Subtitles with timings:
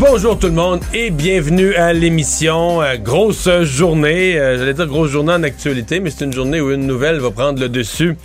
[0.00, 2.80] Bonjour tout le monde et bienvenue à l'émission.
[2.80, 6.72] Euh, grosse journée, euh, j'allais dire grosse journée en actualité, mais c'est une journée où
[6.72, 8.16] une nouvelle va prendre le dessus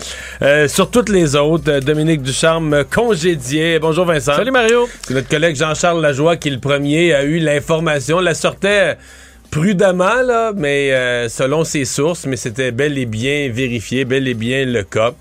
[0.41, 1.81] euh, sur toutes les autres.
[1.81, 3.77] Dominique Ducharme congédié.
[3.79, 4.37] Bonjour Vincent.
[4.37, 4.87] Salut Mario.
[5.05, 8.95] C'est notre collègue Jean-Charles Lajoie qui le premier a eu l'information, la sortait
[9.51, 14.63] prudemment là, mais selon ses sources, mais c'était bel et bien vérifié, bel et bien
[14.63, 15.11] le cas.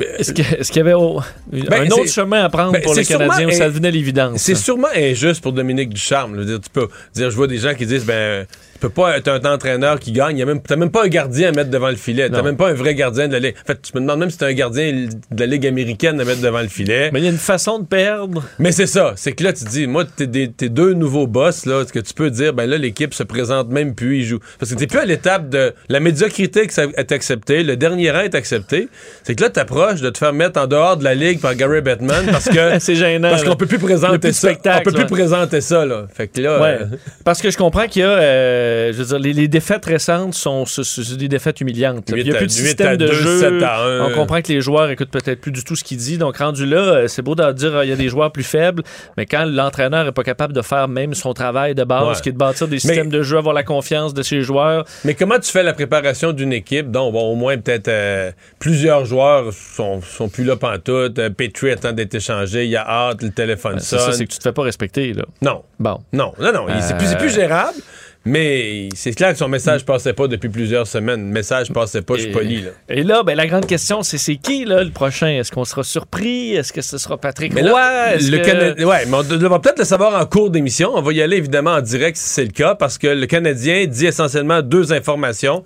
[0.00, 2.94] Est-ce que- est-ce qu'il y avait oh, Ben, un autre chemin à prendre ben, pour
[2.94, 4.40] les Canadiens où ça un- devenait l'évidence?
[4.40, 6.36] C'est sûrement injuste pour Dominique Ducharme.
[6.36, 6.44] là.
[6.44, 8.46] Dire, tu peux dire, je vois des gens qui disent, ben,
[8.82, 10.36] peux pas être un entraîneur qui gagne.
[10.38, 12.28] Tu n'as même pas un gardien à mettre devant le filet.
[12.28, 12.42] Tu Non.
[12.42, 13.54] même pas un vrai gardien de la Ligue.
[13.62, 14.92] En fait, tu me demandes même si tu un gardien
[15.30, 17.10] de la Ligue américaine à mettre devant le filet.
[17.12, 18.42] Mais il y a une façon de perdre.
[18.58, 19.12] Mais c'est ça.
[19.16, 21.98] C'est que là, tu dis, moi, t'es des- t'es deux nouveaux boss, là, ce que
[22.00, 24.40] tu peux dire, ben là, l'équipe se présente même plus, ils jouent.
[24.58, 28.10] Parce que t'es plus à l'étape de la médiocrité que ça est acceptée, le dernier
[28.10, 28.88] rang est accepté.
[29.22, 31.80] C'est que là, t'approches de te faire mettre en dehors de la Ligue par Gary
[31.80, 32.78] Bettman parce que.
[32.80, 33.30] C'est gênant.
[33.30, 34.48] Parce qu'on peut plus présenter ça.
[34.50, 35.06] On peut plus ouais.
[35.06, 36.06] présenter ça, là.
[36.12, 36.60] Fait que là.
[36.60, 36.78] Ouais.
[36.80, 36.86] euh,
[37.24, 40.34] Parce que je comprends qu'il y a, euh, je veux dire, les, les défaites récentes
[40.34, 42.10] sont c'est des défaites humiliantes.
[42.16, 43.60] Il n'y a à- plus de système de jeu.
[44.02, 46.18] On comprend que les joueurs écoutent peut-être plus du tout ce qu'il dit.
[46.18, 48.42] Donc, rendu là, euh, c'est beau de dire euh, il y a des joueurs plus
[48.44, 48.82] faibles,
[49.16, 52.22] mais quand l'entraîneur n'est pas capable de faire même son travail de base, Ouais.
[52.22, 55.14] qui est de bâtir des systèmes de jeu, avoir la confiance de ses joueurs, Mais
[55.14, 56.90] comment tu fais la préparation d'une équipe?
[56.90, 61.18] Dont, bon, au moins, peut-être euh, plusieurs joueurs sont, sont plus là pantoute.
[61.18, 62.64] Euh, Petrie attend d'être échangé.
[62.64, 63.98] Il y a hâte, le téléphone c'est sonne.
[64.00, 65.12] ça, c'est que tu te fais pas respecter.
[65.12, 65.24] Là.
[65.42, 65.62] Non.
[65.78, 65.98] Bon.
[66.12, 66.66] Non, non, non.
[66.80, 67.78] C'est plus, c'est plus gérable.
[68.24, 71.20] Mais c'est clair que son message passait pas depuis plusieurs semaines.
[71.26, 72.70] Le message passait pas, je suis Et- poli, là.
[72.88, 75.26] Et là, ben, la grande question, c'est c'est qui là, le prochain?
[75.28, 76.54] Est-ce qu'on sera surpris?
[76.54, 77.70] Est-ce que ce sera Patrick Mais Roy?
[77.80, 80.92] là, le que- Cana- ouais, mais on va peut-être le savoir en cours d'émission.
[80.94, 83.86] On va y aller évidemment en direct si c'est le cas, parce que le Canadien
[83.86, 85.64] dit essentiellement deux informations.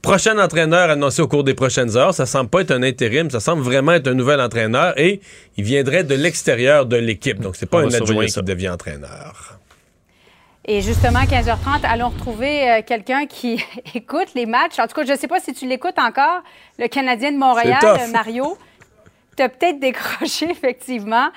[0.00, 2.14] Prochain entraîneur annoncé au cours des prochaines heures.
[2.14, 5.20] Ça semble pas être un intérim, ça semble vraiment être un nouvel entraîneur et
[5.58, 7.38] il viendrait de l'extérieur de l'équipe.
[7.40, 9.58] Donc c'est pas On un adjoint qui devient entraîneur.
[10.64, 13.62] Et justement, à 15h30, allons retrouver euh, quelqu'un qui
[13.94, 14.78] écoute les matchs.
[14.78, 16.42] En tout cas, je ne sais pas si tu l'écoutes encore,
[16.78, 18.56] le Canadien de Montréal, euh, Mario.
[19.36, 21.28] Tu as peut-être décroché, effectivement.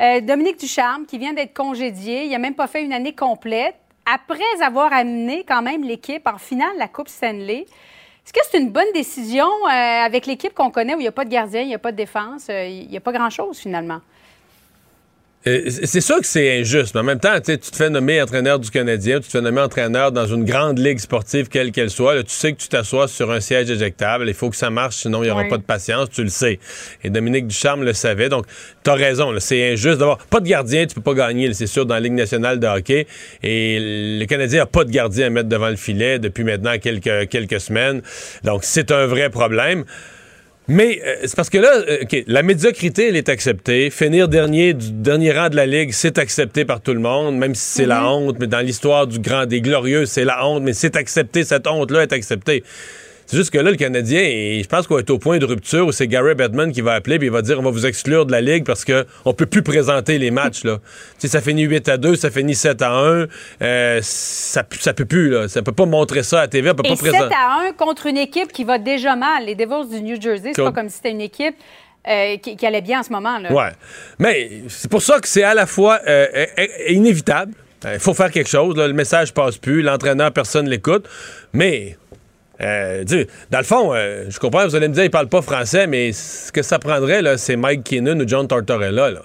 [0.00, 3.76] Euh, Dominique Ducharme, qui vient d'être congédié, il n'a même pas fait une année complète,
[4.12, 7.66] après avoir amené quand même l'équipe en finale de la Coupe Stanley.
[8.24, 11.12] Est-ce que c'est une bonne décision euh, avec l'équipe qu'on connaît où il n'y a
[11.12, 13.58] pas de gardien, il n'y a pas de défense, euh, il n'y a pas grand-chose
[13.58, 14.00] finalement?
[15.46, 17.90] Euh, c'est sûr que c'est injuste, mais en même temps, tu sais, tu te fais
[17.90, 21.70] nommer entraîneur du Canadien, tu te fais nommer entraîneur dans une grande ligue sportive, quelle
[21.70, 22.14] qu'elle soit.
[22.14, 24.26] là, tu sais que tu t'assois sur un siège éjectable.
[24.26, 26.08] Il faut que ça marche, sinon il n'y aura pas de patience.
[26.08, 26.58] Tu le sais.
[27.02, 28.30] Et Dominique Ducharme le savait.
[28.30, 28.46] Donc,
[28.82, 29.34] tu as raison.
[29.38, 30.86] C'est injuste d'avoir pas de gardien.
[30.86, 33.06] Tu peux pas gagner, c'est sûr, dans la Ligue nationale de hockey.
[33.42, 37.28] Et le Canadien n'a pas de gardien à mettre devant le filet depuis maintenant quelques,
[37.28, 38.00] quelques semaines.
[38.44, 39.84] Donc, c'est un vrai problème.
[40.66, 43.90] Mais euh, c'est parce que là, euh, OK, la médiocrité, elle est acceptée.
[43.90, 47.54] Finir dernier du dernier rang de la Ligue, c'est accepté par tout le monde, même
[47.54, 48.38] si c'est la honte.
[48.38, 50.62] Mais dans l'histoire du grand, des glorieux, c'est la honte.
[50.62, 52.64] Mais c'est accepté, cette honte-là est acceptée.
[53.34, 55.88] C'est juste que là, le Canadien, et je pense qu'on est au point de rupture
[55.88, 58.26] où c'est Gary Bettman qui va appeler puis il va dire on va vous exclure
[58.26, 60.62] de la Ligue parce que on peut plus présenter les matchs.
[60.62, 60.76] Là.
[60.78, 60.82] tu
[61.18, 63.26] sais, ça finit 8 à 2, ça finit 7 à 1.
[63.62, 65.48] euh, ça, ça peut plus, là.
[65.48, 67.34] Ça peut pas montrer ça à la TV, on peut Et pas 7 présenter.
[67.34, 69.46] à 1 contre une équipe qui va déjà mal.
[69.46, 71.56] Les Devils du New Jersey, c'est pas comme si c'était une équipe
[72.08, 73.40] euh, qui, qui allait bien en ce moment.
[73.40, 73.52] Là.
[73.52, 73.72] Ouais.
[74.20, 76.26] Mais c'est pour ça que c'est à la fois euh,
[76.56, 77.52] euh, inévitable
[77.94, 78.76] Il faut faire quelque chose.
[78.76, 78.86] là.
[78.86, 79.82] Le message passe plus.
[79.82, 81.08] L'entraîneur, personne l'écoute.
[81.52, 81.96] Mais,
[82.60, 83.04] euh,
[83.50, 86.12] dans le fond, euh, je comprends, vous allez me dire, il parle pas français, mais
[86.12, 89.10] ce que ça prendrait, là, c'est Mike Keenan ou John Tortorella.
[89.10, 89.22] Là.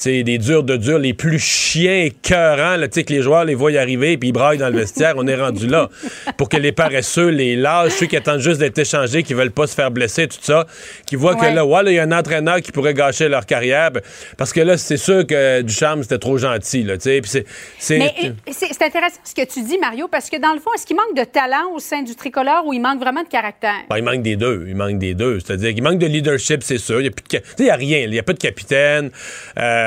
[0.00, 3.44] C'est des durs de durs, les plus chiens écœurants, là, tu sais, que les joueurs
[3.44, 5.14] les voient y arriver puis ils braillent dans le vestiaire.
[5.16, 5.88] On est rendu là.
[6.36, 9.66] Pour que les paresseux, les lâches, ceux qui attendent juste d'être échangés, qui veulent pas
[9.66, 10.66] se faire blesser, tout ça,
[11.04, 11.50] qui voient Ouais.
[11.50, 13.90] que là, ouais, là, il y a un entraîneur qui pourrait gâcher leur carrière.
[13.90, 14.00] ben,
[14.36, 17.44] Parce que là, c'est sûr que Ducharme, c'était trop gentil, là, tu sais.
[17.78, 18.00] C'est.
[18.00, 20.94] euh, c'est intéressant ce que tu dis, Mario, parce que dans le fond, est-ce qu'il
[20.96, 23.74] manque de talent au sein du tricolore ou il manque vraiment de caractère?
[23.90, 24.64] Ben, il manque des deux.
[24.68, 25.40] Il manque des deux.
[25.40, 27.00] C'est-à-dire qu'il manque de leadership, c'est sûr.
[27.00, 27.24] Il n'y a, plus
[27.58, 27.98] de y a rien.
[27.98, 29.10] Il n'y a pas de capitaine.
[29.58, 29.86] Euh,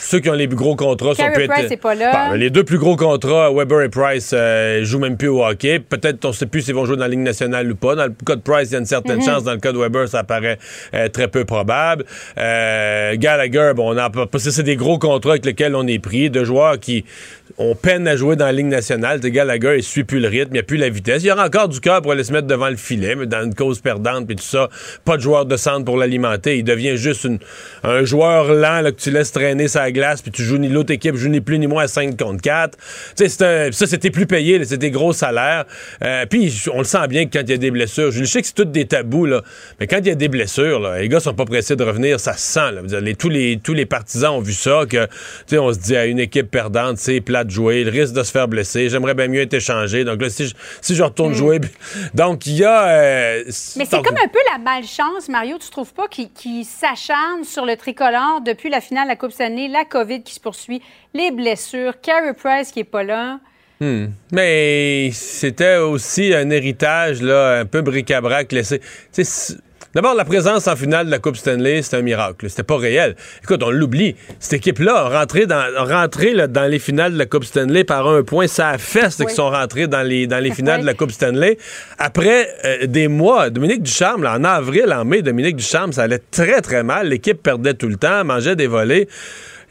[0.00, 1.50] ceux qui ont les plus gros contrats sont peut-être.
[1.52, 2.30] Price est pas là.
[2.30, 5.78] Ben, les deux plus gros contrats, Weber et Price, euh, jouent même plus au hockey.
[5.80, 7.94] Peut-être, on ne sait plus s'ils vont jouer dans la Ligue nationale ou pas.
[7.94, 9.24] Dans le cas de Price, il y a une certaine Mhm.
[9.24, 9.44] chance.
[9.44, 10.58] Dans le cas de Weber, ça paraît
[10.94, 12.04] euh, très peu probable.
[12.38, 16.30] Euh, Gallagher, bon, on a C'est des gros contrats avec lesquels on est pris.
[16.30, 17.04] De joueurs qui
[17.58, 19.20] ont peine à jouer dans la Ligue nationale.
[19.20, 21.22] Gallagher, il suit plus le rythme, il n'y a plus la vitesse.
[21.22, 23.42] Il y aura encore du cœur pour aller se mettre devant le filet, mais dans
[23.44, 24.68] une cause perdante, puis tout ça,
[25.04, 26.58] pas de joueur de centre pour l'alimenter.
[26.58, 27.38] Il devient juste une-
[27.82, 30.92] un joueur lent là, que tu laisses traîner sa glace, puis tu joues ni l'autre
[30.92, 32.76] équipe joue ni plus ni moins à 5 contre 4.
[32.78, 32.82] Tu
[33.16, 35.64] sais, c'est un- ça, c'était plus payé, c'était gros salaires.
[36.02, 38.40] Euh, puis on le sent bien que quand il y a des blessures, je sais
[38.40, 39.42] que c'est tout des tabous, là,
[39.78, 42.18] mais quand il y a des blessures, là, les gars sont pas pressés de revenir,
[42.20, 42.72] ça se sent.
[42.72, 42.82] Là.
[42.82, 45.06] Dire, les- tous, les, tous les partisans ont vu ça, que
[45.58, 48.30] on se dit à une équipe perdante, c'est plat de jouer, le risque de se
[48.30, 50.04] faire blesser, j'aimerais bien mieux être échangé.
[50.04, 51.70] Donc là, si je, si je retourne jouer, puis-
[52.14, 52.88] donc il y a...
[52.88, 53.42] euh.
[53.76, 57.64] Mais c'est comme un peu la malchance, Mario, tu trouves pas, qui, qui s'acharne sur
[57.66, 59.25] le tricolore depuis la finale de la Coupe
[59.70, 60.82] La COVID qui se poursuit,
[61.14, 63.40] les blessures, Carey Price qui est pas là.
[63.80, 64.06] Hmm.
[64.32, 68.80] Mais c'était aussi un héritage là, un peu bric-à-brac laissé.
[69.96, 72.50] D'abord, la présence en finale de la Coupe Stanley, c'était un miracle.
[72.50, 73.16] C'était pas réel.
[73.42, 74.14] Écoute, on l'oublie.
[74.38, 77.82] Cette équipe-là a rentré, dans, a rentré là, dans les finales de la Coupe Stanley
[77.82, 78.46] par un point.
[78.46, 79.24] Ça a fait Oui.
[79.24, 80.82] qu'ils sont rentrés dans les, dans les finales Oui.
[80.82, 81.56] de la Coupe Stanley.
[81.96, 86.20] Après euh, des mois, Dominique Ducharme, là, en avril, en mai, Dominique Ducharme, ça allait
[86.30, 87.08] très, très mal.
[87.08, 89.08] L'équipe perdait tout le temps, mangeait des volets.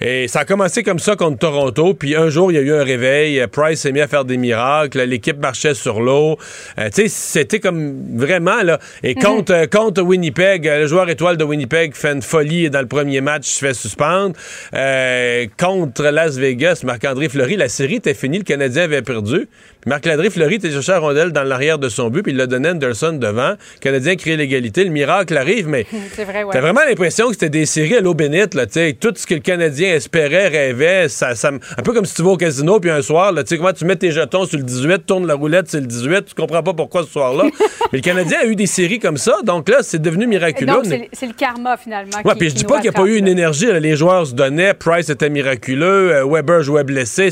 [0.01, 2.74] Et ça a commencé comme ça contre Toronto, puis un jour, il y a eu
[2.74, 3.39] un réveil.
[3.39, 5.01] Euh, Price s'est mis à faire des miracles.
[5.01, 6.38] L'équipe marchait sur l'eau.
[6.77, 8.80] Euh, tu sais, c'était comme vraiment, là.
[9.03, 12.81] Et contre, euh, contre Winnipeg, le joueur étoile de Winnipeg fait une folie et dans
[12.81, 14.36] le premier match, se fait suspendre.
[14.74, 19.48] Euh, contre Las Vegas, Marc-André Fleury, la série était finie, le Canadien avait perdu.
[19.86, 22.69] Marc-André Fleury était cherché la rondelle dans l'arrière de son but, puis il l'a donné
[22.69, 23.51] à Anderson devant.
[23.51, 24.83] Le Canadien crée l'égalité.
[24.83, 26.51] Le miracle arrive, mais C'est vrai, ouais.
[26.51, 28.98] T'as vraiment l'impression que c'était des séries à l'eau bénite, là, tu sais.
[29.00, 32.32] Tout ce que le Canadien espérait, rêvait, ça, ça- un peu comme si tu vas
[32.32, 34.64] au casino, puis un soir, là, tu sais, comment tu mets tes jetons sur le
[34.64, 37.46] 18, tourne la roulette, c'est le 18, tu comprends pas pourquoi ce soir-là.
[37.92, 40.74] Mais le Canadien a eu des séries comme ça, donc là, c'est devenu miraculeux.
[40.74, 42.18] Donc, c'est le- karma, finalement.
[42.24, 43.66] Ouais, puis je dis pas qu'il n'y a pas eu une énergie.
[43.68, 43.80] là.
[43.80, 44.74] Les joueurs se donnaient.
[44.74, 46.14] Price était miraculeux.
[46.14, 47.30] euh, Weber jouait blessé.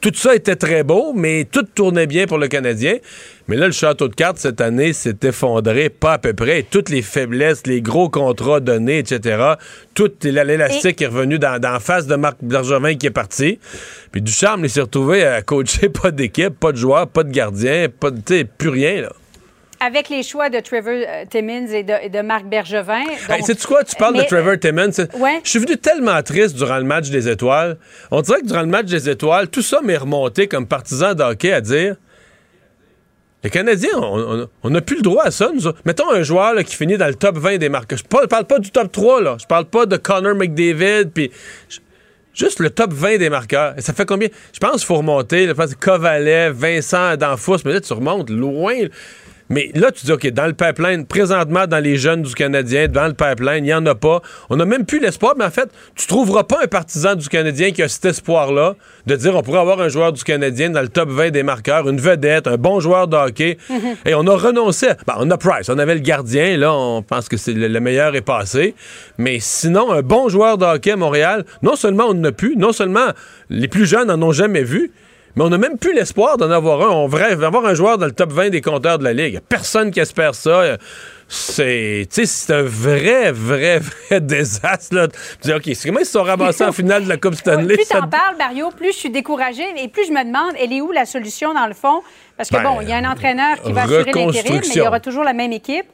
[0.00, 2.96] Tout ça était très beau, mais tout tournait bien pour le Canadien.
[3.48, 6.64] Mais là, le château de cartes cette année s'est effondré, pas à peu près.
[6.68, 9.52] Toutes les faiblesses, les gros contrats donnés, etc.
[9.94, 13.60] Tout l'élastique est revenu dans, dans la face de Marc Bergevin qui est parti.
[14.10, 17.86] Puis Ducharme, il s'est retrouvé à coacher pas d'équipe, pas de joueurs, pas de gardien,
[17.88, 19.12] pas de, plus rien là.
[19.78, 23.02] Avec les choix de Trevor euh, Timmins et de, et de Marc Bergevin.
[23.28, 23.84] Hey, sais-tu quoi?
[23.84, 24.90] Tu parles Mais- de Trevor Timmons.
[24.90, 25.38] c'est- Ouais.
[25.44, 27.76] Je suis venu tellement triste durant le match des étoiles.
[28.10, 31.22] On dirait que durant le match des étoiles, tout ça m'est remonté comme partisan de
[31.22, 31.96] hockey à dire
[33.46, 35.52] les Canadiens, on n'a plus le droit à ça.
[35.54, 35.70] Nous.
[35.84, 37.94] Mettons un joueur qui finit dans le top 20 des marques.
[37.94, 39.36] Je parle, parle pas du top 3, là.
[39.40, 41.30] Je parle pas de Connor McDavid, puis
[42.34, 43.74] juste le top 20 des marqueurs.
[43.78, 44.28] Et ça fait combien?
[44.52, 45.46] Je pense qu'il faut remonter.
[45.46, 48.74] Là, Kovalev, Vincent Danfous, mais là, tu remontes loin.
[49.48, 53.06] Mais là, tu dis, OK, dans le pipeline, présentement, dans les jeunes du Canadien, dans
[53.06, 54.20] le pipeline, il n'y en a pas.
[54.50, 57.70] On n'a même plus l'espoir, mais en fait, tu trouveras pas un partisan du Canadien
[57.70, 58.74] qui a cet espoir-là
[59.06, 61.88] de dire on pourrait avoir un joueur du Canadien dans le top 20 des marqueurs,
[61.88, 63.56] une vedette, un bon joueur de hockey.
[64.04, 64.88] Et on a renoncé.
[64.88, 67.68] à- ben, on a Price, on avait le gardien, là, on pense que c'est le,
[67.68, 68.74] le meilleur est passé.
[69.18, 72.56] Mais sinon, un bon joueur de hockey à Montréal, non seulement on n'en a plus,
[72.56, 73.08] non seulement
[73.48, 74.90] les plus jeunes n'en ont jamais vu,
[75.36, 76.90] mais on n'a même plus l'espoir d'en avoir un.
[76.90, 79.40] On rêve d'avoir un joueur dans le top 20 des compteurs de la Ligue.
[79.48, 80.76] Personne qui espère ça.
[81.28, 83.78] C'est, tu sais, c'est un vrai, vrai,
[84.08, 84.94] vrai désastre.
[84.94, 85.08] Là.
[85.08, 87.74] Tu dis, OK, c'est comment ils se sont ramassés en finale de la Coupe Stanley?
[87.74, 90.72] plus Ça- t'en parles, Mario, plus je suis découragée et plus je me demande, elle
[90.72, 92.00] est où la solution dans le fond?
[92.36, 94.76] Parce que Ben, bon, il y a un entraîneur qui va assurer l'intérim, mais il
[94.76, 95.86] y aura toujours la même équipe.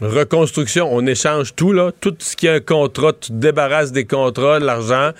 [0.00, 1.90] Reconstruction, on échange tout, là.
[2.00, 5.10] Tout ce qui est un contrat, tu te débarrasses des contrats, de l'argent,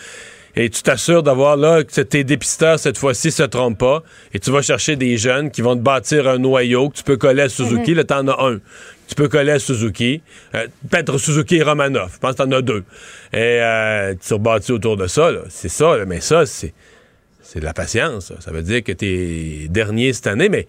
[0.57, 4.51] et tu t'assures d'avoir, là, que tes dépisteurs, cette fois-ci, se trompent pas, et tu
[4.51, 7.49] vas chercher des jeunes qui vont te bâtir un noyau que tu peux coller à
[7.49, 7.91] Suzuki.
[7.91, 7.97] Mhm.
[7.97, 8.61] Là, t'en as un.
[9.09, 10.23] Tu peux coller à Suzuki.
[10.55, 12.13] Euh, Peut-être Suzuki et Romanov.
[12.15, 12.85] Je pense que t'en as deux.
[13.33, 15.41] Et euh, tu rebâtis autour de ça, là.
[15.49, 16.05] C'est ça, là.
[16.07, 16.73] Mais ça, c'est...
[17.43, 18.27] c'est de la patience.
[18.27, 18.37] Ça.
[18.41, 20.67] Ça veut dire que tu es dernier cette année, mais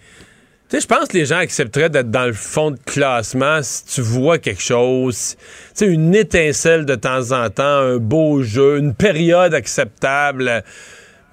[0.72, 4.39] je pense que les gens accepteraient d'être dans le fond de classement si tu vois
[4.39, 9.53] quelque chose, tu sais, une étincelle de temps en temps, un beau jeu, une période
[9.53, 10.63] acceptable.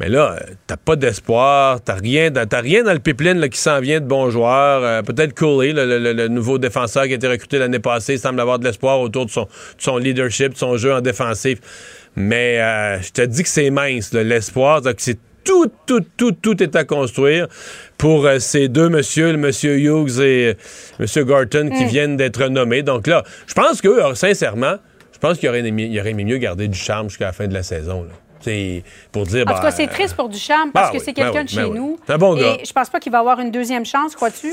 [0.00, 0.36] Mais là,
[0.66, 4.30] t'as pas d'espoir, t'as rien, dans- rien dans le pipeline qui s'en vient de bons
[4.30, 4.82] joueurs.
[4.82, 8.64] Euh, Peut-être Cooley, le, nouveau défenseur qui a été recruté l'année passée, semble avoir de
[8.64, 9.48] l'espoir autour de son, de
[9.78, 11.58] son leadership, de son jeu en défensif.
[12.16, 14.82] Mais euh, je te dis que c'est mince, l'espoir.
[14.98, 17.48] C'est tout, tout, tout, tout est à construire
[17.98, 20.54] pour euh, ces deux messieurs, le monsieur Hughes et euh,
[20.98, 22.82] monsieur Gorton, qui viennent d'être nommés.
[22.82, 24.76] Donc là, je pense que euh, sincèrement,
[25.12, 27.62] je pense qu'il aurait aurait aimé mieux garder du charme jusqu'à la fin de la
[27.62, 28.02] saison.
[28.02, 28.10] Là.
[28.42, 28.82] C'est
[29.12, 29.42] pour dire.
[29.42, 31.40] En tout bah, cas, c'est triste pour Ducharme parce bah que oui, c'est ben quelqu'un
[31.40, 31.78] oui, de chez oui.
[31.78, 31.98] nous.
[32.08, 32.56] Un bon gars.
[32.60, 34.52] Et je pense pas qu'il va avoir une deuxième chance, crois-tu?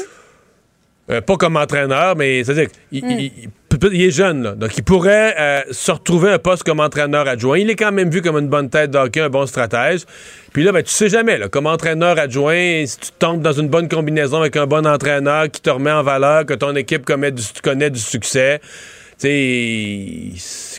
[1.10, 3.50] Euh, pas comme entraîneur, mais c'est-à-dire qu'il
[3.92, 7.58] Il- est jeune, donc il pourrait euh, se retrouver un poste comme entraîneur adjoint.
[7.58, 10.02] Il est quand même vu comme une bonne tête d'hockey, un bon stratège.
[10.54, 13.68] Puis là, ben, tu sais jamais, là, comme entraîneur adjoint, si tu tombes dans une
[13.68, 17.32] bonne combinaison avec un bon entraîneur qui te remet en valeur, que ton équipe connaît
[17.92, 18.60] du succès,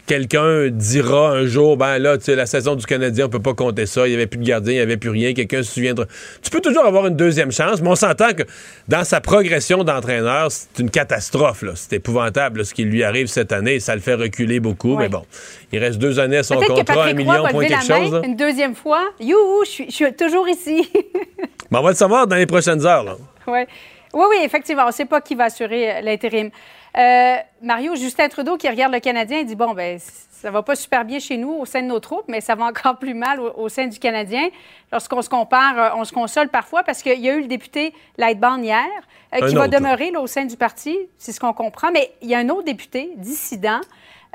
[0.07, 3.55] quelqu'un dira un jour, ben là, tu sais, la saison du Canadien, on peut pas
[3.55, 5.73] compter ça, il y avait plus de gardien, il y avait plus rien, quelqu'un se
[5.73, 6.07] souviendra.
[6.43, 8.43] Tu peux toujours avoir une deuxième chance, mais on s'entend que
[8.89, 11.73] dans sa progression d'entraîneur, c'est une catastrophe, là.
[11.75, 15.05] C'est épouvantable, là, ce qui lui arrive cette année, ça le fait reculer beaucoup, Ouais.
[15.05, 15.25] mais bon,
[15.73, 18.23] il reste deux années à son contrat, un million, point quelque chose, là.
[18.25, 19.11] une deuxième fois.
[19.21, 20.89] Youhou, je suis, toujours ici.
[21.71, 23.17] Mais on va le savoir dans les prochaines heures, là.
[23.47, 23.67] Ouais.
[24.13, 24.85] Oui, oui, effectivement.
[24.85, 26.51] On ne sait pas qui va assurer l'intérim.
[26.99, 30.75] Euh, Mario, Justin Trudeau qui regarde le Canadien, il dit Bon, ben, ça va pas
[30.75, 33.39] super bien chez nous au sein de nos troupes, mais ça va encore plus mal
[33.41, 34.49] au, au sein du Canadien.
[34.91, 37.95] Lorsqu'on se compare, euh, on se console parfois parce qu'il y a eu le député
[38.19, 38.87] Lightbound hier,
[39.35, 41.91] euh, qui va autre, demeurer là, au sein du parti, c'est ce qu'on comprend.
[41.93, 43.81] Mais il y a un autre député dissident.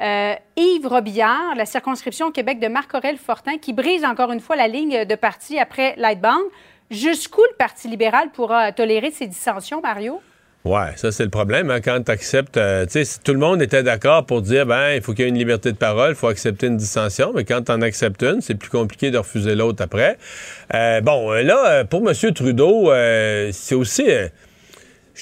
[0.02, 4.56] euh, Yves Robillard, la circonscription au Québec de Marc-Aurel Fortin, qui brise encore une fois
[4.56, 6.44] la ligne de parti après Lightbound.
[6.92, 10.22] Jusqu'où le Parti libéral pourra tolérer ces dissensions, Mario?
[10.66, 12.54] Ouais, ça c'est le problème hein, quand tu acceptes.
[12.54, 15.30] tu sais, tout le monde était d'accord pour dire ben il faut qu'il y ait
[15.30, 18.42] une liberté de parole, il faut accepter une dissension, mais quand tu en acceptes une,
[18.42, 20.18] c'est plus compliqué de refuser l'autre après.
[20.74, 22.16] Euh, bon, euh, là, euh, pour M.
[22.34, 24.06] Trudeau, euh, c'est aussi.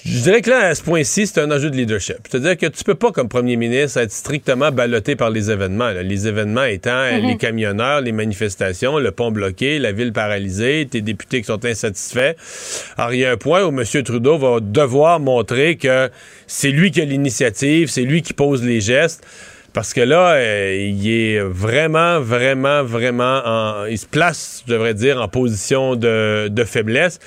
[0.06, 2.18] Je dirais que là, à ce point-ci, c'est un enjeu de leadership.
[2.30, 5.90] C'est-à-dire que tu peux pas, comme premier ministre, être strictement ballotté par les événements.
[5.92, 6.02] là.
[6.04, 11.02] Les événements étant euh, les camionneurs, les manifestations, le pont bloqué, la ville paralysée, tes
[11.02, 12.34] députés qui sont insatisfaits.
[12.98, 13.84] Alors, il y a un point où M.
[14.04, 16.10] Trudeau va devoir montrer que
[16.48, 19.24] c'est lui qui a l'initiative, c'est lui qui pose les gestes.
[19.74, 24.94] Parce que là, euh, il est vraiment, vraiment, vraiment, en- il se place, je devrais
[24.94, 27.20] dire, en position de, de faiblesse.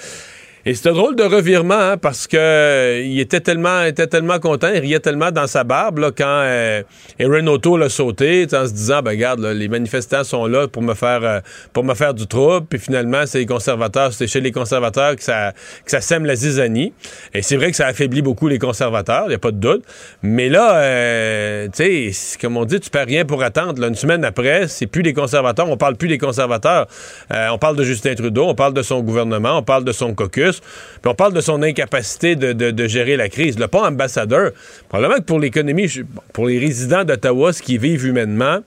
[0.68, 4.40] Et c'est un drôle de revirement, hein, parce que euh, il était tellement, était tellement
[4.40, 6.82] content, il riait tellement dans sa barbe là, quand euh,
[7.20, 10.94] Aaron O'Toole l'a sauté, en se disant, ben regarde, les manifestants sont là pour me
[10.94, 11.38] faire, euh,
[11.72, 12.66] pour me faire du trouble.
[12.68, 15.52] Puis finalement, c'est les conservateurs, c'est chez les conservateurs que ça,
[15.84, 16.92] que ça sème la zizanie.
[17.32, 19.84] Et c'est vrai que ça affaiblit beaucoup les conservateurs, il n'y a pas de doute.
[20.22, 23.84] Mais là, euh, tu sais, comme on dit, tu perds rien pour attendre.
[23.84, 26.88] une semaine après, c'est plus les conservateurs, on parle plus des conservateurs.
[27.30, 30.55] On parle de Justin Trudeau, on parle de son gouvernement, on parle de son caucus,
[30.60, 33.58] puis on parle de son incapacité de, de- de gérer la crise.
[33.58, 34.52] Le pas ambassadeur,
[34.88, 35.88] probablement que pour l'économie,
[36.32, 38.60] pour les résidents d'Ottawa, ce qu'ils vivent humainement,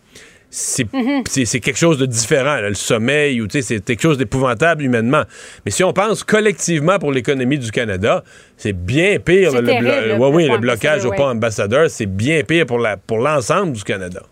[0.51, 0.88] c'est
[1.27, 2.55] c'est quelque chose de différent.
[2.55, 2.69] là.
[2.69, 5.22] Le sommeil, ou c'est quelque chose d'épouvantable humainement.
[5.63, 8.24] Mais si on pense collectivement pour l'économie du Canada,
[8.58, 9.51] c'est bien pire.
[9.53, 12.79] Le, blo- ouais, oui, le blocage au pas ambassadeur, c'est bien pire pour
[13.19, 14.24] l'ensemble du Canada.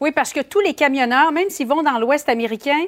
[0.00, 2.78] Oui, parce que tous les camionneurs, même s'ils vont dans l'Ouest américain,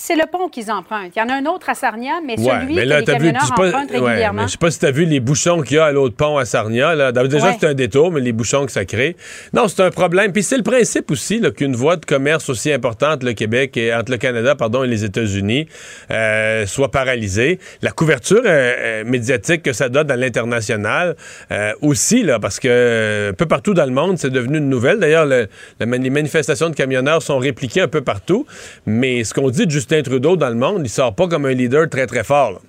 [0.00, 1.10] c'est le pont qu'ils empruntent.
[1.16, 3.04] Il y en a un autre à Sarnia, mais Ouais, celui mais que là, les
[3.04, 4.42] t'as vu, camionneurs je sais pas, empruntent ouais, régulièrement.
[4.42, 6.38] mais je sais pas si t'as vu les bouchons qu'il y a à l'autre pont
[6.38, 6.94] à Sarnia.
[6.94, 7.10] Là.
[7.10, 7.56] Déjà, Ouais.
[7.60, 9.16] c'est un détour, mais les bouchons que ça crée.
[9.52, 10.32] Non, c'est un problème.
[10.32, 14.12] Puis c'est le principe aussi qu'une voie de commerce aussi importante, le Québec et entre
[14.12, 15.66] le Canada, pardon, et les États-Unis,
[16.12, 17.58] euh, soit paralysée.
[17.82, 21.16] La couverture euh, euh, médiatique que ça donne à l'international
[21.50, 24.98] euh, aussi, là, parce que un peu partout dans le monde, c'est devenu une nouvelle.
[25.00, 25.48] D'ailleurs, le-
[25.80, 28.46] les manifestations de camionneurs sont répliquées un peu partout.
[28.86, 31.52] Mais ce qu'on dit de Justin Trudeau dans le monde, il sort pas comme un
[31.52, 32.60] leader très, très fort.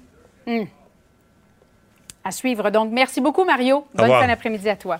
[0.48, 0.64] là.
[2.24, 2.70] À suivre.
[2.70, 3.86] Donc, merci beaucoup, Mario.
[3.94, 5.00] Bonne fin d'après-midi à toi.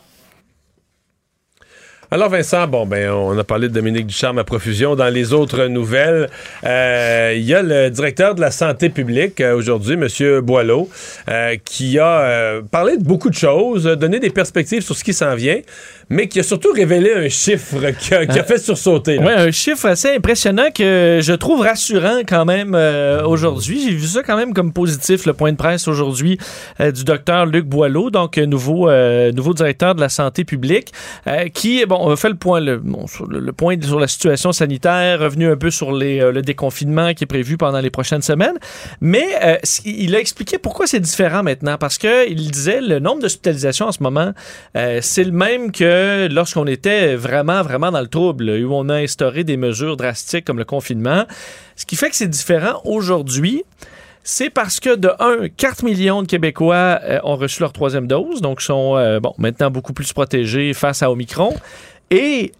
[2.12, 4.96] Alors Vincent, bon ben on a parlé de Dominique Ducharme à profusion.
[4.96, 6.28] Dans les autres nouvelles,
[6.64, 10.90] euh, il y a le directeur de la santé publique euh, aujourd'hui, Monsieur Boileau,
[11.30, 15.36] euh, qui a parlé de beaucoup de choses, donné des perspectives sur ce qui s'en
[15.36, 15.60] vient,
[16.10, 19.20] mais qui a surtout révélé un chiffre qui a, qui a fait sursauter.
[19.20, 22.74] Oui, un chiffre assez impressionnant que je trouve rassurant quand même
[23.24, 23.84] aujourd'hui.
[23.86, 26.40] J'ai vu ça quand même comme positif, le point de presse aujourd'hui
[26.80, 28.90] du docteur Luc Boileau, donc nouveau,
[29.32, 30.92] nouveau directeur de la santé publique,
[31.54, 35.70] qui, bon, on a fait le point, bon, sur la situation sanitaire, revenu un peu
[35.70, 38.58] sur euh, le déconfinement qui est prévu pendant les prochaines semaines.
[39.02, 41.78] Mais euh, il a expliqué pourquoi c'est différent maintenant.
[41.78, 44.34] Parce que il disait le nombre d'hospitalisations en ce moment,
[44.76, 48.96] euh, c'est le même que lorsqu'on était vraiment, vraiment dans le trouble, où on a
[48.96, 51.26] instauré des mesures drastiques comme le confinement.
[51.76, 53.64] Ce qui fait que c'est différent aujourd'hui.
[54.24, 58.42] C'est parce que, de un, 4 millions de Québécois euh, ont reçu leur troisième dose,
[58.42, 61.56] donc sont euh, maintenant beaucoup plus protégés face à Omicron.
[62.12, 62.52] Et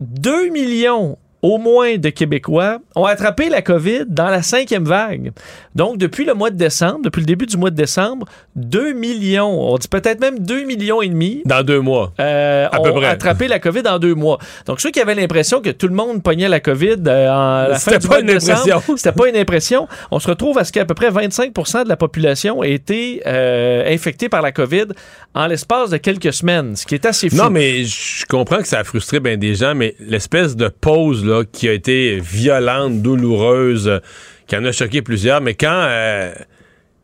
[0.00, 5.32] 2 millions au moins de Québécois ont attrapé la COVID dans la cinquième vague.
[5.74, 8.26] Donc, depuis le mois de décembre, depuis le début du mois de décembre,
[8.56, 12.12] 2 millions, on dit peut-être même 2 millions et demi Dans deux mois.
[12.18, 13.06] euh, À peu ont près.
[13.06, 14.38] attrapé la COVID en deux mois.
[14.66, 17.78] Donc, ceux qui avaient l'impression que tout le monde pognait la COVID euh, en la
[17.78, 18.82] fin du mois de une décembre, impression.
[18.96, 19.88] c'était pas une impression.
[20.10, 23.84] On se retrouve à ce qu'à peu près 25% de la population a été euh,
[23.92, 24.86] infectée par la COVID
[25.34, 27.36] en l'espace de quelques semaines, ce qui est assez fou.
[27.36, 31.25] Non, mais je comprends que ça a frustré bien des gens, mais l'espèce de pause
[31.26, 34.00] là, qui a été violente, douloureuse,
[34.46, 36.32] qui en a choqué plusieurs, mais quand, euh,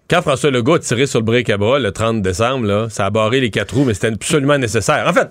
[0.09, 3.07] quand François Legault a tiré sur le break à bras le 30 décembre, là, ça
[3.07, 5.05] a barré les quatre roues, mais c'était absolument nécessaire.
[5.07, 5.29] En fait,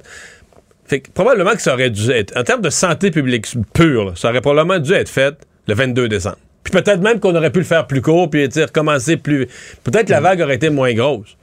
[0.86, 4.12] fait que probablement que ça aurait dû être, en termes de santé publique pure, là,
[4.16, 5.36] ça aurait probablement dû être fait
[5.68, 6.38] le 22 décembre.
[6.64, 9.48] Puis peut-être même qu'on aurait pu le faire plus court, puis recommencer plus.
[9.84, 11.38] Peut-être que la vague aurait été moins grosse.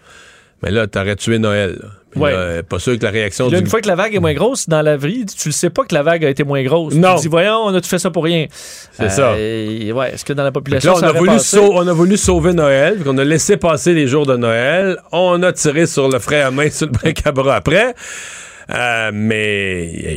[0.63, 1.79] Mais là, t'aurais tué Noël.
[1.83, 1.89] là.
[2.17, 2.33] Ouais.
[2.33, 4.33] là, pas sûr que la réaction là, du une fois que la vague est moins
[4.35, 6.95] grosse, dans la vie, tu le sais pas que la vague a été moins grosse.
[6.95, 7.17] Non.
[7.17, 8.47] Tu dis, voyons, on a tout fait ça pour rien.
[8.93, 9.33] C'est ça.
[9.33, 11.57] Euh, Ouais, est-ce que dans la population, là, on ça a, voulu passé?
[11.57, 14.97] sau- on a voulu sauver Noël, puis on a laissé passer les jours de Noël.
[15.13, 17.95] On a tiré sur le frais à main sur le bric à bras après.
[18.75, 20.17] Euh, Mais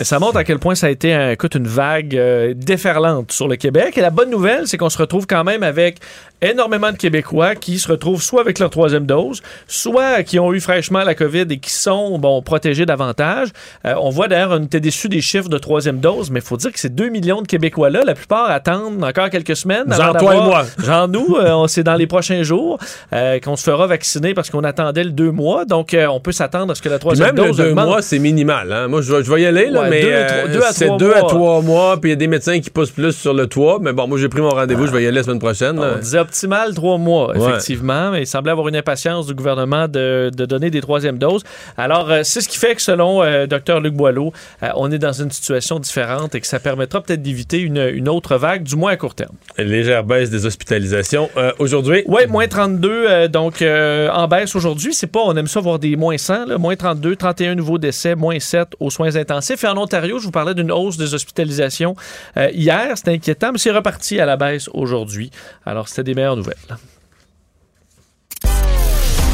[0.00, 3.48] Ça montre à quel point ça a été un- écoute, une vague euh, déferlante sur
[3.48, 3.98] le Québec.
[3.98, 5.96] Et la bonne nouvelle, c'est qu'on se retrouve quand même avec
[6.40, 10.60] énormément de Québécois qui se retrouvent soit avec leur troisième dose, soit qui ont eu
[10.60, 13.48] fraîchement la COVID et qui sont bon, protégés davantage.
[13.84, 16.56] Euh, on voit d'ailleurs, on était déçus des chiffres de troisième dose, mais il faut
[16.56, 19.92] dire que ces 2 millions de Québécois-là, la plupart attendent encore quelques semaines.
[19.92, 20.64] Avant toi et moi.
[20.78, 22.78] Genre nous, euh, c'est dans les prochains jours
[23.12, 25.64] euh, qu'on se fera vacciner parce qu'on attendait le deux mois.
[25.64, 27.86] Donc, on peut s'attendre à ce que la puis troisième même le dose deux augmente.
[27.88, 28.72] mois, c'est minimal.
[28.72, 28.86] Hein?
[28.88, 30.96] Moi, je vais, je vais y aller, là, Ouais, mais deux à euh, trois- c'est
[30.96, 31.28] deux à mois.
[31.28, 33.78] trois mois, puis il y a des médecins qui poussent plus sur le toit.
[33.80, 35.78] Mais bon, moi, j'ai pris mon rendez-vous, je vais y aller la semaine prochaine.
[35.78, 40.30] On disait optimal trois mois, effectivement, mais il semblait avoir une impatience du gouvernement de,
[40.34, 41.42] de donner des troisièmes doses.
[41.76, 44.32] Alors, euh, c'est ce qui fait que, selon euh, Dr Luc Boileau,
[44.76, 48.36] on est dans une situation différente et que ça permettra peut-être d'éviter une, une autre
[48.36, 49.34] vague, du moins à court terme.
[49.56, 51.30] Légère baisse des hospitalisations.
[51.36, 54.92] Euh, Aujourd'hui, Oui, moins 32, euh, donc euh, en baisse aujourd'hui.
[54.94, 58.14] C'est pas, on aime ça voir des moins 100, là, moins 32, 31 nouveaux décès,
[58.14, 59.64] moins 7 aux soins intensifs.
[59.64, 61.96] Et en Ontario, je vous parlais d'une hausse des hospitalisations
[62.36, 62.96] euh, hier.
[62.96, 65.30] C'était inquiétant, mais c'est reparti à la baisse aujourd'hui.
[65.64, 66.56] Alors, c'était des meilleures nouvelles.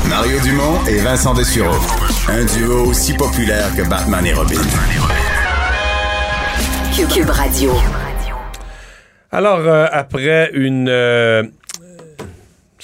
[0.09, 1.74] Mario Dumont et Vincent Dessureau.
[2.28, 4.61] Un duo aussi populaire que Batman et Robin.
[6.94, 7.72] Cube, Cube Radio.
[9.33, 11.42] Alors, euh, après une euh,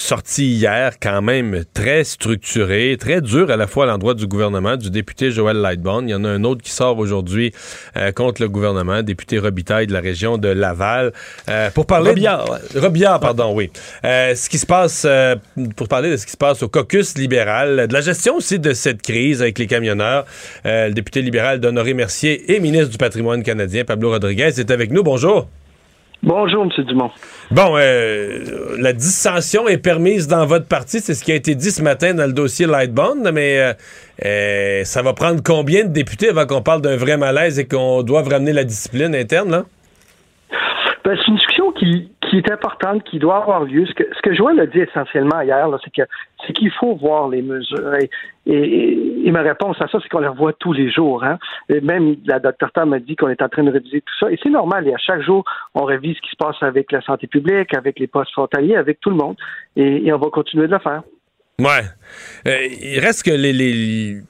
[0.00, 4.76] sortie hier, quand même très structurée, très dure à la fois à l'endroit du gouvernement,
[4.76, 6.08] du député Joël Lightbone.
[6.08, 7.52] Il y en a un autre qui sort aujourd'hui
[7.96, 11.12] euh, contre le gouvernement, député Robitaille de la région de Laval,
[11.48, 12.10] euh, pour parler...
[12.10, 12.58] Robillard.
[12.74, 13.70] Robillard, pardon, oui.
[14.04, 15.06] Euh, ce qui se passe,
[15.76, 18.72] pour parler de ce qui se passe au caucus libéral, de la gestion aussi de
[18.72, 20.24] cette crise avec les camionneurs,
[20.64, 25.02] le député libéral d'Honoré Mercier et ministre du patrimoine canadien, Pablo Rodriguez, est avec nous.
[25.02, 25.48] Bonjour.
[26.22, 26.84] Bonjour, M.
[26.84, 27.10] Dumont.
[27.50, 31.70] Bon, euh, la dissension est permise dans votre parti, c'est ce qui a été dit
[31.70, 33.72] ce matin dans le dossier Lightbond, mais euh,
[34.26, 38.02] euh, ça va prendre combien de députés avant qu'on parle d'un vrai malaise et qu'on
[38.02, 39.62] doive ramener la discipline interne, là?
[41.04, 43.86] Ben, c'est une discussion qui, qui est importante, qui doit avoir lieu.
[43.86, 46.06] Ce que, ce que Joël a dit essentiellement hier, c'est que
[46.46, 47.94] c'est qu'il faut voir les mesures.
[47.94, 48.10] Et,
[48.52, 51.22] et, ma réponse à ça, c'est qu'on les revoit tous les jours.
[51.22, 51.38] Hein.
[51.68, 54.30] Même la docteur Tam m'a dit qu'on est en train de réviser tout ça.
[54.30, 54.88] Et c'est normal.
[54.88, 57.98] Et à chaque jour, on révise ce qui se passe avec la santé publique, avec
[57.98, 59.36] les postes frontaliers, avec tout le monde.
[59.76, 61.02] Et, on va continuer de le faire.
[61.60, 61.82] Ouais.
[62.48, 64.20] Euh, il reste que les-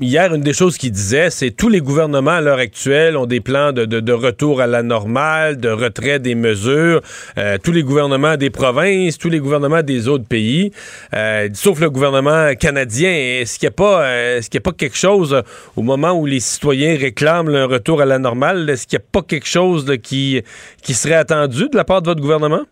[0.00, 3.40] Hier, une des choses qu'il disait, c'est tous les gouvernements à l'heure actuelle ont des
[3.40, 7.00] plans de, de- de retour à la normale, de retrait des mesures.
[7.38, 10.72] Euh, tous les gouvernements des provinces, tous les gouvernements des autres pays,
[11.14, 13.10] euh, sauf le gouvernement canadien.
[13.10, 15.42] Est-ce qu'il n'y a pas, euh, est-ce qu'il a pas quelque chose euh,
[15.76, 19.08] au moment où les citoyens réclament un retour à la normale, est-ce qu'il n'y a
[19.12, 20.42] pas quelque chose qui
[20.82, 22.62] qui serait attendu de la part de votre gouvernement?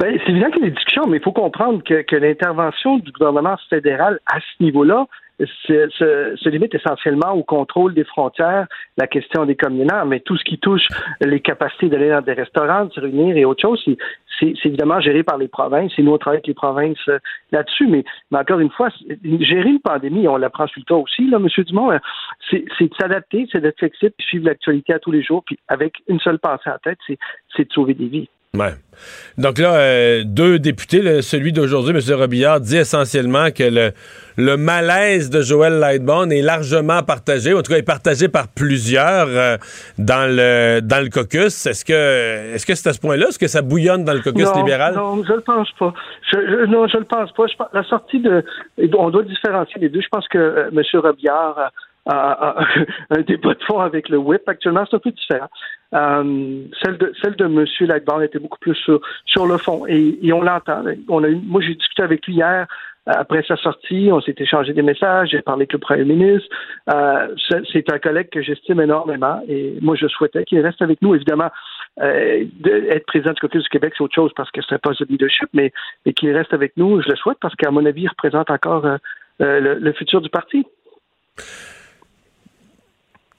[0.00, 2.98] Ben, c'est évident qu'il y a des discussions, mais il faut comprendre que, que l'intervention
[2.98, 5.06] du gouvernement fédéral à ce niveau-là
[5.40, 8.66] se, limite essentiellement au contrôle des frontières,
[8.96, 10.86] la question des communards, mais tout ce qui touche
[11.20, 13.82] les capacités d'aller dans des restaurants, de se réunir et autre chose,
[14.38, 15.92] c'est évidemment géré par les provinces.
[15.98, 17.18] Et nous, on travaille avec les provinces euh,
[17.52, 17.86] là-dessus.
[17.86, 18.88] Mais, mais, encore une fois,
[19.40, 21.48] gérer une pandémie, on l'apprend sur le tas aussi, là, M.
[21.64, 21.98] Dumont, euh,
[22.50, 25.94] c'est de s'adapter, c'est d'être flexible, puis suivre l'actualité à tous les jours, puis avec
[26.08, 28.28] une seule pensée en tête, c'est de sauver des vies.
[28.54, 28.74] Ouais.
[29.36, 32.18] Donc là, euh, deux députés, celui d'aujourd'hui, M.
[32.18, 33.90] Robillard, dit essentiellement que le,
[34.36, 39.26] le malaise de Joël Lightbone est largement partagé, en tout cas est partagé par plusieurs
[39.28, 39.56] euh,
[39.98, 41.66] dans le dans le caucus.
[41.66, 44.48] Est-ce que est-ce que c'est à ce point-là, est-ce que ça bouillonne dans le caucus
[44.54, 44.94] libéral?
[44.94, 45.92] Non, je le pense pas.
[46.30, 47.70] Je, non, je le pense pas.
[47.72, 48.44] la sortie de,
[48.96, 50.00] on doit différencier les deux.
[50.00, 50.80] Je pense que euh, M.
[51.00, 51.72] Robillard
[52.06, 52.64] a,
[53.10, 55.48] un débat de fond avec le whip actuellement, c'est un peu différent.
[55.94, 57.64] Euh, celle de celle de M.
[57.86, 60.82] Lagbarn était beaucoup plus sur, le fond et, on l'entend.
[61.08, 62.66] Moi j'ai discuté avec lui hier
[63.06, 66.48] après sa sortie, on s'est échangé des messages, j'ai parlé avec le premier ministre.
[66.90, 67.34] Euh,
[67.70, 71.14] c'est un collègue que j'estime énormément et moi je souhaitais qu'il reste avec nous.
[71.14, 71.50] Évidemment,
[72.00, 75.02] euh, être président du Caucus du Québec, c'est autre chose parce que c'est un poste
[75.02, 75.70] de leadership, mais,
[76.16, 78.98] qu'il reste avec nous, je le souhaite parce qu'à mon avis, il représente encore euh,
[79.38, 80.64] le futur du parti.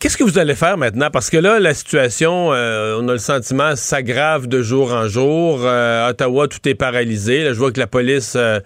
[0.06, 1.10] Qu'est-ce que vous allez faire maintenant?
[1.10, 5.62] Parce que là, la situation, euh, on a le sentiment, s'aggrave de jour en jour.
[5.64, 7.44] Euh, Ottawa, tout est paralysé.
[7.44, 8.60] Là, je vois que la police euh,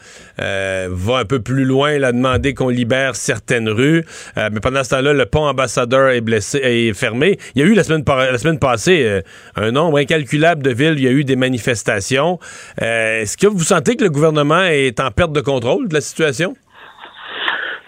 [0.92, 4.04] va un peu plus loin, a demandé qu'on libère certaines rues.
[4.36, 7.40] mais pendant ce temps-là, le pont ambassadeur est blessé, est fermé.
[7.56, 9.22] Il y a eu la semaine, la semaine passée
[9.56, 10.96] un nombre incalculable de villes.
[10.98, 12.38] Il y a eu des manifestations.
[12.82, 16.58] Est-ce que vous sentez que le gouvernement est en perte de contrôle de la situation?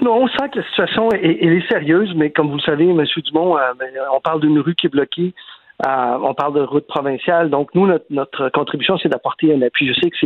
[0.01, 3.05] Non, on sent que la situation est, sérieuse, mais comme vous le savez, M.
[3.25, 5.33] Dumont, euh, ben, on parle d'une rue qui est bloquée.
[5.85, 7.49] Euh, on parle de route provinciale.
[7.49, 9.87] Donc, nous, notre, contribution, c'est d'apporter un appui.
[9.87, 10.17] Je sais que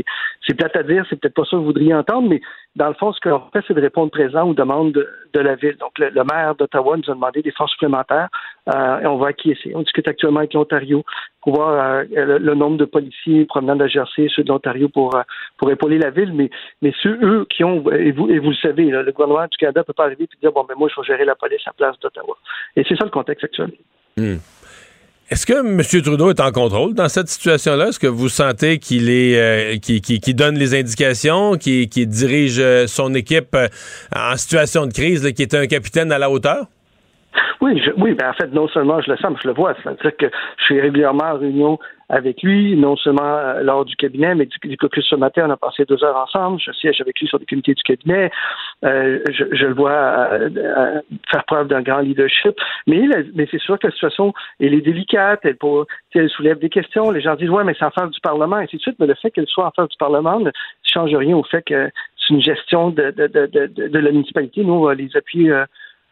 [0.45, 2.41] c'est plate à dire, c'est peut-être pas ça que vous voudriez entendre, mais
[2.75, 5.77] dans le fond, ce qu'on fait, c'est de répondre présent aux demandes de, la ville.
[5.77, 8.27] Donc, le, maire d'Ottawa nous a demandé des forces supplémentaires
[8.73, 9.71] euh, et on va acquiescer.
[9.75, 11.03] On discute actuellement avec l'Ontario
[11.41, 15.17] pour voir euh, le, nombre de policiers provenant de la GRC, ceux de l'Ontario pour,
[15.57, 16.49] pour épauler la ville, mais,
[16.81, 20.05] mais ceux, eux, qui ont, et vous, le savez, le gouvernement du Canada peut pas
[20.05, 22.35] arriver et dire, bon, ben moi, je vais gérer la police à place d'Ottawa.
[22.75, 23.71] Et c'est ça le contexte actuel.
[24.17, 24.37] Hmm.
[25.31, 25.81] Est-ce que M.
[26.03, 27.87] Trudeau est en contrôle dans cette situation-là?
[27.87, 33.11] Est-ce que vous sentez qu'il est euh, qui, donne les indications, qui, dirige euh, son
[33.15, 33.67] équipe euh,
[34.15, 36.67] en situation de crise, qui est un capitaine à la hauteur?
[37.59, 39.73] Oui, oui, ben en fait, non seulement je le sens, mais je le vois.
[39.81, 40.27] C'est-à-dire que
[40.59, 44.77] je suis régulièrement en réunion avec lui, non seulement euh, lors du cabinet, mais du,
[44.77, 46.59] caucus ce matin, on a passé deux heures ensemble.
[46.63, 48.31] Je siège avec lui sur des comités du cabinet.
[48.83, 52.55] Euh, je, le vois euh, faire preuve d'un grand leadership.
[52.85, 55.39] Mais, mais c'est sûr que la situation, elle est délicate.
[55.43, 57.09] Elle, pour, elle soulève des questions.
[57.09, 58.97] Les gens disent, ouais, mais c'est en face du Parlement, et ainsi de suite.
[58.99, 60.51] Mais le fait qu'elle soit en face du Parlement ne
[60.83, 64.63] change rien au fait que c'est une gestion de, de, de, de, la municipalité.
[64.63, 65.53] Nous, on va les appuyer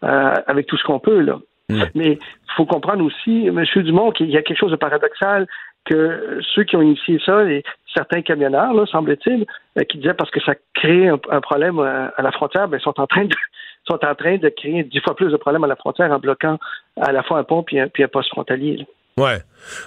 [0.01, 1.39] avec tout ce qu'on peut, là.
[1.69, 1.83] Mm.
[1.95, 3.63] Mais il faut comprendre aussi, M.
[3.83, 5.47] Dumont, qu'il y a quelque chose de paradoxal
[5.85, 9.45] que ceux qui ont initié ça, et certains camionneurs, là, semble-t-il,
[9.77, 12.99] euh, qui disaient parce que ça crée un, problème euh, à, la frontière, ben, sont
[12.99, 13.35] en train de
[13.87, 16.57] sont en train de créer dix fois plus de problèmes à la frontière en bloquant
[17.01, 18.87] à la fois un pont puis un, puis un poste frontalier.
[19.17, 19.39] Ouais.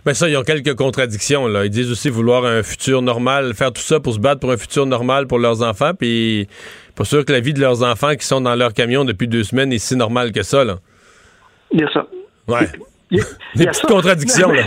[0.04, 1.48] Mais ça, ils ont quelques contradictions.
[1.48, 1.64] Là.
[1.64, 4.56] Ils disent aussi vouloir un futur normal, faire tout ça pour se battre pour un
[4.56, 6.46] futur normal pour leurs enfants, puis
[6.94, 9.44] pas sûr que la vie de leurs enfants qui sont dans leur camion depuis deux
[9.44, 10.62] semaines est si normale que ça.
[10.62, 10.76] Là.
[11.72, 12.06] Bien ça.
[12.46, 12.68] Ouais.
[13.54, 14.64] Des petites contradictions, là.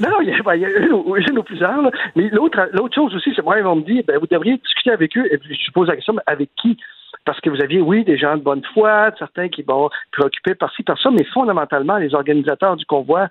[0.00, 1.82] Non, il y, a, il y a une ou plusieurs.
[1.82, 1.90] Là.
[2.16, 4.90] Mais l'autre, l'autre chose aussi, c'est moi, ils vont me dire, ben, vous devriez discuter
[4.90, 5.26] avec eux.
[5.30, 6.76] Et je pose la question, mais avec qui?
[7.24, 10.82] Parce que vous aviez, oui, des gens de bonne foi, certains qui vont préoccupés par-ci,
[10.82, 13.28] par ça, mais fondamentalement, les organisateurs du convoi,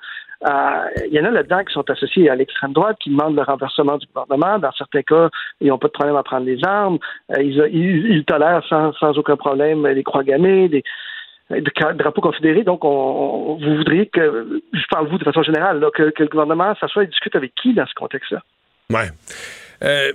[0.47, 3.43] euh, il y en a là-dedans qui sont associés à l'extrême droite, qui demandent le
[3.43, 4.59] renversement du gouvernement.
[4.59, 6.99] Dans certains cas, ils n'ont pas de problème à prendre les armes.
[7.31, 10.83] Euh, ils, ils, ils, tolèrent sans, sans aucun problème les croix gammées, des, de
[11.95, 12.63] drapeau confédéré.
[12.63, 17.03] Donc, on, vous voudriez que, je parle vous de façon générale, que, le gouvernement s'assoie
[17.03, 18.41] et discute avec qui dans ce contexte-là?
[18.89, 19.09] Ouais.
[19.83, 20.11] Euh,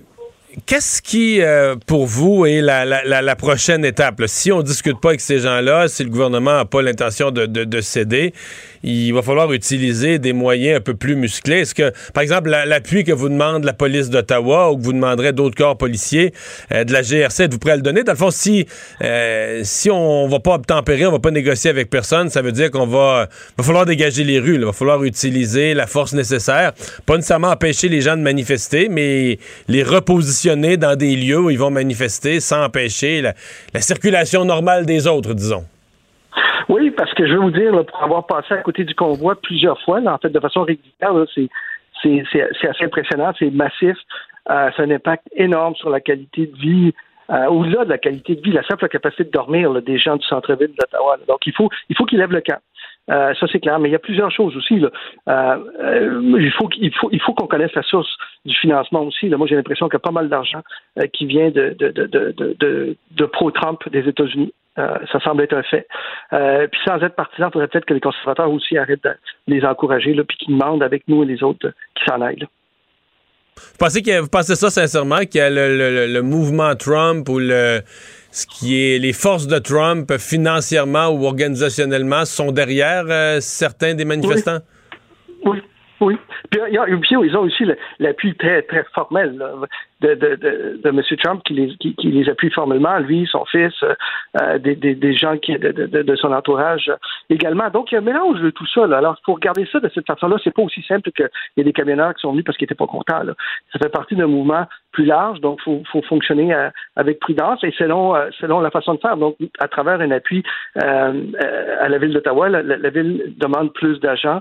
[0.65, 4.23] Qu'est-ce qui, euh, pour vous, est la, prochaine étape?
[4.27, 7.45] Si on ne discute pas avec ces gens-là, si le gouvernement n'a pas l'intention de,
[7.45, 8.33] de, de, céder,
[8.83, 11.61] il va falloir utiliser des moyens un peu plus musclés.
[11.61, 15.35] Est-ce que, par exemple, l'appui que vous demande la police d'Ottawa ou que vous demanderez
[15.35, 16.33] d'autres corps policiers
[16.73, 18.03] euh, de la GRC, êtes-vous prêt à le donner?
[18.03, 18.67] Dans le fond, si,
[19.03, 22.71] euh, si on va pas obtempérer, on va pas négocier avec personne, ça veut dire
[22.71, 24.55] qu'on va, va falloir dégager les rues.
[24.55, 26.73] Il va falloir utiliser la force nécessaire.
[27.05, 29.39] Pas nécessairement empêcher les gens de manifester, mais
[29.69, 35.07] les repositionner dans des lieux où ils vont manifester sans empêcher la, circulation normale des
[35.07, 35.65] autres, disons.
[36.69, 39.81] Oui, parce que je veux vous dire, pour avoir passé à côté du convoi plusieurs
[39.83, 41.13] fois, en fait, de façon régulière,
[42.03, 43.97] c'est assez impressionnant, c'est massif.
[44.49, 46.93] Euh, ça a un impact énorme sur la qualité de vie
[47.31, 50.25] euh, au-delà de la qualité de vie, la simple capacité de dormir des gens du
[50.27, 51.17] centre-ville d'Ottawa.
[51.27, 52.59] Donc, il faut, il faut qu'ils lèvent le camp.
[53.09, 53.79] Euh, ça, c'est clair.
[53.79, 54.83] Mais il y a plusieurs choses aussi.
[54.85, 54.89] Euh,
[55.81, 56.53] euh, il
[57.21, 58.09] faut, qu'on connaisse la source
[58.45, 59.29] du financement aussi.
[59.29, 60.63] Moi, j'ai l'impression qu'il y a pas mal d'argent
[61.13, 64.53] qui vient de, pro-Trump des États-Unis.
[64.77, 65.87] Ça semble être un fait.
[66.31, 69.15] Puis sans être partisan, il faudrait peut-être que les conservateurs aussi arrêtent de
[69.47, 72.47] les encourager, là, puis qu'ils demandent avec nous et les autres qui s'en aillent.
[73.57, 77.39] Vous pensez, a- vous pensez ça sincèrement, qu'il y a le- le mouvement Trump ou
[77.39, 77.81] le,
[78.37, 84.05] ce qui est les forces de Trump financièrement ou organisationnellement sont derrière euh, certains des
[84.05, 84.59] manifestants?
[85.47, 85.63] Oui,
[86.03, 86.19] oui.
[86.51, 87.65] Puis, y a- ils ont aussi
[87.99, 89.43] l'appui très, très formel
[90.01, 91.03] de, M.
[91.23, 93.95] Trump qui les, qui, les appuie formellement, lui, son fils, euh,
[94.41, 96.93] euh, des, gens qui, de, son entourage
[97.31, 97.71] également.
[97.71, 98.85] Donc, il y a un mélange de tout ça.
[98.85, 101.73] Alors, pour regarder ça de cette façon-là, c'est pas aussi simple qu'il y a des
[101.73, 103.23] camionneurs qui sont venus parce qu'ils n'étaient pas contents.
[103.73, 107.63] Ça fait partie d'un mouvement plus large, donc il faut, faut fonctionner euh, avec prudence
[107.63, 109.17] et selon, euh, selon la façon de faire.
[109.19, 110.43] Donc, à travers un appui
[110.83, 111.13] euh,
[111.85, 114.41] à la ville d'Ottawa, la, la- ville demande plus d'agents.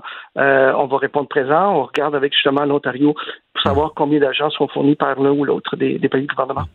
[0.82, 1.64] On va répondre présent.
[1.78, 3.12] On regarde avec justement l'Ontario
[3.52, 6.66] pour savoir combien d'agents sont fournis par l'un ou l'autre des, des pays du gouvernement.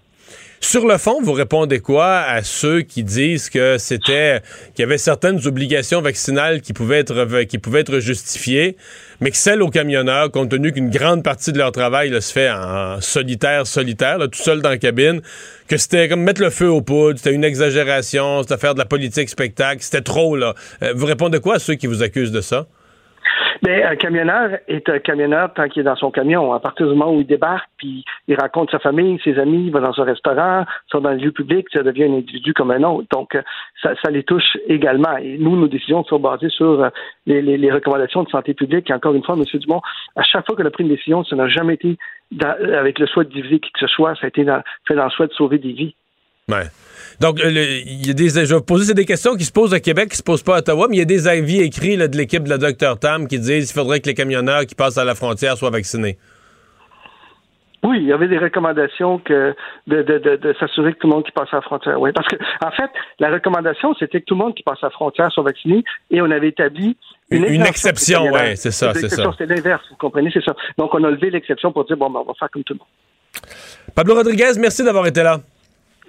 [0.63, 4.41] Sur le fond, vous répondez quoi à ceux qui disent que c'était
[4.76, 8.78] qu'il y avait certaines obligations vaccinales qui pouvaient être qui pouvaient être justifiées,
[9.21, 12.32] mais que celles aux camionneurs, compte tenu qu'une grande partie de leur travail là, se
[12.32, 15.21] fait en solitaire, solitaire, là, tout seul dans la cabine,
[15.67, 18.86] que c'était comme mettre le feu aux poudres, c'était une exagération, c'était faire de la
[18.86, 20.54] politique spectacle, c'était trop là.
[20.84, 22.67] Euh, vous répondez quoi à ceux qui vous accusent de ça?
[23.63, 26.52] Mais un camionneur est un camionneur tant qu'il est dans son camion.
[26.54, 29.71] À partir du moment où il débarque, puis il rencontre sa famille, ses amis, il
[29.71, 32.82] va dans un restaurant, sort dans le lieu public, ça devient un individu comme un
[32.84, 33.08] autre.
[33.12, 33.41] Donc, euh,
[33.84, 35.15] ça, ça les touche également.
[35.17, 36.89] Et nous, nos décisions sont basées sur euh,
[37.28, 38.89] les, les- les recommandations de santé publique.
[38.89, 39.43] Et encore une fois, M.
[39.60, 39.82] Dumont,
[40.15, 41.97] à chaque fois qu'on a pris une décision, ça n'a jamais été
[42.32, 44.95] dans- avec le souhait de diviser qui que ce soit, ça a été dans- fait
[44.95, 45.95] dans le souhait de sauver des vies.
[47.22, 49.76] Donc, euh, il y a des, je vais vous poser des questions qui se posent
[49.76, 51.96] au Québec, qui se posent pas à Ottawa, mais il y a des avis écrits
[51.96, 54.74] là, de l'équipe de la Dr Tam qui disent qu'il faudrait que les camionneurs qui
[54.74, 56.18] passent à la frontière soient vaccinés.
[57.84, 59.54] Oui, il y avait des recommandations que
[59.86, 62.02] de, de, de, de s'assurer que tout le monde qui passe à la frontière.
[62.02, 64.88] Oui, parce que en fait, la recommandation, c'était que tout le monde qui passe à
[64.88, 66.98] la frontière soit vacciné et on avait établi
[67.30, 69.32] Une, une exception, oui, c'est ça, c'est ça.
[69.38, 70.56] C'est l'inverse, vous comprenez, c'est ça.
[70.80, 72.80] Donc on a levé l'exception pour dire bon, ben, on va faire comme tout le
[72.80, 72.88] monde.
[73.94, 75.40] Pablo Rodriguez, merci d'avoir été là.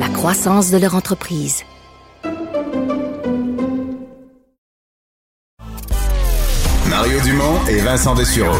[0.00, 1.62] la croissance de leur entreprise.
[6.88, 8.56] Mario Dumont et Vincent Dessureau.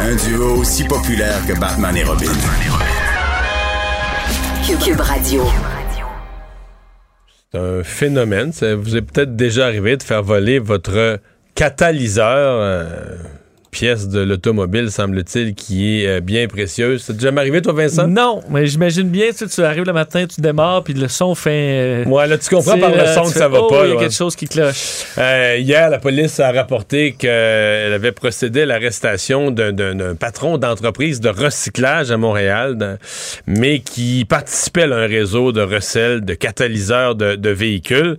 [0.00, 2.32] Un duo aussi populaire que Batman et Robin.
[4.84, 5.44] Cube Radio.
[7.52, 8.52] C'est un phénomène.
[8.52, 11.20] Ça vous est peut-être déjà arrivé de faire voler votre
[11.54, 13.16] catalyseur, euh,
[13.70, 17.02] pièce de l'automobile, semble-t-il, qui est euh, bien précieuse.
[17.06, 18.08] C'est déjà arrivé, toi, Vincent?
[18.08, 21.34] Non, mais j'imagine bien, tu, sais, tu arrives le matin, tu démarres, puis le son
[21.34, 22.04] fait.
[22.04, 23.86] euh, Ouais, là, tu comprends par le là, son que fais, ça va oh, pas.
[23.86, 25.04] Il y a quelque chose qui cloche.
[25.18, 31.28] Euh, hier, la police a rapporté qu'elle avait procédé à l'arrestation d'un- patron d'entreprise de
[31.28, 32.98] recyclage à Montréal,
[33.46, 38.16] mais qui participait à un réseau de recel de catalyseurs de, de véhicules.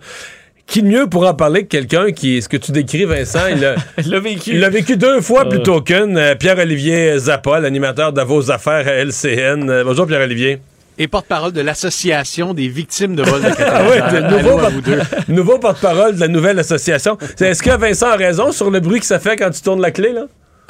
[0.72, 3.40] Qui de mieux pour en parler que quelqu'un qui, ce que tu décris, Vincent,
[4.48, 5.50] il l'a vécu deux fois Euh.
[5.50, 6.16] plutôt qu'une.
[6.18, 9.70] Euh, Pierre-Olivier Zappa, l'animateur de vos affaires à LCN.
[9.70, 10.60] Euh, bonjour Pierre-Olivier.
[10.98, 15.00] et porte-parole de l'Association des victimes de vol de Ah oui, nouveau, à vous deux.
[15.28, 17.18] nouveau porte-parole de la nouvelle association.
[17.36, 19.82] C'est- Est-ce que Vincent a raison sur le bruit que ça fait quand tu tournes
[19.82, 20.24] la clé, là?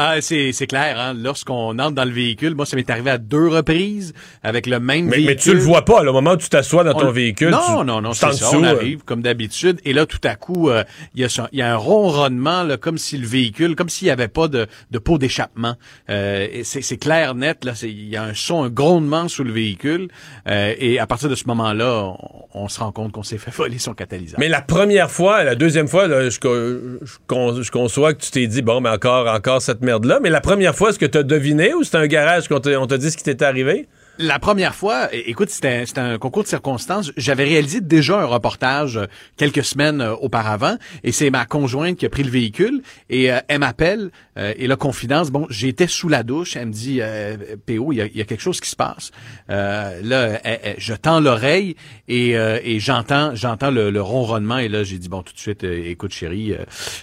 [0.03, 0.99] Ah, c'est c'est clair.
[0.99, 1.13] Hein?
[1.15, 5.05] Lorsqu'on entre dans le véhicule, moi, ça m'est arrivé à deux reprises avec le même
[5.05, 5.25] Mais, véhicule.
[5.27, 7.49] mais tu le vois pas, au moment où tu t'assois dans On ton le- véhicule.
[7.51, 8.31] Non, tu- non, non, c'est ça.
[8.31, 8.75] dessous, On euh.
[8.75, 10.83] arrive comme d'habitude, et là, tout à coup, euh,
[11.13, 14.27] il y, a y un ronronnement, là, comme si le véhicule, comme s'il n'y avait
[14.27, 15.75] pas de, de pot d'échappement.
[16.09, 17.63] Euh, c'est clair, net.
[17.63, 20.07] Là, il y a un son, un grondement sous le véhicule,
[20.47, 22.15] euh, et à partir de ce moment-là,
[22.53, 24.39] on, on se rend compte qu'on s'est fait voler son catalyseur.
[24.39, 28.21] Mais la première fois, la deuxième fois, là, je, co- je con- je conçois que
[28.23, 30.19] tu t'es dit, bon, mais encore, encore cette merde-là.
[30.21, 32.97] Mais la première fois, est-ce que tu as deviné ou c'était un garage qu'on t'a
[32.97, 33.87] dit ce qui t'était arrivé?
[34.21, 37.11] La première fois, écoute, c'était un concours de circonstances.
[37.17, 39.05] J'avais réalisé déjà un reportage euh,
[39.35, 43.39] quelques semaines euh, auparavant, et c'est ma conjointe qui a pris le véhicule, et euh,
[43.47, 47.35] elle m'appelle, euh, et là, confidence, bon, j'étais sous la douche, elle me dit, euh,
[47.65, 49.11] PO, il y a, y a quelque chose qui se passe.
[49.49, 51.75] Euh, là, elle- elle- je tends l'oreille,
[52.07, 55.63] et, et j'entends j'entends le, le ronronnement, et là, j'ai dit, bon, tout de suite,
[55.63, 56.53] écoute, chérie,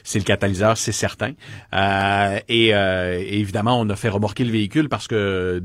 [0.05, 1.33] c'est le catalyseur, c'est certain.
[2.49, 5.63] Et, évidemment, on a fait remorquer le véhicule parce que,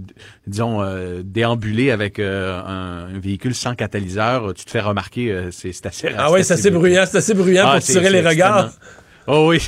[0.48, 0.82] disons,
[1.44, 6.10] déambuler avec euh, un, un véhicule sans catalyseur, tu te fais remarquer, euh, c'est assez...
[6.18, 8.72] Ah oui, c'est assez bruyant, c'est assez bruyant Ah, pour tirer les regards.
[9.28, 9.60] Oh oui,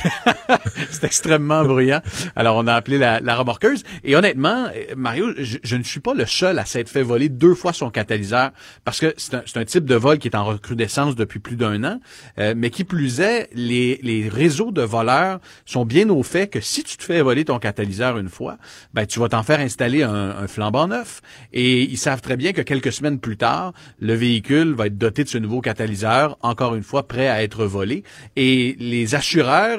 [0.92, 2.02] c'est extrêmement bruyant.
[2.36, 3.84] Alors on a appelé la, la remorqueuse.
[4.04, 7.30] Et honnêtement, euh, Mario, je, je ne suis pas le seul à s'être fait voler
[7.30, 8.52] deux fois son catalyseur
[8.84, 11.84] parce que c'est un, un type de vol qui est en recrudescence depuis plus d'un
[11.86, 12.00] an,
[12.38, 16.60] euh, mais qui plus est, les, les réseaux de voleurs sont bien au fait que
[16.60, 18.58] si tu te fais voler ton catalyseur une fois,
[18.94, 21.22] ben tu vas t'en faire installer un, un flambant neuf.
[21.54, 25.24] Et ils savent très bien que quelques semaines plus tard, le véhicule va être doté
[25.24, 28.04] de ce nouveau catalyseur, encore une fois prêt à être volé.
[28.36, 29.16] Et les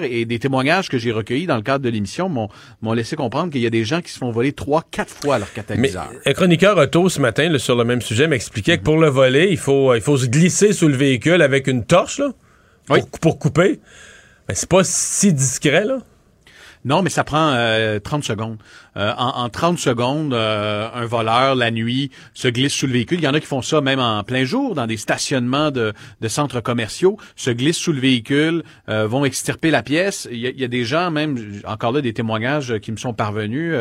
[0.03, 3.61] et des témoignages que j'ai recueillis dans le cadre de l'émission m'ont laissé comprendre qu'il
[3.61, 6.11] y a des gens qui se font voler trois, quatre fois leur Mais catalyseur.
[6.25, 9.49] un chroniqueur auto ce matin là, sur le même sujet m'expliquait que pour le voler,
[9.51, 12.33] il faut, il faut se glisser sous le véhicule avec une torche là,
[12.87, 13.81] pour, pour couper.
[14.49, 15.99] Mais c'est pas si discret, là.
[16.87, 18.59] Non, mais ça prend euh, 30 secondes.
[18.97, 23.19] Euh, en, en 30 secondes, euh, un voleur, la nuit, se glisse sous le véhicule.
[23.19, 25.93] Il y en a qui font ça même en plein jour, dans des stationnements de,
[26.29, 30.29] centres commerciaux, se glissent sous le véhicule, euh, vont extirper la pièce.
[30.31, 32.97] Il y, a, il y a des gens, même, encore là, des témoignages qui me
[32.99, 33.75] sont parvenus.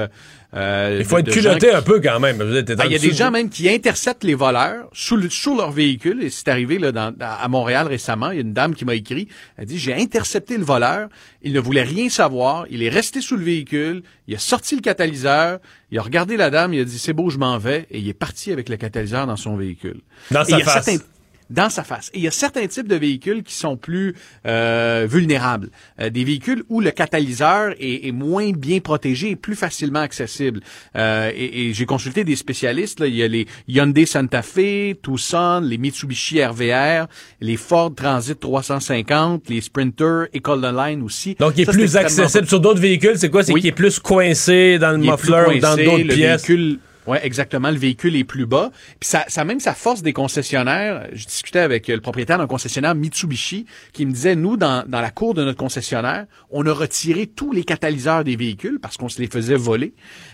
[0.55, 2.37] Euh, Il faut de- être culotté qui- un peu quand même.
[2.41, 5.71] Ah, Il y a des gens même qui interceptent les voleurs sous, le- sous leur
[5.71, 6.23] véhicule.
[6.23, 8.31] Et c'est arrivé là, dans- à Montréal récemment.
[8.31, 9.27] Il y a une dame qui m'a écrit.
[9.57, 11.09] Elle dit, j'ai intercepté le voleur.
[11.41, 12.65] Il ne voulait rien savoir.
[12.69, 14.03] Il est resté sous le véhicule.
[14.27, 15.59] Il a sorti le catalyseur.
[15.91, 16.73] Il a regardé la dame.
[16.73, 17.85] Il a dit, c'est beau, je m'en vais.
[17.91, 20.01] Et il est parti avec le catalyseur dans son véhicule.
[20.31, 20.85] Dans Et sa il y a face.
[20.85, 21.03] certains-
[21.49, 22.09] dans sa face.
[22.13, 25.69] Et il y a certains types de véhicules qui sont plus euh, vulnérables.
[25.99, 30.61] Euh, des véhicules où le catalyseur est, est moins bien protégé et plus facilement accessible.
[30.95, 32.99] Euh, et et j'ai consulté des spécialistes.
[32.99, 33.07] Là.
[33.07, 37.07] Il y a les Hyundai Santa Fe, Tucson, les Mitsubishi RVR,
[37.41, 41.35] les Ford Transit 350, les Sprinter, Econoline aussi.
[41.35, 42.47] Donc, il est Ça, plus accessible.
[42.47, 43.43] Sur d'autres véhicules, c'est quoi?
[43.43, 43.61] C'est Oui.
[43.61, 46.47] qu'il est plus coincé dans le il muffler ou dans d'autres pièces?
[46.47, 47.69] Véhicule, ouais, exactement.
[47.71, 48.71] Le véhicule est plus bas.
[48.99, 51.07] Puis ça, ça même sa force des concessionnaires.
[51.13, 55.01] Je discutais avec euh, le propriétaire d'un concessionnaire Mitsubishi qui me disait, nous, dans, dans
[55.01, 59.09] la cour de notre concessionnaire, on a retiré tous les catalyseurs des véhicules parce qu'on
[59.09, 59.93] se les faisait voler.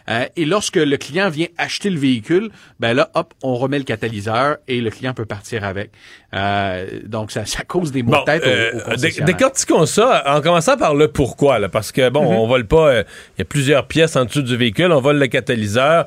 [0.10, 3.84] Euh, et lorsque le client vient acheter le véhicule, ben là, hop, on remet le
[3.86, 5.92] catalyseur et le client peut partir avec.
[6.34, 9.26] Euh, donc, ça, ça cause des maux Bon, de tête euh, aux, aux dé- concessionnaires.
[9.36, 12.38] décortiquons ça en commençant par le pourquoi, là, parce que bon, Mhm.
[12.38, 12.90] on vole pas.
[12.90, 13.04] euh,
[13.38, 16.06] Il y a plusieurs pièces en dessous du véhicule, on vole le catalyseur.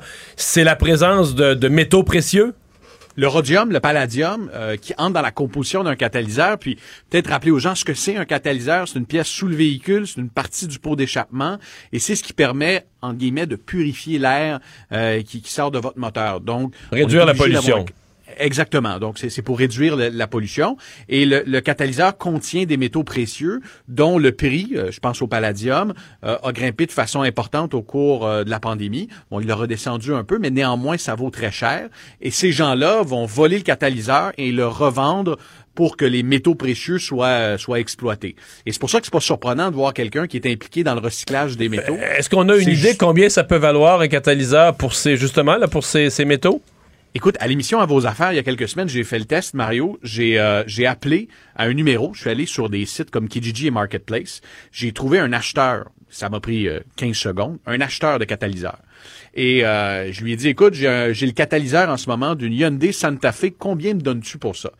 [0.55, 2.53] C'est la présence de, de métaux précieux?
[3.17, 6.77] le rhodium, le palladium, euh, qui entre dans la composition d'un catalyseur, puis
[7.09, 8.87] peut-être rappeler aux gens ce que c'est un catalyseur.
[8.87, 11.57] C'est une pièce sous le véhicule, c'est une partie du pot d'échappement,
[11.91, 14.61] et c'est ce qui permet, en guillemets, de purifier l'air
[14.93, 16.39] euh, qui, qui sort de votre moteur.
[16.39, 17.85] Donc on Réduire la pollution.
[18.37, 18.99] Exactement.
[18.99, 20.77] Donc, c'est pour réduire le- la pollution.
[21.09, 25.27] Et le, le catalyseur contient des métaux précieux dont le prix, euh, je pense au
[25.27, 25.93] palladium,
[26.23, 29.07] euh, a grimpé de façon importante au cours euh, de la pandémie.
[29.31, 31.89] Bon, il a redescendu un peu, mais néanmoins, ça vaut très cher.
[32.21, 35.37] Et ces gens-là vont voler le catalyseur et le revendre
[35.73, 38.37] pour que les métaux précieux soient, soient exploités.
[38.65, 40.93] Et c'est pour ça que c'est pas surprenant de voir quelqu'un qui est impliqué dans
[40.95, 41.97] le recyclage des métaux.
[42.17, 45.57] Est-ce qu'on a une idée juste- combien ça peut valoir un catalyseur pour ces justement
[45.57, 46.61] là pour ces, ces métaux?
[47.17, 49.53] Écoute, à l'émission À vos affaires, il y a quelques semaines, j'ai fait le test,
[49.53, 49.97] Mario.
[50.03, 52.13] J'ai euh, j'ai appelé à un numéro.
[52.13, 54.41] Je suis allé sur des sites comme Kijiji et Marketplace.
[54.73, 55.85] J'ai trouvé un acheteur.
[56.09, 57.57] Ça m'a pris euh, 15 secondes.
[57.65, 58.79] Un acheteur de catalyseur.
[59.33, 62.51] Et euh, je lui ai dit, écoute, j'ai j'ai le catalyseur en ce moment d'une
[62.53, 63.45] Hyundai Santa Fe.
[63.57, 64.71] Combien me donnes-tu pour ça?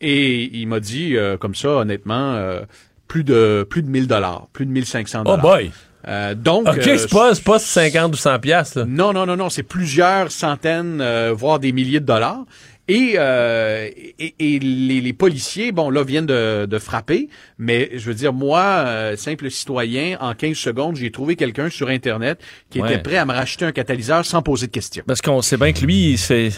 [0.00, 2.62] Et il m'a dit, euh, comme ça, honnêtement, euh,
[3.08, 5.40] plus de plus de 1000 dollars, plus de 1500 Oh dollars.
[5.42, 5.70] boy!
[6.08, 8.78] Euh, donc, OK, euh, c'est pas, c'est pas 50 ou 100 piastres.
[8.80, 8.84] là.
[8.88, 12.44] non, non, non, non, c'est plusieurs centaines, euh, voire des milliers de dollars.
[12.88, 13.88] Et, euh,
[14.18, 18.32] et, et les, les policiers, bon, là, viennent de, de frapper, mais je veux dire,
[18.32, 22.92] moi, euh, simple citoyen, en 15 secondes, j'ai trouvé quelqu'un sur Internet qui Ouais.
[22.92, 25.04] était prêt à me racheter un catalyseur sans poser de questions.
[25.06, 26.50] Parce qu'on sait bien que lui, il fait.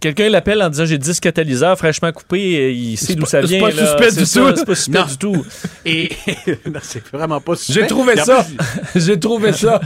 [0.00, 3.40] Quelqu'un l'appelle en disant j'ai 10 catalyseurs fraîchement coupés, et il sait d'où pas- ça
[3.42, 3.60] c'est vient.
[3.60, 3.86] pas là.
[3.86, 4.56] suspect C'est du ça, tout.
[4.56, 5.04] C'est pas suspect Non.
[5.06, 5.46] du tout.
[5.84, 6.08] Et
[6.82, 7.80] c'est vraiment pas suspect.
[7.82, 8.44] J'ai trouvé ça.
[8.92, 9.80] plus, J'ai trouvé ça.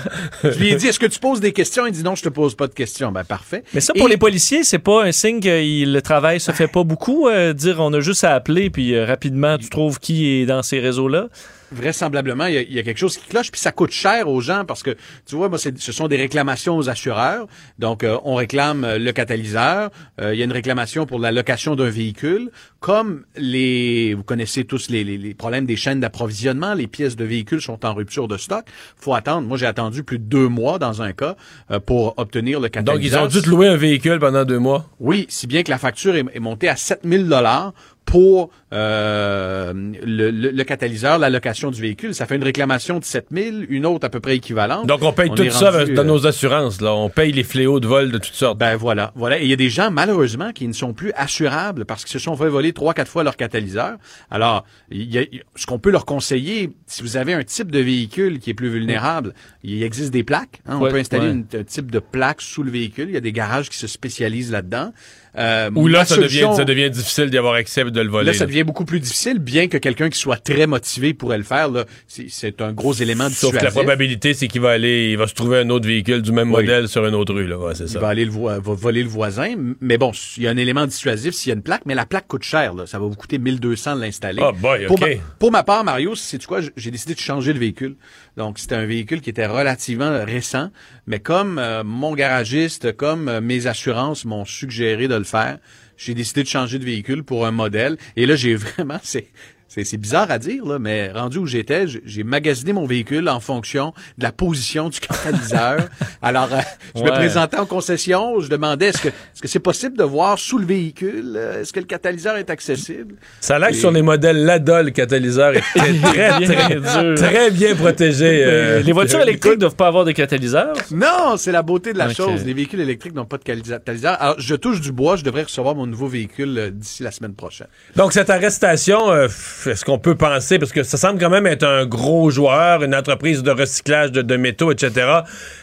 [0.44, 1.86] Je lui ai dit, est-ce que tu poses des questions?
[1.86, 3.10] Il dit non, je te pose pas de questions.
[3.12, 3.64] Ben, parfait.
[3.74, 6.68] Mais ça, pour Et- les policiers, c'est pas un signe que le travail se fait
[6.68, 7.28] pas beaucoup.
[7.28, 10.62] euh, dire on a juste à appeler, puis euh, rapidement, tu trouves qui est dans
[10.62, 11.26] ces réseaux-là.
[11.72, 14.28] Vraisemblablement, il y, a, il y a quelque chose qui cloche, puis ça coûte cher
[14.28, 14.96] aux gens parce que,
[15.26, 17.46] tu vois, moi, ce sont des réclamations aux assureurs.
[17.78, 19.90] Donc, euh, on réclame euh, le catalyseur.
[20.20, 22.50] Euh, il y a une réclamation pour la location d'un véhicule.
[22.80, 27.24] Comme les, vous connaissez tous les, les- les problèmes des chaînes d'approvisionnement, les pièces de
[27.24, 28.64] véhicules sont en rupture de stock.
[28.96, 29.46] faut attendre.
[29.46, 31.36] Moi, j'ai attendu plus de deux mois dans un cas
[31.70, 32.94] euh, pour obtenir le catalyseur.
[32.94, 34.86] Donc, ils ont dû te louer un véhicule pendant deux mois?
[35.00, 37.72] Oui, si bien que la facture est, est montée à 7000 dollars
[38.12, 39.72] pour euh,
[40.04, 42.14] le, le- le catalyseur, la location du véhicule.
[42.14, 44.86] Ça fait une réclamation de 7000, une autre à peu près équivalente.
[44.86, 46.80] Donc, on paye On tout ça rendu, dans euh, nos assurances.
[46.82, 46.94] Là.
[46.94, 48.58] On paye les fléaux de vol de toutes sortes.
[48.58, 49.40] Ben voilà, voilà.
[49.40, 52.18] Et il y a des gens, malheureusement, qui ne sont plus assurables parce qu'ils se
[52.18, 53.96] sont fait voler trois, quatre fois leur catalyseur.
[54.30, 55.22] Alors, y a,
[55.56, 58.68] ce qu'on peut leur conseiller, si vous avez un type de véhicule qui est plus
[58.68, 59.32] vulnérable,
[59.62, 60.60] il existe des plaques.
[60.66, 60.76] hein.
[60.78, 61.60] on Ouais, peut installer ouais.
[61.60, 63.06] un type de plaque sous le véhicule.
[63.08, 64.92] Il y a des garages qui se spécialisent là-dedans.
[65.38, 68.26] Euh, Ou là, ça devient, ça devient difficile d'y avoir accès et de le voler.
[68.26, 68.46] Là, ça là.
[68.48, 71.70] devient beaucoup plus difficile, bien que quelqu'un qui soit très motivé pourrait le faire.
[71.70, 75.26] Là, c'est, un gros élément Sauf que la probabilité, c'est qu'il va aller, il va
[75.26, 76.60] se trouver un autre véhicule du même Oui.
[76.60, 77.46] modèle sur une autre rue.
[77.46, 77.58] Là.
[77.58, 77.98] Ouais, c'est Il ça.
[77.98, 79.54] va aller le vo- va voler le voisin.
[79.80, 82.04] Mais bon, il y a un élément dissuasif s'il y a une plaque, mais la
[82.04, 82.74] plaque coûte cher.
[82.74, 82.86] Là.
[82.86, 84.42] Ça va vous coûter 1200 de l'installer.
[84.44, 85.06] Ah, boy, pour, ma,
[85.38, 87.96] pour ma part, Mario, c'est quoi, j'ai décidé de changer de véhicule.
[88.36, 90.70] Donc, c'était un véhicule qui était relativement récent,
[91.06, 95.58] mais comme euh, mon garagiste, comme euh, mes assurances m'ont suggéré de le faire,
[96.04, 97.96] j'ai décidé de changer de véhicule pour un modèle.
[98.16, 99.26] Et là, j'ai vraiment, c'est
[99.68, 103.26] c'est c'est bizarre à dire, là, mais rendu où j'étais, j'ai- j'ai magasiné mon véhicule
[103.30, 105.88] en fonction de la position du catalyseur.
[106.20, 106.58] Alors, euh,
[106.94, 110.38] je me présentais en concession, je demandais est-ce que est-ce que c'est possible de voir
[110.38, 113.14] sous le véhicule, euh, est-ce que le catalyseur est accessible?
[113.40, 115.94] Ça a l'air que Et- sur les modèles Lada, le catalyseur est très,
[116.44, 117.14] très, dur.
[117.16, 118.42] très bien protégé.
[118.44, 120.74] euh, les voitures électriques doivent pas avoir de catalyseurs?
[120.90, 122.44] Non, c'est la beauté de la chose.
[122.44, 123.80] Les véhicules électriques n'ont pas de catalyseur.
[124.20, 127.34] Alors, je touche du bois, je devrais recevoir mon nouveau véhicule euh, d'ici la semaine
[127.34, 127.68] prochaine.
[127.96, 129.28] Donc, cette arrestation, euh,
[129.66, 132.94] est-ce qu'on peut penser, parce que ça semble quand même être un gros joueur, une
[132.94, 135.22] entreprise de recyclage de, de métaux, etc.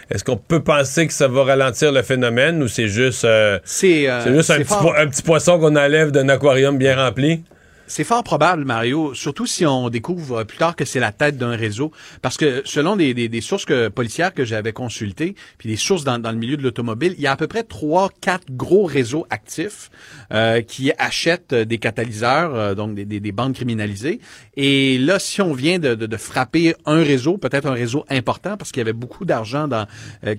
[0.10, 4.10] Est-ce qu'on peut penser que ça va ralentir le phénomène ou c'est juste, euh, C'est
[4.10, 7.44] euh, juste un, petit un petit poisson qu'on enlève d'un aquarium bien rempli?
[7.90, 11.56] C'est fort probable, Mario, surtout si on découvre plus tard que c'est la tête d'un
[11.56, 11.92] réseau.
[12.22, 16.38] Parce que selon des, sources que, policières que j'avais consultées, puis des sources dans, le
[16.38, 19.90] milieu de l'automobile, il y a à peu près trois, quatre gros réseaux actifs
[20.32, 24.20] euh, qui achètent euh, des catalyseurs, euh, donc des, des, des bandes criminalisées.
[24.56, 28.82] Et là, si on vient de, frapper un réseau, peut-être un réseau important, parce qu'il
[28.82, 29.68] y avait beaucoup d'argent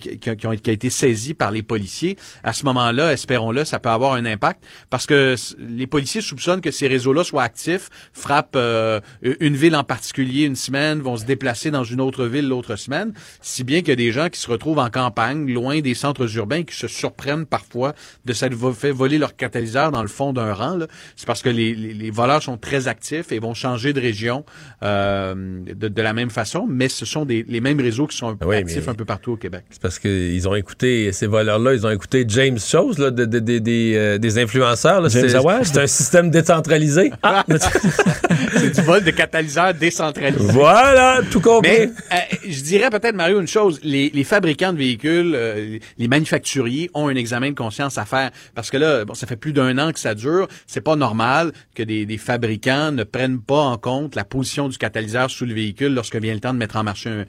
[0.00, 0.30] qui, qui
[0.70, 4.62] a été saisi par les policiers, à ce moment-là, espérons-le, ça peut avoir un impact,
[4.88, 9.00] parce que les policiers soupçonnent que ces réseaux-là soient actifs, frappent euh,
[9.40, 13.12] une ville en particulier une semaine, vont se déplacer dans une autre ville l'autre semaine,
[13.40, 16.36] si bien qu'il y a des gens qui se retrouvent en campagne, loin des centres
[16.36, 20.52] urbains, qui se surprennent parfois de s'être fait voler leur catalyseur dans le fond d'un
[20.52, 20.78] rang.
[21.16, 24.44] C'est parce que les, les- les voleurs sont très actifs et vont changer de région
[24.82, 25.34] euh,
[25.66, 28.56] de, de la même façon, mais ce sont des, les mêmes réseaux qui sont Oui,
[28.56, 29.64] actifs mais- un peu partout au Québec.
[29.70, 33.38] C'est parce qu'ils ont écouté, ces voleurs-là, ils ont écouté James Chose, là, de- de-
[33.38, 35.10] de- des, euh, des influenceurs.
[35.10, 37.10] C'est un système décentralisé.
[38.56, 40.52] C'est du vol de catalyseurs décentralisé.
[40.52, 41.70] voilà, tout compris.
[41.70, 43.80] Mais euh, je dirais peut-être, Mario, une chose.
[43.82, 48.30] Les, les fabricants de véhicules, euh, les manufacturiers ont un examen de conscience à faire.
[48.54, 50.48] Parce que là, bon, ça fait plus d'un an que ça dure.
[50.66, 54.78] C'est pas normal que des, des fabricants ne prennent pas en compte la position du
[54.78, 57.24] catalyseur sous le véhicule lorsque vient le temps de mettre en marche un-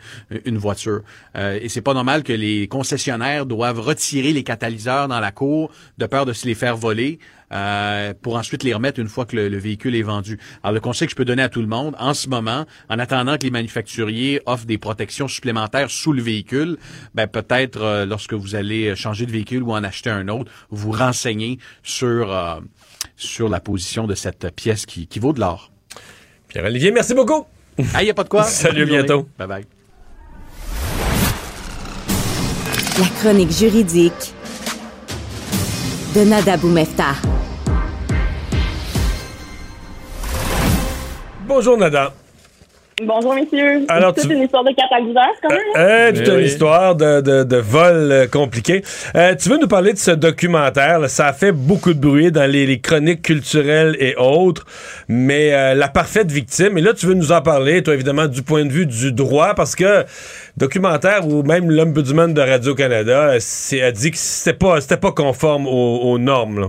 [0.45, 1.02] une voiture.
[1.36, 5.72] Euh, et c'est pas normal que les concessionnaires doivent retirer les catalyseurs dans la cour
[5.97, 7.20] de peur de se les faire voler.
[7.52, 10.39] Euh, pour ensuite les remettre une fois que le, le véhicule est vendu.
[10.64, 12.99] Alors, le conseil que je peux donner à tout le monde, en ce moment, en
[12.99, 16.78] attendant que les manufacturiers offrent des protections supplémentaires sous le véhicule,
[17.16, 20.91] ben peut-être euh, lorsque vous allez changer de véhicule ou en acheter un autre, vous
[20.91, 22.60] renseignez sur euh,
[23.16, 25.72] sur la position de cette pièce qui, qui vaut de l'or.
[26.49, 27.45] Pierre-Olivier, merci beaucoup.
[27.93, 28.43] Ah, il n'y a pas de quoi.
[28.45, 29.28] Salut, bientôt.
[29.38, 29.66] Bye bye.
[32.99, 34.34] La chronique juridique
[36.14, 37.16] de Nada Boumefta.
[41.47, 42.20] Bonjour, Nada.
[43.04, 43.86] Bonjour, messieurs.
[43.88, 45.60] Alors, C'est tu- une histoire de catalyseur, quand même.
[45.76, 46.43] Euh, toute Eh une oui.
[46.43, 48.84] histoire de, de, de vol euh, compliqué.
[49.16, 50.99] Euh, tu veux nous parler de ce documentaire?
[50.99, 51.08] là?
[51.08, 54.66] Ça a fait beaucoup de bruit dans les, les chroniques culturelles et autres,
[55.08, 56.78] mais euh, la parfaite victime.
[56.78, 59.56] Et là, tu veux nous en parler, toi, évidemment, du point de vue du droit,
[59.56, 60.06] parce que
[60.58, 65.12] documentaire ou même l'ombudsman de Radio-Canada euh, c'est- a dit que c'était pas, c'était pas
[65.12, 66.60] conforme aux, aux normes.
[66.60, 66.68] là.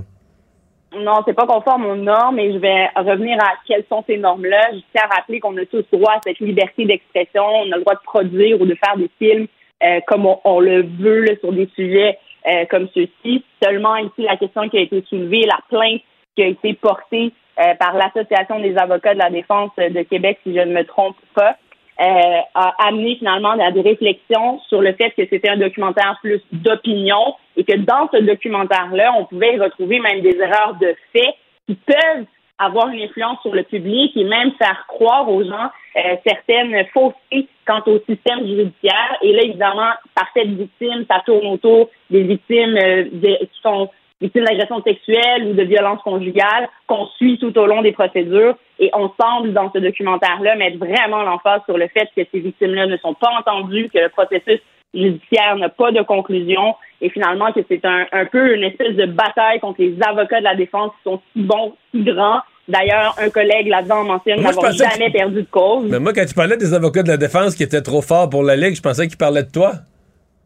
[0.95, 4.73] Non, c'est pas conforme aux normes et je vais revenir à quelles sont ces normes-là.
[4.73, 7.45] Je tiens à rappeler qu'on a tous droit à cette liberté d'expression.
[7.45, 9.47] On a le droit de produire ou de faire des films
[9.83, 13.45] euh, comme on, on le veut là, sur des sujets euh, comme ceux-ci.
[13.63, 16.03] Seulement ici, la question qui a été soulevée, la plainte
[16.37, 20.55] qui a été portée euh, par l'Association des avocats de la défense de Québec, si
[20.55, 21.57] je ne me trompe pas,
[22.01, 26.41] euh, a amené finalement à des réflexions sur le fait que c'était un documentaire plus
[26.51, 31.35] d'opinion et que dans ce documentaire-là, on pouvait y retrouver même des erreurs de fait
[31.67, 32.25] qui peuvent
[32.59, 37.49] avoir une influence sur le public et même faire croire aux gens euh, certaines faussetés
[37.67, 39.19] quant au système judiciaire.
[39.23, 43.91] Et là, évidemment, par cette victime, ça tourne autour des victimes euh, de- qui sont
[44.23, 48.55] victimes d'agression sexuelle ou de violence conjugale qu'on suit tout au long des procédures.
[48.79, 52.87] Et on semble, dans ce documentaire-là, mettre vraiment l'emphase sur le fait que ces victimes-là
[52.87, 54.61] ne sont pas entendues, que le processus
[54.95, 59.07] judiciaire n'a pas de conclusion et finalement que c'est un, un peu une espèce de
[59.07, 62.41] bataille contre les avocats de la défense qui sont si bons, si grands.
[62.69, 65.87] D'ailleurs, un collègue là-dedans mentionne n'avoir que- jamais perdu de cause.
[65.91, 68.43] Mais moi, quand tu parlais des avocats de la défense qui étaient trop forts pour
[68.45, 69.73] la Ligue, je pensais qu'ils parlaient de toi.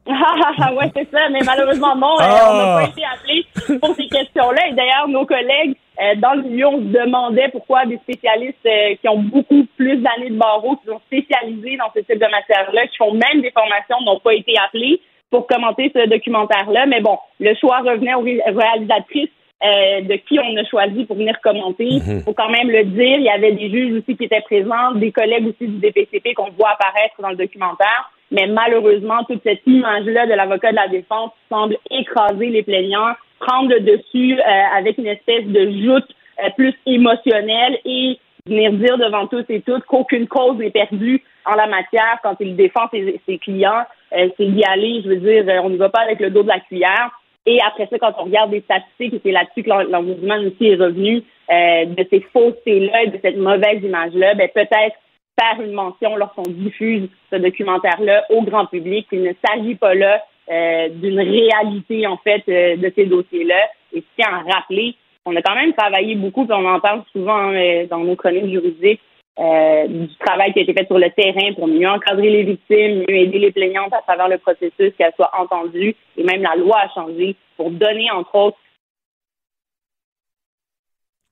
[0.09, 2.48] Ah, ouais, c'est ça, mais malheureusement, non, euh, Ah.
[2.50, 4.68] on n'a pas été appelés pour ces questions-là.
[4.68, 8.94] Et d'ailleurs, nos collègues euh, dans le milieu, on se demandait pourquoi des spécialistes euh,
[9.00, 12.86] qui ont beaucoup plus d'années de barreau, qui sont spécialisés dans ce type de matière-là,
[12.86, 15.00] qui font même des formations, n'ont pas été appelés
[15.30, 16.86] pour commenter ce documentaire-là.
[16.86, 19.30] Mais bon, le choix revenait aux ré- réalisatrices
[19.64, 21.86] euh, de qui on a choisi pour venir commenter.
[21.88, 24.92] Il faut quand même le dire, il y avait des juges aussi qui étaient présents,
[24.94, 28.11] des collègues aussi du DPCP qu'on voit apparaître dans le documentaire.
[28.31, 33.70] Mais malheureusement, toute cette image-là de l'avocat de la défense semble écraser les plaignants, prendre
[33.70, 36.09] le dessus euh, avec une espèce de joute
[36.45, 41.55] euh, plus émotionnelle et venir dire devant tous et toutes qu'aucune cause n'est perdue en
[41.55, 43.85] la matière quand il défend ses, ses clients.
[44.16, 46.49] Euh, c'est d'y aller, je veux dire, on ne va pas avec le dos de
[46.49, 47.11] la cuillère.
[47.49, 50.66] Et après ça, quand on regarde des statistiques, et c'est là-dessus que l'om- l'ombudsman aussi
[50.66, 54.97] est revenu, euh, de ces faussetés-là, et de cette mauvaise image-là, ben peut-être
[55.39, 59.07] faire une mention lorsqu'on diffuse ce documentaire-là au grand public.
[59.12, 63.68] Il ne s'agit pas là euh, d'une réalité, en fait, euh, de ces dossiers-là.
[63.93, 67.03] Et je tiens à rappeler on a quand même travaillé beaucoup, puis on en parle
[67.12, 69.01] souvent hein, dans nos chroniques juridiques,
[69.39, 73.01] euh, du travail qui a été fait sur le terrain pour mieux encadrer les victimes,
[73.09, 76.78] mieux aider les plaignantes à travers le processus, qu'elles soient entendues, et même la loi
[76.78, 78.57] a changé pour donner, entre autres,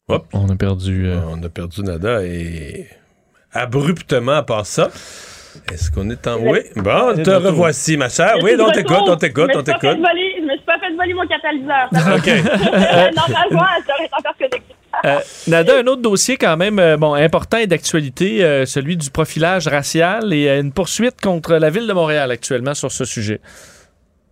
[0.06, 0.26] Hop.
[0.34, 1.06] On a perdu.
[1.06, 2.84] euh, On a perdu Nada et
[3.54, 4.90] abruptement à part ça.
[5.72, 6.38] Est-ce qu'on est en.
[6.38, 6.60] Oui.
[6.76, 8.34] Bon, te revoici, ma chère.
[8.42, 9.82] Oui, on t'écoute, on t'écoute, on t'écoute.
[9.82, 11.88] Je me suis pas fait voler mon catalyseur.
[12.16, 12.26] OK.
[13.16, 14.74] Normalement, je serais encore connecté.
[15.04, 19.10] Euh, Nada, un autre dossier quand même euh, bon, important et d'actualité, euh, celui du
[19.10, 23.40] profilage racial et euh, une poursuite contre la ville de Montréal actuellement sur ce sujet.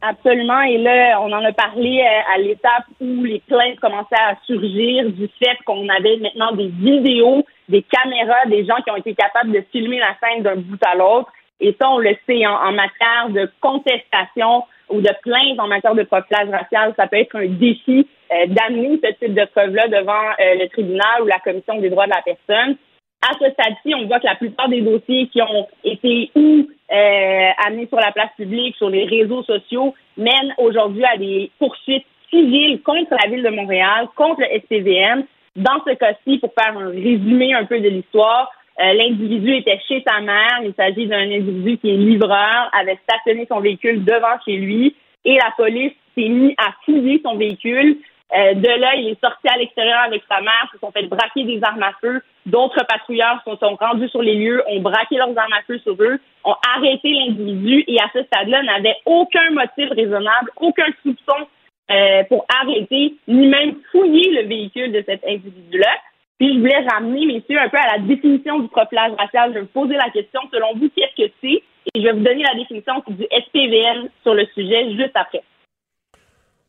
[0.04, 0.62] Absolument.
[0.62, 5.08] Et là, on en a parlé euh, à l'étape où les plaintes commençaient à surgir
[5.10, 9.52] du fait qu'on avait maintenant des vidéos, des caméras, des gens qui ont été capables
[9.52, 11.30] de filmer la scène d'un bout à l'autre.
[11.60, 16.02] Et ça, on le sait, en, matière de contestation ou de plainte en matière de
[16.02, 20.54] profilage racial, ça peut être un défi euh, d'amener ce type de preuve-là devant euh,
[20.58, 22.76] le tribunal ou la commission des droits de la personne.
[23.22, 27.48] À ce stade-ci, on voit que la plupart des dossiers qui ont été ou euh,
[27.66, 32.82] amenés sur la place publique, sur les réseaux sociaux, mènent aujourd'hui à des poursuites civiles
[32.82, 35.24] contre la ville de Montréal, contre le SPVM.
[35.54, 38.50] Dans ce cas-ci, pour faire un résumé un peu de l'histoire,
[38.80, 40.60] euh, l'individu était chez sa mère.
[40.64, 45.34] Il s'agit d'un individu qui est livreur, avait stationné son véhicule devant chez lui et
[45.34, 47.98] la police s'est mis à fouiller son véhicule.
[48.34, 51.44] Euh, de là, il est sorti à l'extérieur avec sa mère, se sont fait braquer
[51.44, 52.22] des armes à feu.
[52.46, 55.94] D'autres patrouilleurs se sont rendus sur les lieux, ont braqué leurs armes à feu sur
[56.00, 61.46] eux, ont arrêté l'individu et à ce stade-là n'avaient aucun motif raisonnable, aucun soupçon
[61.90, 65.90] euh, pour arrêter, ni même fouiller le véhicule de cet individu-là.
[66.38, 69.50] Puis je voulais ramener, messieurs, un peu à la définition du profilage racial.
[69.50, 71.62] Je vais vous poser la question, selon vous, qu'est-ce que c'est?
[71.94, 75.42] Et je vais vous donner la définition du SPVM sur le sujet juste après.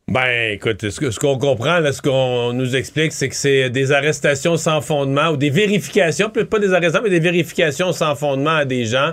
[0.06, 4.56] Ben, écoute, ce qu'on comprend, là, ce qu'on nous explique, c'est que c'est des arrestations
[4.58, 8.64] sans fondement ou des vérifications, peut-être pas des arrestations, mais des vérifications sans fondement à
[8.66, 9.12] des gens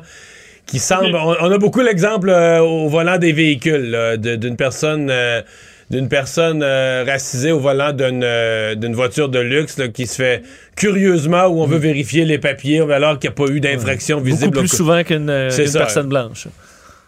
[0.65, 1.15] qui semblent.
[1.15, 5.09] On, on a beaucoup l'exemple euh, au volant des véhicules d'une personne.
[5.09, 5.41] euh,
[5.89, 10.41] d'une personne euh, racisée au volant d'une euh, voiture de luxe là, qui se fait
[10.77, 14.27] curieusement où on veut vérifier les papiers alors qu'il n'y a pas eu d'infraction Beaucoup
[14.29, 14.57] visible.
[14.59, 16.47] plus au- souvent qu'une personne blanche.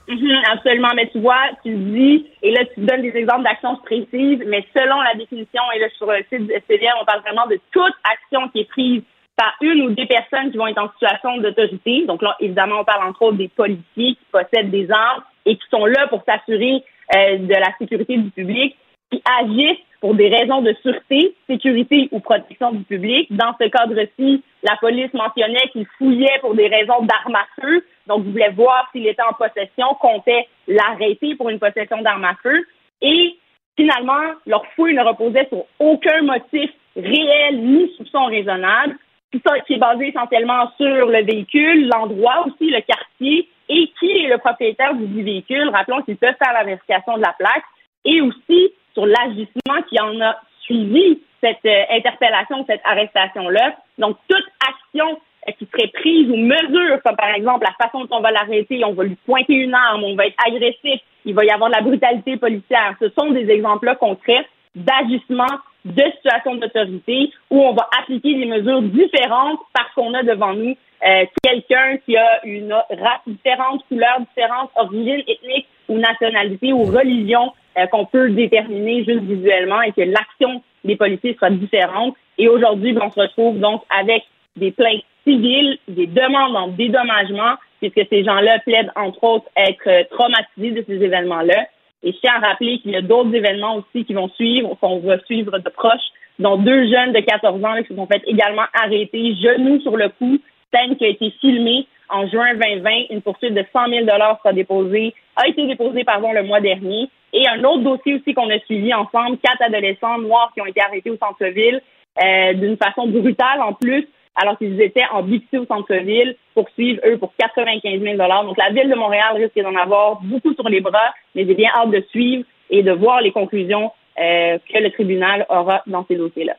[0.07, 4.43] Mhm, absolument, mais tu vois, tu dis, et là tu donnes des exemples d'actions précises,
[4.45, 7.57] mais selon la définition, et là sur le site du SPVM, on parle vraiment de
[7.71, 9.01] toute action qui est prise
[9.37, 12.05] par une ou des personnes qui vont être en situation d'autorité.
[12.05, 15.63] Donc là, évidemment, on parle entre autres des policiers qui possèdent des armes et qui
[15.71, 16.83] sont là pour s'assurer
[17.15, 18.75] euh, de la sécurité du public,
[19.11, 23.25] qui agissent pour des raisons de sûreté, sécurité ou protection du public.
[23.31, 27.85] Dans ce cadre-ci, la police mentionnait qu'ils fouillaient pour des raisons d'armes à feu.
[28.07, 32.65] Donc, voulait voir s'il était en possession, comptait l'arrêter pour une possession d'armes à feu.
[33.01, 33.37] Et
[33.77, 38.97] finalement, leur fouille ne reposait sur aucun motif réel ni soupçon raisonnable,
[39.31, 44.11] tout ça qui est basé essentiellement sur le véhicule, l'endroit aussi, le quartier, et qui
[44.11, 45.69] est le propriétaire du véhicule.
[45.69, 47.63] Rappelons qu'ils peuvent faire la vérification de la plaque,
[48.03, 53.75] et aussi sur l'agissement qui en a suivi cette euh, interpellation, cette arrestation-là.
[53.97, 58.17] Donc, toute action euh, qui serait prise ou mesure, comme par exemple la façon dont
[58.17, 61.43] on va l'arrêter, on va lui pointer une arme, on va être agressif, il va
[61.45, 62.95] y avoir de la brutalité policière.
[63.01, 68.81] Ce sont des exemples-là concrets d'agissement de situation d'autorité où on va appliquer des mesures
[68.81, 70.75] différentes parce qu'on a devant nous
[71.05, 77.51] euh, quelqu'un qui a une race différente, couleur différente, origine ethnique ou nationalité ou religion
[77.77, 82.15] euh, qu'on peut déterminer juste visuellement et que l'action des policiers sera différente.
[82.37, 84.23] Et aujourd'hui, ben, on se retrouve donc avec
[84.55, 90.03] des plaintes civiles, des demandes en dédommagement, puisque ces gens-là plaident entre autres être euh,
[90.11, 91.65] traumatisés de ces événements-là.
[92.03, 94.99] Et je tiens à rappeler qu'il y a d'autres événements aussi qui vont suivre, qu'on
[94.99, 96.01] va suivre de proche,
[96.39, 100.09] dont deux jeunes de 14 ans qui se sont fait également arrêter, genoux sur le
[100.09, 100.37] cou,
[100.73, 102.89] scène qui a été filmée en juin 2020.
[103.11, 107.09] Une poursuite de 100 000 sera déposée, a été déposée pardon, le mois dernier.
[107.33, 110.81] Et un autre dossier aussi qu'on a suivi ensemble, quatre adolescents noirs qui ont été
[110.81, 111.81] arrêtés au centre-ville
[112.23, 117.17] euh, d'une façon brutale en plus, alors qu'ils étaient en bixé au centre-ville, poursuivent eux
[117.17, 121.13] pour 95 000 Donc la ville de Montréal risque d'en avoir beaucoup sur les bras,
[121.33, 125.45] mais j'ai bien hâte de suivre et de voir les conclusions euh, que le tribunal
[125.49, 126.53] aura dans ces dossiers-là.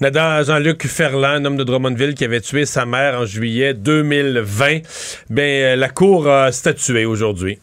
[0.00, 4.80] Dans Jean-Luc Ferland, homme de Drummondville qui avait tué sa mère en juillet 2020,
[5.28, 7.58] ben, euh, la Cour a statué aujourd'hui.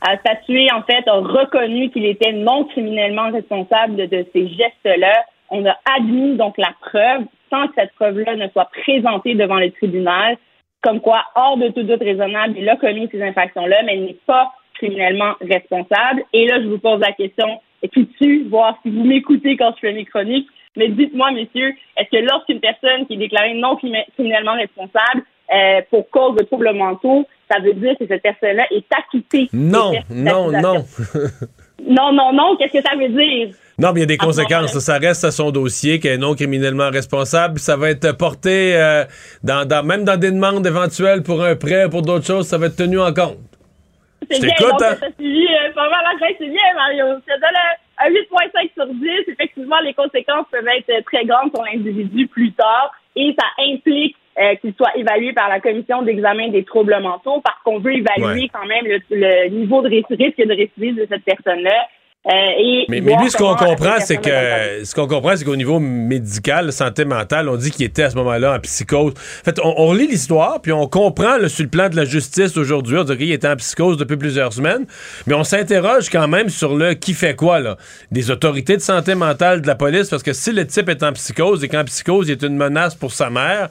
[0.00, 5.24] a statué, en fait, a reconnu qu'il était non criminellement responsable de, ces gestes-là.
[5.50, 9.70] On a admis donc la preuve sans que cette preuve-là ne soit présentée devant le
[9.70, 10.36] tribunal,
[10.82, 14.18] comme quoi, hors de tout doute raisonnable, il a commis ces infractions-là, mais il n'est
[14.26, 16.22] pas criminellement responsable.
[16.32, 19.80] Et là, je vous pose la question, puis tu voir si vous m'écoutez quand je
[19.80, 24.04] fais mes chroniques, mais dites-moi, messieurs, est-ce que lorsqu'une personne qui est déclarée non crimi-
[24.14, 25.22] criminellement responsable
[25.54, 29.48] euh, pour cause de troubles mentaux, ça veut dire que cette personne-là est acquittée?
[29.52, 30.84] Non, non, non.
[31.88, 33.54] Non, non, non, qu'est-ce que ça veut dire?
[33.78, 34.72] Non, mais il y a des À conséquences.
[34.72, 37.54] Ça, ça reste à son dossier, qu'elle est non criminellement responsable.
[37.54, 39.04] puis Ça va être porté euh,
[39.44, 42.66] dans, dans- même dans des demandes éventuelles pour un prêt, pour d'autres choses, ça va
[42.66, 43.38] être tenu en compte.
[44.28, 44.96] C'est Je bien, t'écoute, donc hein?
[45.18, 47.04] suivi euh, pas mal en c'est bien, Mario.
[47.20, 47.56] Te donne
[48.00, 49.10] un, un 8.5 sur 10.
[49.28, 54.54] Effectivement, les conséquences peuvent être très grandes pour l'individu plus tard et ça implique euh,
[54.56, 58.50] qu'il soit évalué par la commission d'examen des troubles mentaux parce qu'on veut évaluer Ouais.
[58.52, 61.88] quand même le, le niveau de risque de récidive de cette personne-là.
[62.26, 65.36] Euh, et Mais, lui, ce qu'on comprend, c'est personne va s'en que ce qu'on comprend,
[65.36, 69.12] c'est qu'au niveau médical, santé mentale, on dit qu'il était à ce moment-là en psychose.
[69.12, 72.04] En fait, on, on relit l'histoire, puis on comprend là, sur le plan de la
[72.04, 74.84] justice aujourd'hui, on dit qu'il était en psychose depuis plusieurs semaines,
[75.26, 77.76] mais on s'interroge quand même sur le qui fait quoi, là,
[78.10, 81.12] des autorités de santé mentale de la police, parce que si le type est en
[81.12, 83.70] psychose et qu'en psychose, il est une menace pour sa mère,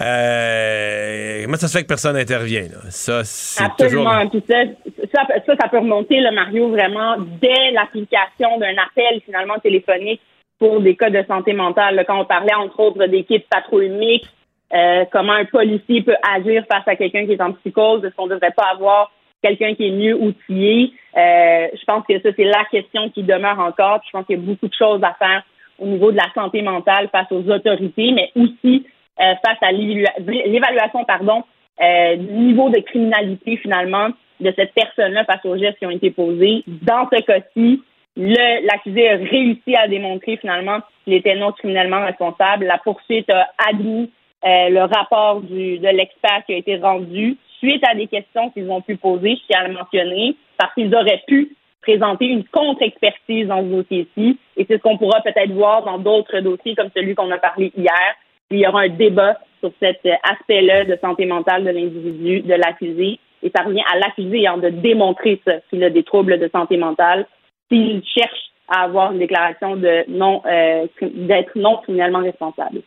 [0.00, 2.68] euh, comment ça se fait que personne n'intervient?
[2.88, 3.62] Ça, c'est.
[3.62, 4.30] Absolument.
[4.48, 4.64] Ça,
[5.12, 10.20] ça, ça, ça peut remonter, le Mario, vraiment dès l'application d'un appel finalement téléphonique
[10.58, 11.96] pour des cas de santé mentale.
[11.96, 14.32] là, quand on parlait entre autres d'équipes patrouille mixtes,
[14.72, 18.26] euh, comment un policier peut agir face à quelqu'un qui est en psychose, est-ce qu'on
[18.26, 19.12] ne devrait pas avoir
[19.42, 20.92] quelqu'un qui est mieux outillé?
[21.16, 24.00] Euh, je pense que ça, c'est la question qui demeure encore.
[24.00, 25.42] Puis je pense qu'il y a beaucoup de choses à faire
[25.78, 28.86] au niveau de la santé mentale face aux autorités, mais aussi
[29.20, 31.44] euh, face à l'évalua- l'évaluation pardon,
[31.82, 34.08] euh, du niveau de criminalité finalement
[34.40, 36.64] de cette personne-là face aux gestes qui ont été posés.
[36.66, 37.82] Dans ce cas-ci,
[38.16, 42.66] l'accusé a réussi à démontrer finalement qu'il était non criminellement responsable.
[42.66, 44.10] La poursuite a admis
[44.44, 48.70] euh, le rapport du, de l'expert qui a été rendu suite à des questions qu'ils
[48.70, 53.46] ont pu poser, je tiens à le mentionner, parce qu'ils auraient pu présenter une contre-expertise
[53.46, 54.38] dans ce dossier-ci.
[54.56, 57.72] Et c'est ce qu'on pourra peut-être voir dans d'autres dossiers comme celui qu'on a parlé
[57.76, 58.14] hier.
[58.52, 62.54] Il y aura un débat sur cet euh, aspect-là de santé mentale de l'individu, de
[62.54, 63.18] l'accusé.
[63.42, 66.76] Et ça revient à l'accusé hein, de démontrer ça, qu'il a des troubles de santé
[66.76, 67.26] mentale.
[67.70, 72.82] S'il cherche à avoir une déclaration de non euh, d'être non criminellement responsable.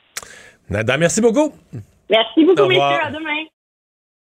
[0.70, 1.52] Nada, merci beaucoup.
[2.10, 2.82] Merci beaucoup, messieurs.
[3.04, 3.44] À demain.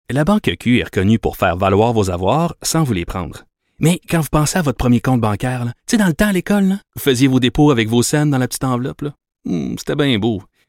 [0.09, 3.43] La Banque Q est reconnue pour faire valoir vos avoirs sans vous les prendre.
[3.79, 6.33] Mais quand vous pensez à votre premier compte bancaire, tu sais, dans le temps à
[6.33, 9.01] l'école, là, vous faisiez vos dépôts avec vos scènes dans la petite enveloppe.
[9.01, 9.11] là.
[9.45, 10.41] Hmm, C'était bien beau.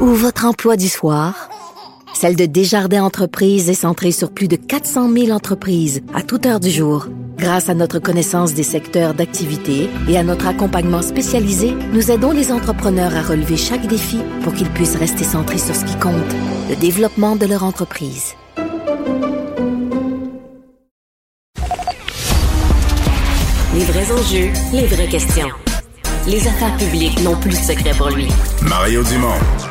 [0.00, 1.48] ou votre emploi du soir,
[2.14, 6.60] celle de Desjardins Entreprises est centrée sur plus de 400 000 entreprises à toute heure
[6.60, 7.06] du jour.
[7.36, 12.50] Grâce à notre connaissance des secteurs d'activité et à notre accompagnement spécialisé, nous aidons les
[12.50, 16.14] entrepreneurs à relever chaque défi pour qu'ils puissent rester centrés sur ce qui compte,
[16.68, 18.34] le développement de leur entreprise.
[23.74, 25.50] Les vrais enjeux, les vraies questions.
[26.26, 28.28] Les affaires publiques n'ont plus de secret pour lui.
[28.62, 29.67] Mario Dumont.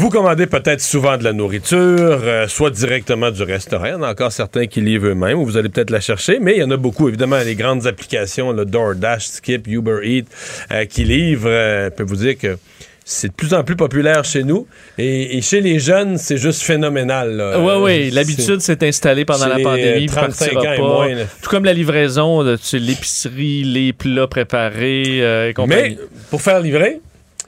[0.00, 3.84] Vous commandez peut-être souvent de la nourriture, euh, soit directement du restaurant.
[3.84, 6.38] Il y en a encore certains qui livrent eux-mêmes, ou vous allez peut-être la chercher,
[6.40, 10.24] mais il y en a beaucoup, évidemment, les grandes applications, le DoorDash, Skip, Uber Eats,
[10.72, 11.48] euh, qui livrent.
[11.50, 12.56] Euh, je peux vous dire que
[13.04, 14.66] c'est de plus en plus populaire chez nous.
[14.96, 17.36] Et, et chez les jeunes, c'est juste phénoménal.
[17.36, 17.60] là.
[17.60, 19.86] Oui, Euh, oui, l'habitude s'est installée pendant la pandémie.
[19.86, 21.24] euh, puis 35 partira ans et moins.
[21.42, 22.40] Tout comme la livraison,
[22.72, 25.98] l'épicerie, les plats préparés et Mais compagnie.
[26.30, 27.00] pour faire livrer,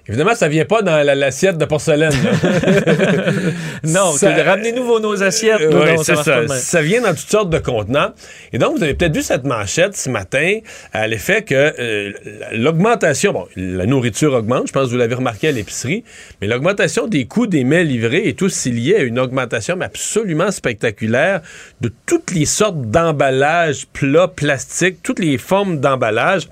[0.09, 2.13] évidemment, ça vient pas dans la- l'assiette de porcelaine.
[3.85, 5.61] non, ça- ramenez-nous vos, nos assiettes.
[5.61, 6.83] Euh, oui, c'est ça.
[6.83, 8.13] vient dans toutes sortes de contenants.
[8.53, 10.59] Et donc, vous avez peut-être vu cette manchette ce matin
[10.93, 12.13] à l'effet que euh,
[12.53, 16.05] l'augmentation, bon, la nourriture augmente, je pense que vous l'avez remarqué à l'épicerie,
[16.41, 21.41] mais l'augmentation des coûts des mets livrés est aussi liée à une augmentation absolument spectaculaire
[21.81, 26.49] de toutes les sortes d'emballages, plats, plastiques, toutes les formes d'emballage.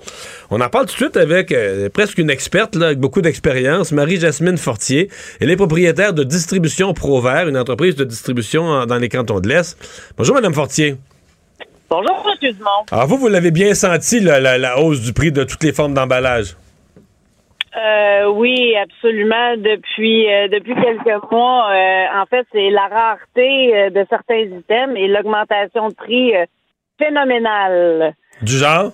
[0.49, 3.91] On en parle tout de suite avec euh, presque une experte, là, avec beaucoup d'expérience,
[3.91, 5.09] Marie-Jasmine Fortier.
[5.39, 9.47] Elle est propriétaire de Distribution Provert, une entreprise de distribution en- dans les cantons de
[9.49, 9.77] l'Est.
[10.17, 10.95] Bonjour, Madame Fortier.
[11.89, 12.53] Bonjour, M.
[12.53, 12.69] Dumont.
[12.91, 15.73] Alors, vous, vous l'avez bien senti, là, la, la hausse du prix de toutes les
[15.73, 16.55] formes d'emballage?
[17.75, 19.55] Euh, oui, absolument.
[19.57, 25.07] Depuis euh, depuis quelques mois, euh, en fait, c'est la rareté de certains items et
[25.07, 26.31] l'augmentation de prix
[26.99, 28.13] phénoménale.
[28.41, 28.91] Du genre?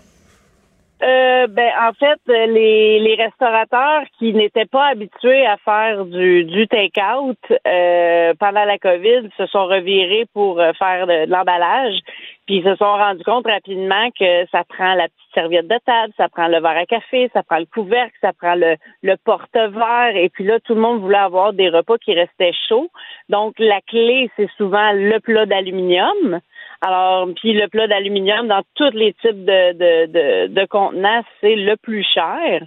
[1.04, 6.68] Euh, ben, en fait, les, les restaurateurs qui n'étaient pas habitués à faire du, du
[6.68, 7.38] take-out
[7.68, 12.00] euh, pendant la COVID se sont revirés pour euh, faire de, de l'emballage.
[12.48, 16.14] Puis ils se sont rendus compte rapidement que ça prend la petite serviette de table,
[16.18, 20.16] ça prend le verre à café, ça prend le couvercle, ça prend le, le porte-verre.
[20.16, 22.90] Et puis là, tout le monde voulait avoir des repas qui restaient chauds.
[23.30, 26.40] Donc, la clé, c'est souvent le plat d'aluminium.
[26.82, 31.56] Alors, puis le plat d'aluminium dans tous les types de, de, de, de contenants, c'est
[31.56, 32.62] le plus cher.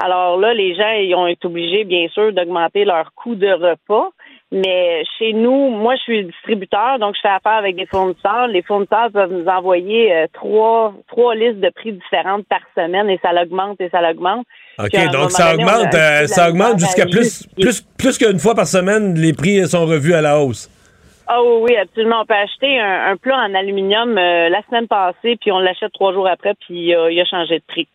[0.00, 4.10] Alors là, les gens ils ont été obligés, bien sûr, d'augmenter leur coût de repas.
[4.50, 8.46] Mais chez nous, moi, je suis distributeur, donc je fais affaire avec des fournisseurs.
[8.46, 13.18] Les fournisseurs peuvent nous envoyer euh, trois, trois listes de prix différentes par semaine et
[13.20, 14.46] ça l'augmente et ça l'augmente.
[14.78, 18.38] OK, Puis, donc moment ça donné, augmente, euh, ça augmente jusqu'à plus, plus, plus qu'une
[18.38, 20.70] fois par semaine, les prix sont revus à la hausse.
[21.30, 22.22] Ah oui, oui, absolument.
[22.22, 25.92] On peut acheter un, un plat en aluminium euh, la semaine passée, puis on l'achète
[25.92, 27.86] trois jours après, puis euh, il a changé de prix.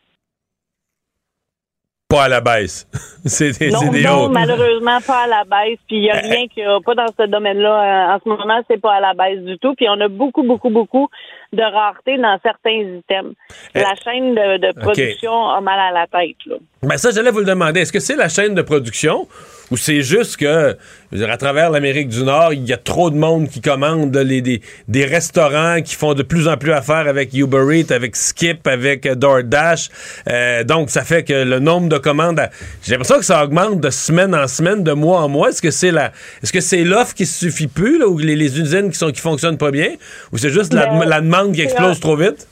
[2.07, 2.87] Pas à la baisse.
[3.25, 5.79] c'est des, Non, des non, malheureusement, pas à la baisse.
[5.87, 8.11] Puis il n'y a rien qui a pas dans ce domaine-là.
[8.11, 9.73] euh, En ce moment, c'est pas à la baisse du tout.
[9.73, 11.09] Puis on a beaucoup, beaucoup, beaucoup
[11.53, 13.33] de rareté dans certains items.
[13.75, 16.35] La chaîne de, de production a mal à la tête.
[16.47, 16.55] Là.
[16.81, 17.81] Ben ça, j'allais vous le demander.
[17.81, 19.27] Est-ce que c'est la chaîne de production
[19.71, 20.75] ou c'est juste que,
[21.11, 23.61] je veux dire, à travers l'Amérique du Nord, il y a trop de monde qui
[23.61, 27.63] commande là, les, des, des restaurants qui font de plus en plus affaire avec Uber
[27.79, 29.89] Eats, avec Skip, avec euh, DoorDash.
[30.29, 32.49] Euh, donc, ça fait que le nombre de commandes, a-
[32.83, 35.49] j'ai l'impression que ça augmente de semaine en semaine, de mois en mois.
[35.49, 36.11] Est-ce que c'est la,
[36.43, 39.21] est-ce que c'est l'offre qui suffit plus, là, ou les, les usines qui sont qui
[39.21, 39.89] fonctionnent pas bien,
[40.33, 42.47] ou c'est juste la, Ben, la demande qui explose trop vite?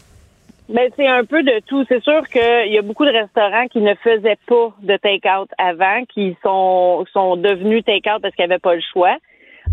[0.69, 1.83] Mais c'est un peu de tout.
[1.89, 6.05] C'est sûr qu'il y a beaucoup de restaurants qui ne faisaient pas de take-out avant,
[6.05, 9.17] qui sont, sont devenus take-out parce qu'ils n'avaient pas le choix.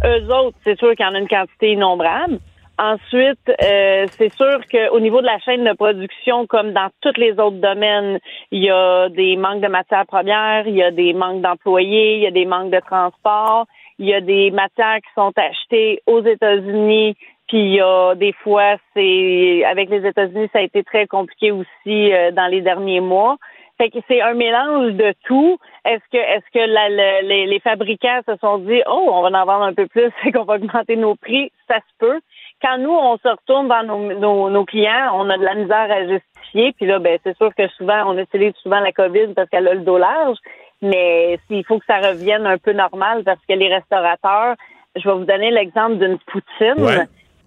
[0.04, 2.38] Eux autres, c'est sûr qu'il y en a une quantité innombrable.
[2.80, 7.32] Ensuite, euh, c'est sûr qu'au niveau de la chaîne de production, comme dans tous les
[7.32, 8.20] autres domaines,
[8.52, 12.22] il y a des manques de matières premières, il y a des manques d'employés, il
[12.22, 13.66] y a des manques de transport,
[13.98, 17.16] il y a des matières qui sont achetées aux États-Unis,
[17.48, 22.30] puis a des fois, c'est avec les États-Unis, ça a été très compliqué aussi euh,
[22.30, 23.36] dans les derniers mois.
[23.78, 25.56] Fait que c'est un mélange de tout.
[25.84, 29.28] Est-ce que est-ce que la- le- les, les fabricants se sont dit oh on va
[29.40, 32.20] en vendre un peu plus et qu'on va augmenter nos prix, ça se peut.
[32.60, 35.88] Quand nous on se retourne vers nos, nos, nos clients, on a de la misère
[35.90, 36.72] à justifier.
[36.72, 39.74] Puis là, ben c'est sûr que souvent on utilise souvent la COVID parce qu'elle a
[39.74, 40.38] le dos large.
[40.82, 44.54] Mais il faut que ça revienne un peu normal parce que les restaurateurs,
[44.96, 46.74] je vais vous donner l'exemple d'une poutine.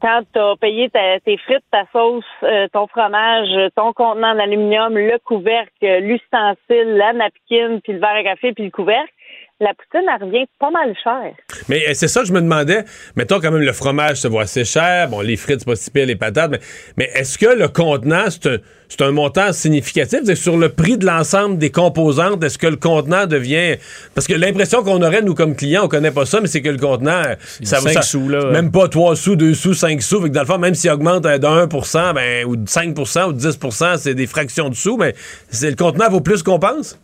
[0.01, 4.97] Quand tu as payé ta- tes frites, ta sauce, euh, ton fromage, ton contenant d'aluminium,
[4.97, 9.13] le couvercle, l'ustensile, la napkin, puis le verre à café, puis le couvercle,
[9.61, 11.33] la poutine, elle revient pas mal cher.
[11.69, 12.83] Mais euh, c'est ça que je me demandais.
[13.15, 15.07] Mettons quand même le fromage se voit assez cher.
[15.07, 16.49] Bon, les frites, c'est pas si pire, les patates.
[16.51, 16.59] Mais,
[16.97, 20.33] mais est-ce que le contenant, c'est un, montant significatif?
[20.33, 23.77] Sur le prix de l'ensemble des composantes, est-ce que le contenant devient.
[24.15, 26.69] Parce que l'impression qu'on aurait, nous, comme clients, on connaît pas ça, mais c'est que
[26.69, 27.21] le contenant.
[27.23, 28.45] euh, Ça, sous, là.
[28.51, 30.21] Même pas 3 sous, 2 sous, 5 sous.
[30.23, 32.97] Fait que dans le fond, même s'il augmente euh, de 1% ben, ou de 5
[32.97, 33.59] ou de 10
[33.99, 35.13] c'est des fractions de sous, mais
[35.49, 36.97] c'est, le contenant vaut plus qu'on pense?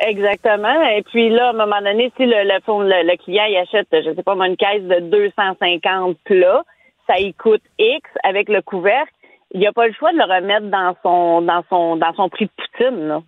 [0.00, 0.82] Exactement.
[0.90, 3.56] Et puis là, à un moment donné, si le, le, fond- le, le client il
[3.56, 6.62] achète, je sais pas, moi, une caisse de 250 plats,
[7.06, 9.12] ça y coûte X avec le couvercle,
[9.52, 12.46] il a pas le choix de le remettre dans son dans son dans son prix
[12.46, 13.08] de poutine.
[13.08, 13.20] Là.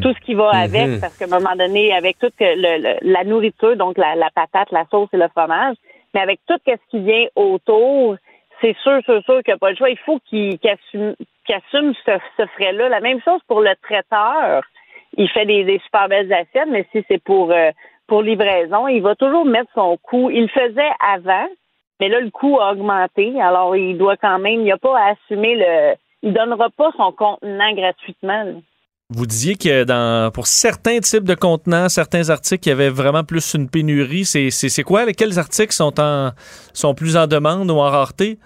[0.00, 1.00] Tout ce qui va avec, Mhm.
[1.00, 4.30] parce qu'à un moment donné, avec toute que le- le- la nourriture, donc la, la
[4.30, 5.74] patate, la sauce et le fromage,
[6.14, 8.16] mais avec tout ce qui vient autour,
[8.60, 9.90] c'est sûr, sûr, sûr qu'il n'a pas le choix.
[9.90, 11.14] Il faut qu'il qu'il assume,
[11.48, 12.88] assume ce, ce frais-là.
[12.88, 14.62] La même chose pour le traiteur.
[15.16, 17.70] Il fait des, des super belles assiettes, mais si c'est pour, euh,
[18.06, 20.30] pour livraison, il va toujours mettre son coût.
[20.30, 21.48] Il le faisait avant,
[22.00, 23.40] mais là, le coût a augmenté.
[23.40, 25.94] Alors, il doit quand même, il n'a pas à assumer le.
[26.22, 28.62] Il donnera pas son contenant gratuitement.
[29.08, 33.24] Vous disiez que dans, pour certains types de contenants, certains articles, il y avait vraiment
[33.24, 34.24] plus une pénurie.
[34.24, 35.06] C'est quoi?
[35.12, 36.30] Quels articles sont, en,
[36.72, 38.38] sont plus en demande ou en rareté?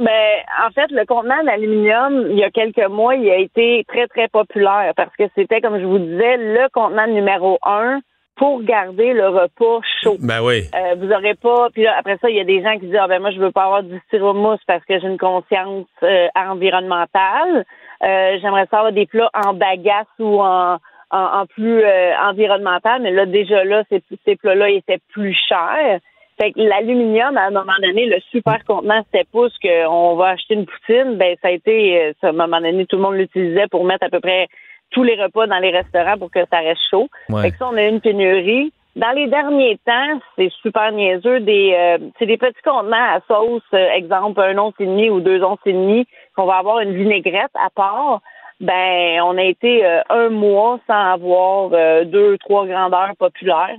[0.00, 4.06] Ben, en fait, le contenant d'aluminium, il y a quelques mois, il a été très,
[4.06, 8.00] très populaire parce que c'était, comme je vous disais, le contenant numéro un
[8.36, 10.16] pour garder le repas chaud.
[10.18, 10.62] Ben oui.
[10.74, 11.68] Euh, vous aurez pas.
[11.74, 13.38] Puis là, après ça, il y a des gens qui disent ah ben moi je
[13.38, 17.66] veux pas avoir du styromousse parce que j'ai une conscience euh, environnementale.
[18.02, 20.78] Euh, J'aimerais ça avoir des plats en bagasse ou en
[21.10, 26.00] en, en plus euh, environnemental, mais là déjà là ces, ces plats-là étaient plus chers.
[26.40, 30.54] Fait que l'aluminium, à un moment donné, le super contenant 7 pouces qu'on va acheter
[30.54, 33.66] une poutine, ben ça a été, euh, à un moment donné, tout le monde l'utilisait
[33.70, 34.48] pour mettre à peu près
[34.90, 37.08] tous les repas dans les restaurants pour que ça reste chaud.
[37.28, 37.42] Ouais.
[37.42, 38.72] Fait que ça, on a eu une pénurie.
[38.96, 43.62] Dans les derniers temps, c'est super niaiseux, des euh, c'est des petits contenants à sauce,
[43.74, 46.94] euh, exemple un once et demi ou deux onces et demi, qu'on va avoir une
[46.94, 48.20] vinaigrette à part.
[48.60, 53.76] Ben, on a été euh, un mois sans avoir euh, deux, trois grandeurs populaires,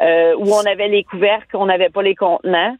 [0.00, 2.76] euh, où on avait les couvercles, on n'avait pas les contenants.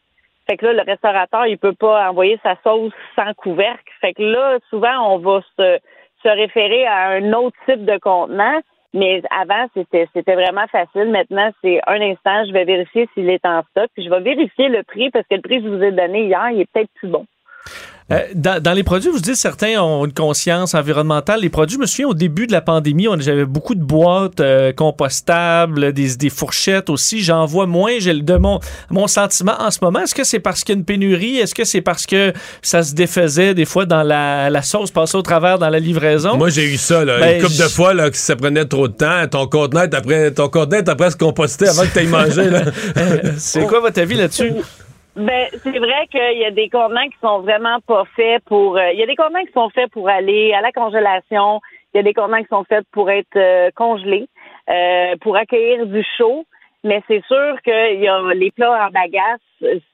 [0.49, 3.91] Fait que là, le restaurateur, il peut pas envoyer sa sauce sans couvercle.
[4.01, 5.79] Fait que là, souvent, on va se,
[6.23, 8.59] se référer à un autre type de contenant.
[8.93, 11.09] Mais avant, c'était c'était vraiment facile.
[11.09, 14.67] Maintenant, c'est un instant, je vais vérifier s'il est en stock, puis je vais vérifier
[14.67, 16.91] le prix parce que le prix que je vous ai donné hier, il est peut-être
[16.95, 17.25] plus bon.
[18.11, 21.41] Euh, dans, dans les produits, vous dites certains ont une conscience environnementale.
[21.41, 24.39] Les produits, je me souviens au début de la pandémie, on- j'avais beaucoup de boîtes
[24.39, 27.21] euh, compostables, des, des fourchettes aussi.
[27.21, 27.93] J'en vois moins.
[27.99, 28.59] J'ai le- de mon,
[28.89, 29.99] mon sentiment en ce moment.
[30.01, 31.37] Est-ce que c'est parce qu'il y a une pénurie?
[31.37, 35.17] Est-ce que c'est parce que ça se défaisait des fois dans la, la sauce passée
[35.17, 36.35] au travers dans la livraison?
[36.37, 38.87] Moi, j'ai eu ça, là, Ben, une couple de fois, là, que ça prenait trop
[38.87, 39.27] de temps.
[39.29, 42.49] Ton contenant est après, ton après se composter avant que tu ailles manger,
[43.37, 44.51] c'est quoi votre avis là-dessus?
[45.15, 48.77] Ben, c'est vrai qu'il y a des contenants qui sont vraiment pas faits pour.
[48.77, 51.59] euh, Il y a des contenants qui sont faits pour aller à la congélation.
[51.93, 54.29] Il y a des contenants qui sont faits pour être euh, congelés,
[54.69, 56.45] euh, pour accueillir du chaud.
[56.85, 59.41] Mais c'est sûr qu'il y a les plats en bagasse,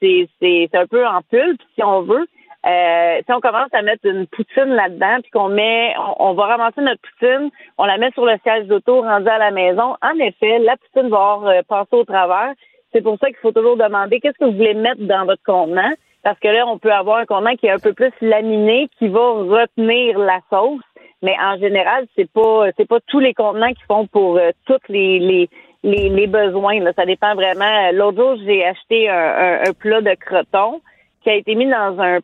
[0.00, 2.26] c'est c'est un peu en pulpe si on veut.
[2.66, 6.46] Euh, si on commence à mettre une poutine là-dedans, puis qu'on met, on, on va
[6.46, 9.96] ramasser notre poutine, on la met sur le siège d'auto rendu à la maison.
[10.00, 12.52] En effet, la poutine va avoir, passer au travers.
[12.92, 15.92] C'est pour ça qu'il faut toujours demander qu'est-ce que vous voulez mettre dans votre contenant,
[16.22, 19.08] parce que là, on peut avoir un contenant qui est un peu plus laminé, qui
[19.08, 20.82] va retenir la sauce.
[21.22, 24.78] Mais en général, c'est pas c'est pas tous les contenants qui font pour euh, tous
[24.88, 25.50] les, les
[25.82, 26.80] les, besoins.
[26.80, 26.92] Là.
[26.94, 27.90] Ça dépend vraiment.
[27.92, 30.80] L'autre jour, j'ai acheté un, un, plat de croton
[31.22, 32.20] qui a été mis dans un,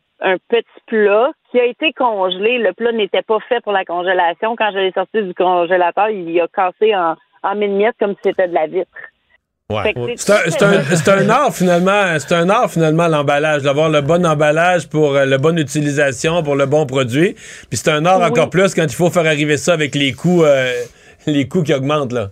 [0.49, 2.57] petit plat qui a été congelé.
[2.57, 4.55] Le plat n'était pas fait pour la congélation.
[4.55, 8.21] Quand je l'ai sorti du congélateur, il a cassé en, en mille miettes comme si
[8.23, 8.89] c'était de la vitre.
[9.71, 9.95] Ouais.
[10.15, 14.87] C'est- un, c'est un- art finalement, c'est un art finalement l'emballage, d'avoir le bon emballage
[14.87, 17.33] pour euh, la bonne utilisation, pour le bon produit.
[17.33, 18.25] Puis c'est un art Oui.
[18.27, 20.71] encore plus quand il faut faire arriver ça avec les coûts, euh,
[21.25, 22.27] les coûts qui augmentent là.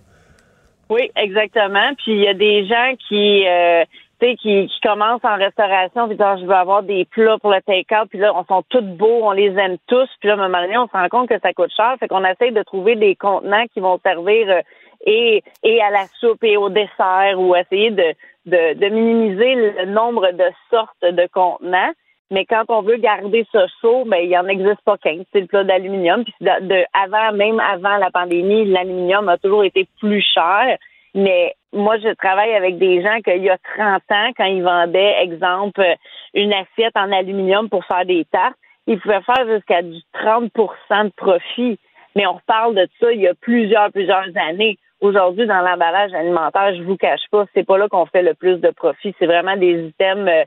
[0.88, 1.92] Oui, exactement.
[2.04, 3.82] Puis il y a des gens qui, euh,
[4.20, 7.38] tu sais, qui, qui commencent en restauration, puis disent, Ah, je veux avoir des plats
[7.40, 10.34] pour le take-out, puis là, on sont tous beaux, on les aime tous, puis là,
[10.34, 12.52] à un moment donné, on se rend compte que ça coûte cher, fait qu'on essaye
[12.52, 14.60] de trouver des contenants qui vont servir euh,
[15.04, 18.14] et, et à la soupe et au dessert, ou essayer de,
[18.46, 21.92] de, de minimiser le nombre de sortes de contenants.
[22.30, 25.22] Mais quand on veut garder ça chaud, ben il y en existe pas qu'un.
[25.32, 26.24] C'est le plat d'aluminium.
[26.24, 30.78] Puis de, de- avant, même avant la pandémie, l'aluminium a toujours été plus cher.
[31.14, 35.22] Mais moi, je travaille avec des gens qu'il y a 30 ans, quand ils vendaient,
[35.22, 35.84] exemple,
[36.32, 41.12] une assiette en aluminium pour faire des tartes, ils pouvaient faire jusqu'à du 30% de
[41.16, 41.78] profit.
[42.16, 44.78] Mais on reparle de ça il y a plusieurs, plusieurs années.
[45.04, 48.56] Aujourd'hui, dans l'emballage alimentaire, je vous cache pas, c'est pas là qu'on fait le plus
[48.58, 49.14] de profit.
[49.18, 50.44] C'est vraiment des items euh,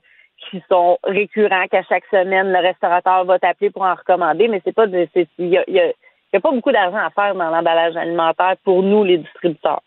[0.49, 4.73] qui sont récurrents, qu'à chaque semaine, le restaurateur va t'appeler pour en recommander, mais c'est
[4.73, 6.97] pas de, c'est- il y a, il y a- il y a pas beaucoup d'argent
[6.97, 9.81] à faire dans l'emballage alimentaire pour nous, les distributeurs.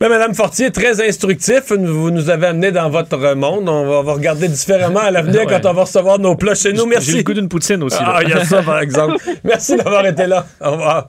[0.00, 1.72] Ben, Madame Fortier, très instructif.
[1.72, 3.68] Vous nous avez amené dans votre monde.
[3.68, 5.46] On va, on va regarder différemment à l'avenir Ouais.
[5.46, 6.86] quand on va recevoir nos plats chez nous.
[6.86, 7.10] Merci.
[7.12, 8.00] J'ai le goût d'une poutine aussi.
[8.02, 8.14] là.
[8.16, 9.16] Ah, il y a ça, par exemple.
[9.44, 10.44] Merci d'avoir été là.
[10.60, 11.08] Au revoir.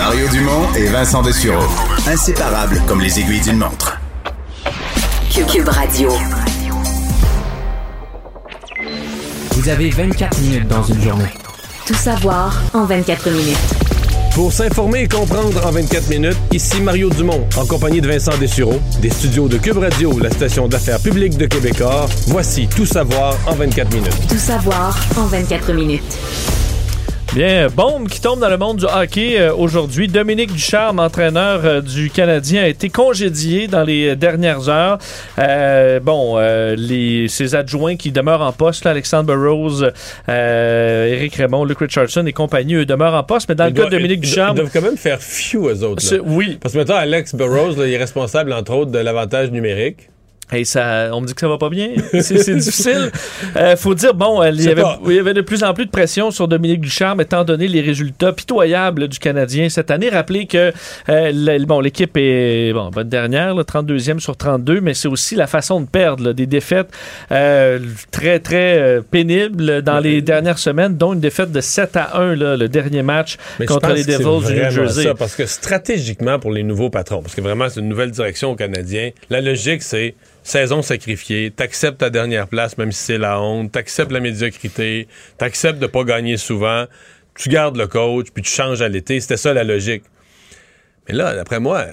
[0.00, 1.68] Mario Dumont et Vincent Dessureau.
[2.08, 4.00] Inséparables comme les aiguilles d'une montre.
[5.30, 6.10] Cube Radio.
[9.52, 11.28] Vous avez 24 minutes dans une journée.
[11.86, 13.58] Tout savoir en 24 minutes.
[14.34, 18.80] Pour s'informer et comprendre en 24 minutes, ici Mario Dumont, en compagnie de Vincent Dessureau,
[19.02, 22.08] des studios de Cube Radio, la station d'affaires publique de Québecor.
[22.28, 24.28] Voici Tout savoir en 24 minutes.
[24.30, 26.18] Tout savoir en 24 minutes.
[27.32, 30.08] Bien, bombe qui tombe dans le monde du hockey euh, aujourd'hui.
[30.08, 34.98] Dominique Ducharme, entraîneur euh, du Canadien, a été congédié dans les euh, dernières heures.
[35.38, 39.84] Euh, bon, euh, les, ses adjoints qui demeurent en poste, là, Alexandre Burroughs,
[40.28, 43.48] euh, Éric Raymond, Luke Richardson et compagnie, eux demeurent en poste.
[43.48, 44.56] Mais dans le cas de Dominique Ducharme...
[44.56, 46.02] Ils doivent quand même faire fiou, eux autres.
[46.12, 46.20] là.
[46.26, 46.58] Oui.
[46.60, 50.09] Parce que maintenant, Alex Burrows, là, il est responsable, entre autres, de l'avantage numérique.
[50.52, 51.90] Hey, ça, on me dit que ça va pas bien.
[52.20, 53.10] C'est difficile.
[53.56, 55.74] Euh, faut dire, bon, euh, il y, avait, pas- il y avait de plus en
[55.74, 60.08] plus de pression sur Dominique Ducharme, étant donné les résultats pitoyables du Canadien cette année.
[60.08, 60.72] Rappelez que
[61.08, 65.34] euh, le- bon, l'équipe est bon, bonne dernière, là, 32e sur 32, mais c'est aussi
[65.36, 66.90] la façon de perdre, là, des défaites
[67.32, 67.78] euh,
[68.10, 72.56] très, très pénibles dans les dernières semaines, dont une défaite de 7 à 1, là,
[72.56, 75.02] le dernier match Mais contre les Devils du New Jersey.
[75.04, 78.50] ça, parce que stratégiquement, pour les nouveaux patrons, parce que vraiment, c'est une nouvelle direction
[78.52, 80.14] aux Canadiens, la logique, c'est
[80.50, 85.78] saison sacrifiée, t'acceptes ta dernière place, même si c'est la honte, t'acceptes la médiocrité, t'acceptes
[85.78, 86.86] de pas gagner souvent,
[87.34, 89.20] tu gardes le coach, puis tu changes à l'été.
[89.20, 90.02] C'était ça la logique.
[91.08, 91.86] Mais là, d'après moi,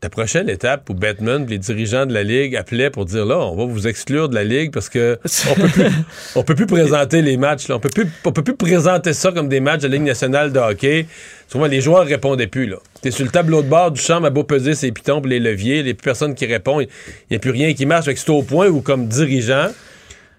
[0.00, 3.56] ta prochaine étape où Batman, les dirigeants de la Ligue appelaient pour dire là, on
[3.56, 5.86] va vous exclure de la Ligue parce que on peut plus,
[6.34, 7.68] on peut plus présenter les matchs.
[7.68, 7.76] Là.
[7.76, 10.52] On peut plus, on peut plus présenter ça comme des matchs de la Ligue nationale
[10.52, 11.06] de hockey.
[11.46, 12.66] Souvent, les joueurs répondaient plus.
[12.66, 12.78] Là.
[13.02, 15.78] T'es sur le tableau de bord du champ, à beau peser ses pitons les leviers,
[15.78, 16.88] il n'y a plus personne qui répond, il
[17.30, 18.06] n'y a plus rien qui marche.
[18.14, 19.68] C'est au point où, comme dirigeant,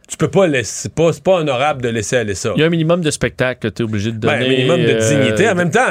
[0.08, 0.84] tu peux pas laisser.
[0.84, 2.54] C'est pas, pas honorable de laisser aller ça.
[2.56, 4.46] Il y a un minimum de spectacle que tu es obligé de Ben, donner.
[4.46, 5.50] un minimum de euh, dignité.
[5.50, 5.82] En même temps,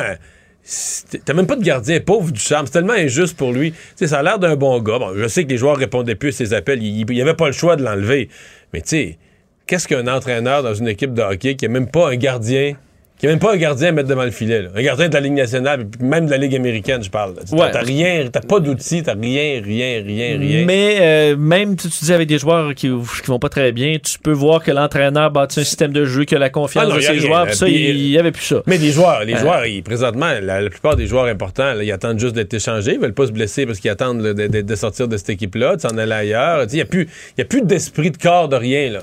[1.25, 2.67] t'as même pas de gardien pauvre du charme.
[2.67, 3.73] C'est tellement injuste pour lui.
[3.73, 4.99] Tu sais, ça a l'air d'un bon gars.
[4.99, 6.83] Bon, je sais que les joueurs répondaient plus à ses appels.
[6.83, 8.29] Il n'y avait pas le choix de l'enlever.
[8.73, 9.19] Mais tu sais,
[9.67, 12.75] qu'est-ce qu'un entraîneur dans une équipe de hockey qui a même pas un gardien,
[13.23, 14.71] qui a même pas un gardien à mettre devant le filet, là.
[14.75, 17.35] un gardien de la Ligue nationale, même de la Ligue américaine, je parle.
[17.49, 17.71] T'as Ouais.
[17.71, 20.65] t'as rien, t'as pas d'outils, t'as rien, rien, rien, rien.
[20.67, 23.97] Mais euh, même, tu, tu dis, avec des joueurs qui, qui vont pas très bien,
[24.03, 26.91] tu peux voir que l'entraîneur bâtit un système de jeu, qui a la confiance Ah
[26.91, 27.21] non, de ses rien.
[27.21, 27.47] joueurs.
[27.47, 28.61] puis ça, il y avait plus ça.
[28.67, 29.39] Mais les joueurs, les Euh.
[29.39, 32.95] joueurs, ils, présentement, la, la plupart des joueurs importants, là, ils attendent juste d'être échangés.
[32.95, 35.31] Ils veulent pas se blesser parce qu'ils attendent là, de, de- de sortir de cette
[35.31, 36.65] équipe-là, de s'en aller ailleurs.
[36.73, 37.09] Il n'y a plus,
[37.39, 38.91] y a plus d'esprit de corps de rien.
[38.91, 39.03] Là.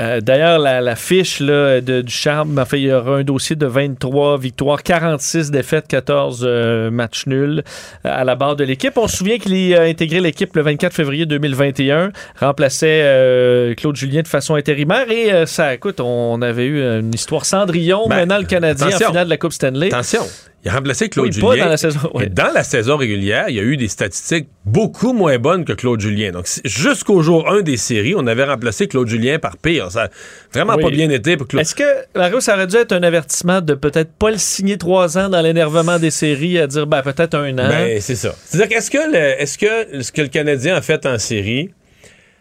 [0.00, 3.24] Euh, D'ailleurs, la, la fiche là, de, du Charme, en fait, il y aura un
[3.24, 7.62] dossier de 23 victoires, 46 défaites, 14 euh, matchs nuls
[8.06, 8.96] euh, à la barre de l'équipe.
[8.96, 14.22] On se souvient qu'il a intégré l'équipe le 24 février 2021, remplaçait euh, Claude Julien
[14.22, 18.38] de façon intérimaire et euh, ça, écoute, on avait eu une histoire Cendrillon Ben, menant
[18.38, 19.88] le Canadien en finale de la Coupe Stanley.
[19.88, 20.22] Attention,
[20.64, 21.48] il a remplacé Claude Oui, Julien.
[21.50, 22.26] pas dans la saison, ouais.
[22.26, 25.72] Et dans la saison régulière, il y a eu des statistiques beaucoup moins bonnes que
[25.72, 26.32] Claude Julien.
[26.32, 29.90] Donc, jusqu'au jour 1 des séries, on avait remplacé Claude Julien par pire.
[29.92, 30.08] Ça a
[30.52, 30.82] vraiment Oui.
[30.82, 31.60] pas bien été pour Claude.
[31.62, 31.84] Est-ce que,
[32.16, 35.40] Mario, ça aurait dû être un avertissement de peut-être pas le signer trois ans dans
[35.40, 37.68] l'énervement des séries, à dire ben, peut-être un an?
[37.68, 38.34] Ben, c'est ça.
[38.44, 41.70] C'est-à-dire qu'est-ce que, le- est-ce que ce que le Canadien a fait en série,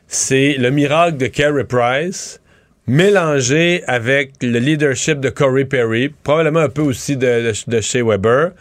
[0.07, 2.39] c'est le miracle de Carey Price
[2.87, 8.03] mélangé avec le leadership de Corey Perry, probablement un peu aussi de, de, de Shea
[8.03, 8.51] Weber,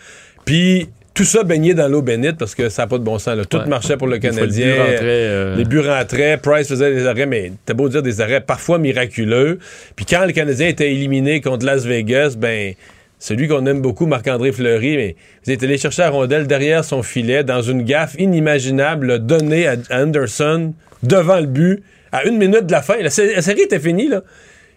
[0.45, 3.37] puis tout ça baigné dans l'eau bénite parce que ça n'a pas de bon sens.
[3.37, 3.45] là.
[3.47, 3.66] Tout Ouais.
[3.66, 4.74] marchait pour le but Canadien.
[4.77, 8.43] rentrait, euh, Les buts rentraient, Price faisait des arrêts, mais t'as beau dire des arrêts
[8.43, 9.59] parfois miraculeux.
[9.97, 12.74] Puis quand le Canadien était éliminé contre Las Vegas, ben
[13.18, 15.16] celui qu'on aime beaucoup, Marc-André Fleury, mais
[15.47, 19.66] vous êtes allé chercher la rondelle derrière son filet dans une gaffe inimaginable, l'a donné
[19.66, 22.96] à à Anderson devant le but à une minute de la fin.
[22.98, 24.22] La, sé- la série était finie, là.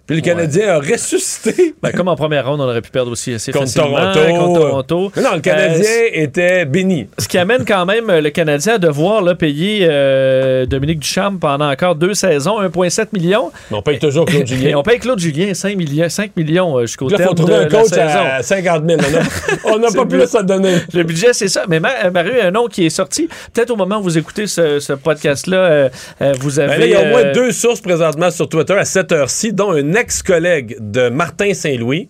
[0.09, 3.33] Puis le Canadien a ressuscité Ben, comme en première ronde, on aurait pu perdre aussi
[3.33, 4.33] assez contre facilement Toronto.
[4.39, 5.11] contre Toronto.
[5.17, 7.07] Non, non, le Canadien Euh, était béni.
[7.17, 11.37] ce qui amène quand même euh, le Canadien à devoir là, payer euh, Dominique Duchamp
[11.39, 13.51] pendant encore deux saisons, 1,7 million.
[13.71, 14.77] Mais on paye toujours Claude Et Julien.
[14.77, 17.63] on paye Claude Julien 5 millions, 5 millions jusqu'au il terme faut trouver de un
[17.63, 18.19] la coach saison.
[18.31, 19.01] à 50 000.
[19.65, 20.75] On a- n'a pas plus à donner.
[20.93, 21.65] Le budget, c'est ça.
[21.69, 24.47] Mais Ma- euh, Mario, un nom qui est sorti, peut-être au moment où vous écoutez
[24.47, 25.89] ce, ce podcast-là, euh,
[26.39, 26.69] vous avez...
[26.69, 29.53] Ben là, il y a au moins deux sources présentement sur Twitter à cette heure-ci,
[29.53, 32.07] dont un ex-collègue de Martin Saint-Louis,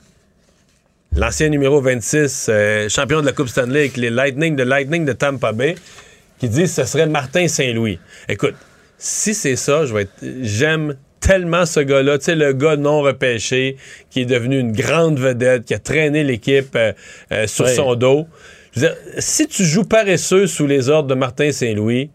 [1.16, 5.14] l'ancien numéro 26, euh, champion de la Coupe Stanley avec les Lightning de Lightning de
[5.14, 5.74] Tampa Bay,
[6.38, 7.98] qui dit que ce serait Martin Saint-Louis.
[8.28, 8.54] Écoute,
[9.00, 10.24] si c'est ça, je vais être.
[10.42, 13.78] J'aime tellement ce gars-là, tu sais, le gars non repêché,
[14.12, 16.94] qui est devenu une grande vedette, qui a traîné l'équipe euh,
[17.32, 18.28] euh, sur son dos.
[18.74, 22.12] Je veux dire, si tu joues paresseux sous les ordres de Martin Saint-Louis,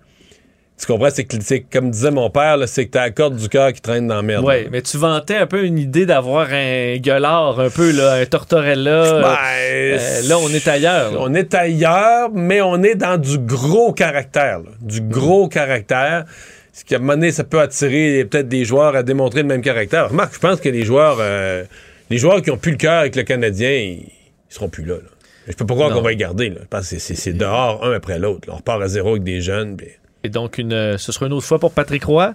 [0.79, 1.37] tu comprends, c'est que,
[1.73, 4.23] comme disait mon père, c'est que t'as la corde du cœur qui traîne dans la
[4.23, 4.45] merde.
[4.47, 8.27] Oui, mais tu vantais un peu une idée d'avoir un gueulard, un peu, là, un
[8.27, 9.21] tortorella.
[9.21, 11.13] Ben, Euh, là, on est ailleurs.
[11.13, 11.19] là.
[11.21, 14.59] On est ailleurs, mais on est dans du gros caractère.
[14.59, 14.71] là.
[14.81, 16.25] Du gros caractère.
[16.73, 19.49] Ce qui, à un moment donné, ça peut attirer peut-être des joueurs à démontrer le
[19.49, 20.09] même caractère.
[20.11, 21.63] Remarque, je pense que les joueurs, euh,
[22.11, 24.11] les joueurs qui ont plus le cœur avec le Canadien, ils, ils
[24.49, 24.95] seront plus là.
[24.95, 25.09] là.
[25.47, 26.49] Je peux pas croire qu'on va les garder.
[26.49, 26.57] Là.
[26.63, 28.49] Je pense que c'est- c'est dehors, un après l'autre.
[28.51, 29.77] On repart à zéro avec des jeunes.
[29.77, 29.87] puis-
[30.25, 32.35] Et donc, une, euh, ce sera une autre fois pour Patrick Roy?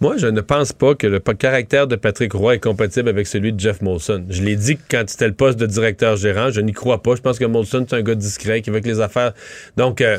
[0.00, 3.52] Moi, je ne pense pas que le caractère de Patrick Roy est compatible avec celui
[3.52, 4.24] de Jeff Molson.
[4.28, 7.16] Je l'ai dit quand c'était le poste de directeur gérant, je n'y crois pas.
[7.16, 9.32] Je pense que Molson, c'est un gars discret qui veut que les affaires.
[9.76, 10.18] Donc, euh,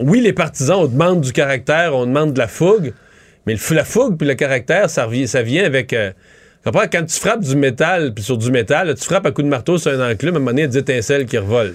[0.00, 2.94] oui, les partisans, on demande du caractère, on demande de la fougue,
[3.46, 5.92] mais le la fougue puis le caractère, ça, ça vient avec.
[5.92, 6.12] euh?
[6.64, 9.78] Quand tu frappes du métal puis sur du métal, tu frappes à coup de marteau
[9.78, 11.74] sur un enclume, à un moment donné, il y a des étincelles qui revolent.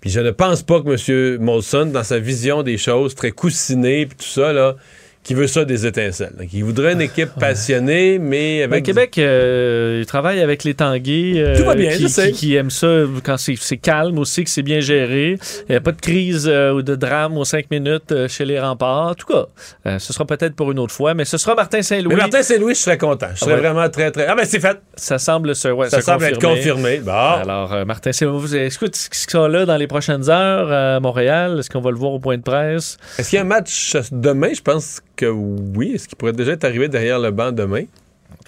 [0.00, 1.42] Puis je ne pense pas que M.
[1.42, 4.76] Molson, dans sa vision des choses, très coussiné puis tout ça, là,
[5.22, 6.32] qui veut ça des étincelles.
[6.38, 8.84] Donc, il voudrait une équipe passionnée, mais Ben, avec.
[8.86, 11.34] Québec, euh, il travaille avec les Tanguay.
[11.36, 12.32] euh, Tout va bien, qui, je sais.
[12.32, 15.38] Qui, qui aiment ça quand c'est calme aussi, que c'est bien géré.
[15.68, 18.58] Il n'y a pas de crise euh, ou de drame aux cinq minutes chez les
[18.58, 19.08] remparts.
[19.10, 22.16] En tout cas, ce sera peut-être pour une autre fois, mais ce sera Martin Saint-Louis.
[22.16, 23.28] Martin Saint-Louis, je serais content.
[23.34, 23.60] Je serais Ah ouais.
[23.60, 24.26] vraiment très, très.
[24.26, 24.78] Ah, ben, c'est fait.
[24.96, 26.98] Ça semble se, ouais, Ça se semble être confirmé.
[26.98, 27.12] Bon.
[27.12, 30.98] Alors, Martin Saint-Louis, vous- est-ce que ce qui sera là dans les prochaines heures à
[31.00, 31.56] Montréal?
[31.58, 32.96] Est-ce qu'on va le voir au point de presse?
[33.18, 34.52] Est-ce qu'il y a un match demain?
[34.54, 35.92] Je pense que oui.
[35.94, 37.84] Est-ce qu'il pourrait déjà être arrivé derrière le banc demain?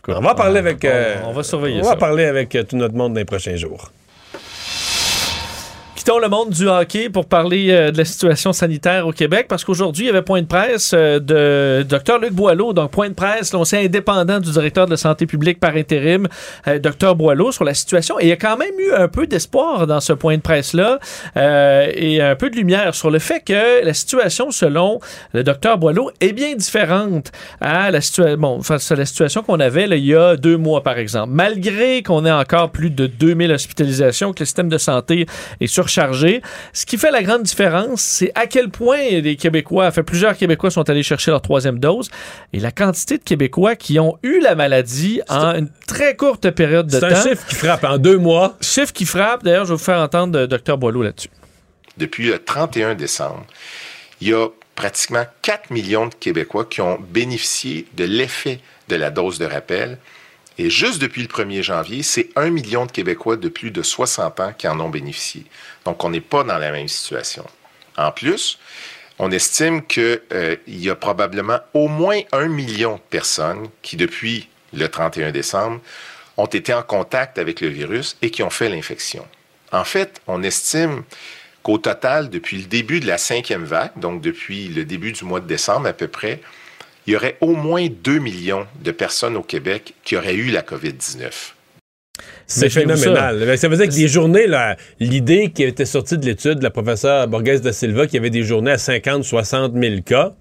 [0.09, 0.79] on va parler avec.
[0.85, 1.91] on- euh, on va surveiller On ça.
[1.91, 3.93] va parler avec euh, tout notre monde dans les prochains jours.
[6.05, 9.65] Quittons le monde du hockey pour parler euh, de la situation sanitaire au Québec parce
[9.65, 12.73] qu'aujourd'hui, il y avait point de presse euh, de Dr Luc Boileau.
[12.73, 16.27] Donc, point de presse, sait indépendant du directeur de la santé publique par intérim,
[16.67, 18.19] euh, Dr Boileau, sur la situation.
[18.19, 20.99] Et il y a quand même eu un peu d'espoir dans ce point de presse-là
[21.37, 24.99] euh, et un peu de lumière sur le fait que la situation, selon
[25.35, 27.31] le Dr Boileau, est bien différente
[27.61, 30.99] à la, situa- bon, à la situation qu'on avait il y a deux mois, par
[30.99, 31.31] exemple.
[31.33, 35.27] Malgré qu'on ait encore plus de 2000 hospitalisations, que le système de santé
[35.61, 40.03] est surchargé, ce qui fait la grande différence, c'est à quel point les Québécois, fait
[40.03, 42.11] plusieurs Québécois sont allés chercher leur troisième dose
[42.53, 46.86] et la quantité de Québécois qui ont eu la maladie en une très courte période
[46.86, 47.07] de C'est temps.
[47.07, 48.57] un chiffre qui frappe en deux mois.
[48.61, 49.45] Chiffre qui frappe.
[49.45, 51.28] D'ailleurs, je vais vous faire entendre euh, Dr Boileau là-dessus.
[51.99, 53.45] Depuis le 31 décembre,
[54.20, 59.11] il y a pratiquement 4 millions de Québécois qui ont bénéficié de l'effet de la
[59.11, 59.99] dose de rappel.
[60.59, 64.41] Et juste depuis le 1er janvier, c'est 1 million de Québécois de plus de 60
[64.41, 65.45] ans qui en ont bénéficié.
[65.85, 67.47] Donc, on n'est pas dans la même situation.
[67.97, 68.59] En plus,
[69.19, 70.21] on estime qu'il
[70.67, 75.81] y a probablement au moins un million de personnes qui, depuis le 31 décembre,
[76.37, 79.27] ont été en contact avec le virus et qui ont fait l'infection.
[79.70, 81.03] En fait, on estime
[81.62, 85.41] qu'au total, depuis le début de la cinquième vague, donc depuis le début du mois
[85.41, 86.41] de décembre à peu près,
[87.07, 90.62] il y aurait au moins 2 millions de personnes au Québec qui auraient eu la
[90.62, 91.53] COVID-19.
[92.47, 93.45] C'est phénoménal.
[93.47, 93.57] Ça.
[93.57, 94.47] ça veut dire que des journées,
[95.01, 98.31] l'idée qui était sortie de l'étude de la professeure Borges da Silva, qu'il y avait
[98.31, 100.35] des journées à 50, 60 000 cas,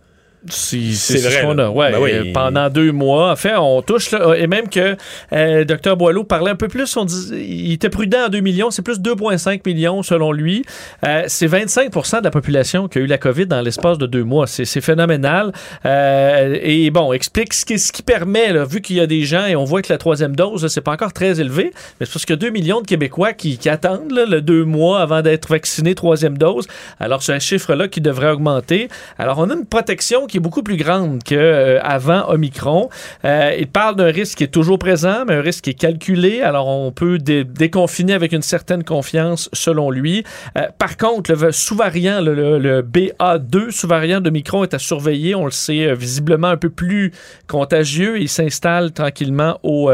[0.47, 1.41] c'est vrai.
[1.41, 1.69] qu'on a.
[1.69, 2.31] Ouais, ben oui.
[2.33, 3.31] Pendant deux mois.
[3.31, 4.95] En fait, on touche là, et même que
[5.33, 6.97] euh, Dr Boileau parlait un peu plus.
[6.97, 8.71] On dit, il était prudent à 2 millions.
[8.71, 10.63] C'est plus 2,5 millions selon lui.
[11.05, 14.23] Euh, c'est 25% de la population qui a eu la COVID dans l'espace de deux
[14.23, 14.47] mois.
[14.47, 15.51] C'est phénoménal.
[15.85, 19.23] Euh, et bon, explique ce qui, ce qui permet, là, vu qu'il y a des
[19.23, 22.13] gens et on voit que la troisième dose, c'est pas encore très élevé, mais c'est
[22.13, 25.49] parce que 2 millions de Québécois qui, qui attendent là, le deux mois avant d'être
[25.49, 26.67] vaccinés troisième dose.
[26.99, 28.89] Alors, c'est un chiffre-là qui devrait augmenter.
[29.17, 32.89] Alors, on a une protection qui est beaucoup plus grande qu'avant euh, Omicron.
[33.25, 36.41] Euh, il parle d'un risque qui est toujours présent, mais un risque qui est calculé.
[36.41, 40.23] Alors, on peut déconfiner avec une certaine confiance, selon lui.
[40.57, 45.35] Euh, par contre, le sous-variant, le, BA2, sous-variant de Micron, est à surveiller.
[45.35, 47.11] On le sait, visiblement un peu plus
[47.47, 48.19] contagieux.
[48.19, 49.87] Il s'installe tranquillement ou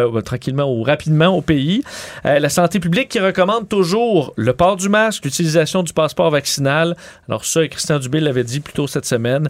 [0.84, 1.84] rapidement au pays.
[2.24, 6.96] la santé publique qui recommande toujours le port du masque, l'utilisation du passeport vaccinal.
[7.28, 9.50] Alors ça, Christian Dubé l'avait dit plus tôt cette semaine.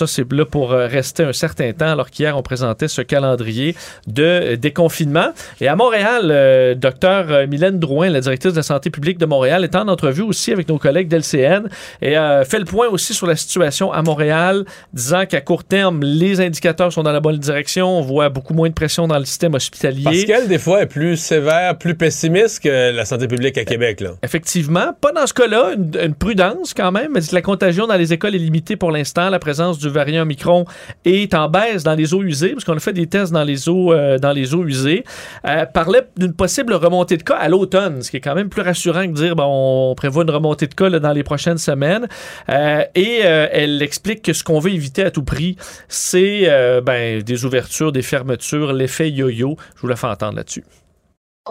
[0.00, 3.76] Ça, c'est là pour euh, rester un certain temps, alors qu'hier, on présentait ce calendrier
[4.06, 5.28] de euh, déconfinement.
[5.60, 9.62] Et à Montréal, euh, docteur Mylène Drouin, la directrice de la santé publique de Montréal,
[9.64, 11.68] est en entrevue aussi avec nos collègues d'LCN
[12.00, 12.14] et
[12.44, 16.92] fait le point aussi sur la situation à Montréal, disant qu'à court terme, les indicateurs
[16.92, 17.98] sont dans la bonne direction.
[17.98, 20.04] On voit beaucoup moins de pression dans le système hospitalier.
[20.04, 24.00] Parce qu'elle, des fois, est plus sévère, plus pessimiste que la santé publique à Québec.
[24.00, 24.12] Là.
[24.22, 24.94] Effectivement.
[25.00, 27.12] Pas dans ce cas-là, une, prudence quand même.
[27.12, 29.30] Mais la contagion dans les écoles est limitée pour l'instant.
[29.30, 30.64] La présence du variant Omicron
[31.04, 33.68] est en baisse dans les eaux usées, parce qu'on a fait des tests dans les
[33.68, 35.04] eaux, euh, dans les eaux usées,
[35.46, 38.62] euh, parlait d'une possible remontée de cas à l'automne, ce qui est quand même plus
[38.62, 42.08] rassurant que de dire bon, on prévoit une remontée de cas dans les prochaines semaines.
[42.48, 45.56] Euh, et elle explique que ce qu'on veut éviter à tout prix,
[45.88, 46.48] c'est
[46.84, 49.56] ben, des ouvertures, des fermetures, l'effet yo-yo.
[49.76, 50.64] Je vous la fais entendre là-dessus.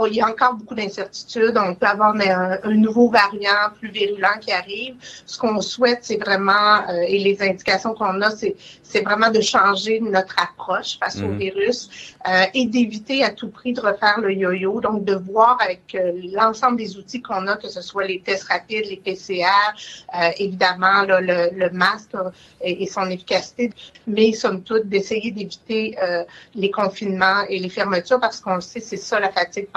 [0.07, 1.57] Il y a encore beaucoup d'incertitudes.
[1.57, 4.95] On peut avoir un, nouveau variant plus virulent qui arrive.
[5.26, 9.41] Ce qu'on souhaite, c'est vraiment, euh, et les indications qu'on a, c'est, c'est vraiment de
[9.41, 11.38] changer notre approche face au mhm.
[11.38, 11.89] virus
[12.28, 14.82] euh, et d'éviter à tout prix de refaire le yo-yo.
[14.82, 18.50] Donc, de voir avec euh, l'ensemble des outils qu'on a, que ce soit les tests
[18.50, 19.46] rapides, les PCR,
[20.38, 22.16] évidemment le, le, masque
[22.62, 23.72] et, et, son efficacité,
[24.08, 25.96] mais somme toute, d'essayer d'éviter
[26.56, 29.68] les confinements et les fermetures parce qu'on le sait, c'est ça la fatigue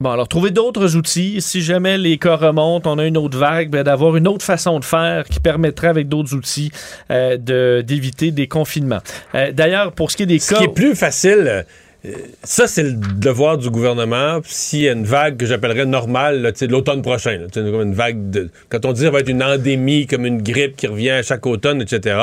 [0.00, 1.42] Bon, alors trouver d'autres outils.
[1.42, 4.78] Si jamais les cas remontent, on a une autre vague, ben, d'avoir une autre façon
[4.78, 6.70] de faire qui permettrait avec d'autres outils
[7.10, 9.00] euh, de, d'éviter des confinements.
[9.34, 10.54] Euh, d'ailleurs, pour ce qui est des ce cas...
[10.54, 11.64] Ce qui est plus facile...
[12.06, 12.12] Euh,
[12.44, 14.38] ça, c'est le devoir du gouvernement.
[14.44, 18.50] S'il y a une vague que j'appellerais normale, là, l'automne prochain, là, une vague de.
[18.68, 21.44] Quand on dit ça va être une endémie, comme une grippe qui revient à chaque
[21.44, 22.20] automne, etc.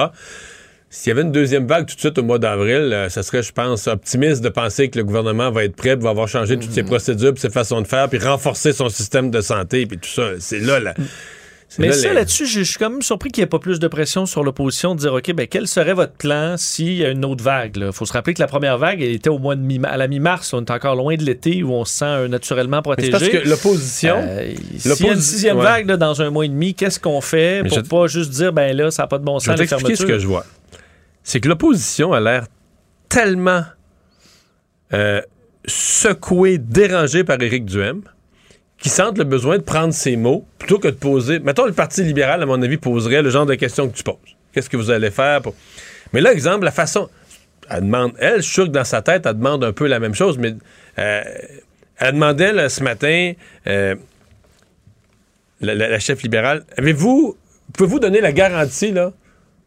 [0.90, 3.44] S'il y avait une deuxième vague tout de suite au mois d'avril, euh, ça serait,
[3.44, 6.72] je pense, optimiste de penser que le gouvernement va être prêt, va avoir changé toutes
[6.72, 6.88] ses mm.
[6.88, 10.30] procédures, puis ses façons de faire, puis renforcer son système de santé, puis tout ça.
[10.40, 10.94] C'est là, là.
[11.80, 14.26] Mais ça, là-dessus, je suis quand même surpris qu'il n'y ait pas plus de pression
[14.26, 17.44] sur l'opposition de dire, OK, ben, quel serait votre plan s'il y a une autre
[17.44, 17.78] vague?
[17.78, 19.98] Il faut se rappeler que la première vague, elle était au mois de mi à
[19.98, 20.54] la mi-mars.
[20.54, 23.12] On est encore loin de l'été où on se sent euh, naturellement protégé.
[23.12, 24.16] parce que l'opposition...
[24.18, 27.22] Euh, s'il y a une sixième vague là, dans un mois et demi, qu'est-ce qu'on
[27.22, 29.90] fait pour pas juste dire, ben là, ça n'a pas de bon sens, je vais
[29.90, 30.46] les ce que je vois
[31.26, 32.46] c'est que l'opposition a l'air
[33.10, 33.64] tellement
[34.94, 35.22] euh,
[35.66, 38.04] secouée, dérangée par Éric Duhem,
[38.78, 41.40] qui sentent le besoin de prendre ses mots plutôt que de poser.
[41.40, 44.16] Mettons, le Parti libéral, à mon avis, poserait le genre de questions que tu poses.
[44.54, 45.56] Qu'est-ce que vous allez faire pour.
[46.14, 47.10] Mais là, exemple, la façon.
[47.72, 48.14] Elle demande.
[48.20, 50.54] Elle, je suis que dans sa tête, elle demande un peu la même chose, mais
[51.00, 51.24] euh,
[51.98, 53.34] elle demandait ce matin,
[53.66, 53.96] euh,
[55.60, 57.36] la, la, chef libérale, avez-vous.
[57.74, 59.12] Pouvez-vous donner la garantie, là,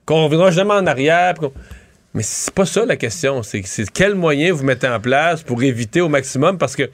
[0.08, 1.34] qu'on reviendra jamais en arrière.
[2.14, 3.42] Mais c'est pas ça la question.
[3.42, 3.62] C'est
[3.92, 6.56] quel moyen vous mettez en place pour éviter au maximum?
[6.56, 6.88] Parce que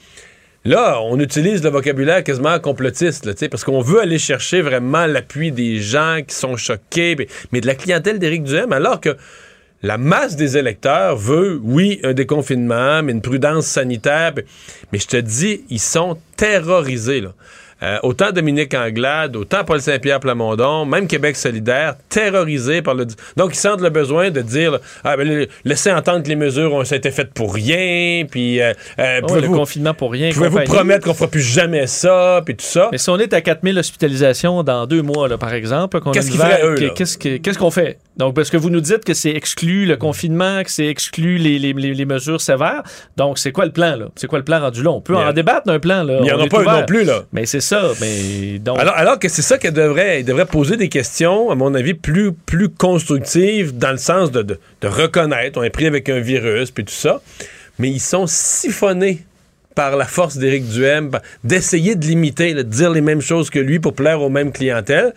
[0.65, 5.78] là, on utilise le vocabulaire quasiment complotiste, parce qu'on veut aller chercher vraiment l'appui des
[5.78, 7.16] gens qui sont choqués,
[7.53, 9.16] mais, de la clientèle d'Éric Duhem, alors que
[9.85, 14.32] la masse des électeurs veut, oui, un déconfinement, mais une prudence sanitaire.
[14.93, 17.23] Mais je te dis, ils sont terrorisés.
[17.85, 23.06] Euh, autant Dominique Anglade, autant Paul Saint-Pierre Plamondon, même Québec solidaire, terrorisés par le...
[23.36, 26.82] Donc, ils sentent le besoin de dire, ah, ben, laissez entendre que les mesures ont
[26.82, 28.61] été faites pour rien, puis...
[28.62, 30.31] euh, euh, Ouais, le confinement pour rien.
[30.32, 32.89] Pouvez-vous promettre qu'on fera plus jamais ça, puis tout ça?
[32.93, 36.31] Mais si on est à 4000 hospitalisations dans deux mois, là, par exemple, qu'on Qu'est-ce
[36.31, 37.98] qu'ils feraient, eux, qu'est-ce qu'on fait?
[38.16, 41.59] Donc, parce que vous nous dites que c'est exclu le confinement, que c'est exclu les,
[41.59, 42.82] les- les- les mesures sévères.
[43.16, 44.07] Donc, c'est quoi le plan, là?
[44.15, 44.91] C'est quoi le plan rendu là?
[44.93, 46.19] On peut en débattre d'un plan, là.
[46.20, 46.81] Il n'y en a pas eu ouvert.
[46.81, 47.24] non plus, là.
[47.32, 47.91] Mais c'est ça.
[48.01, 48.78] Mais donc.
[48.78, 51.95] Alors, alors que c'est ça qu'elle devrait, elle devrait poser des questions, à mon avis,
[51.95, 56.20] plus, plus constructives, dans le sens de, de, de reconnaître, on est pris avec un
[56.20, 57.20] virus, puis tout ça,
[57.81, 59.24] mais ils sont siphonnés
[59.74, 61.11] par la force d'Éric Duhem,
[61.43, 65.12] d'essayer de l'imiter, de dire les mêmes choses que lui pour plaire aux mêmes clientèles.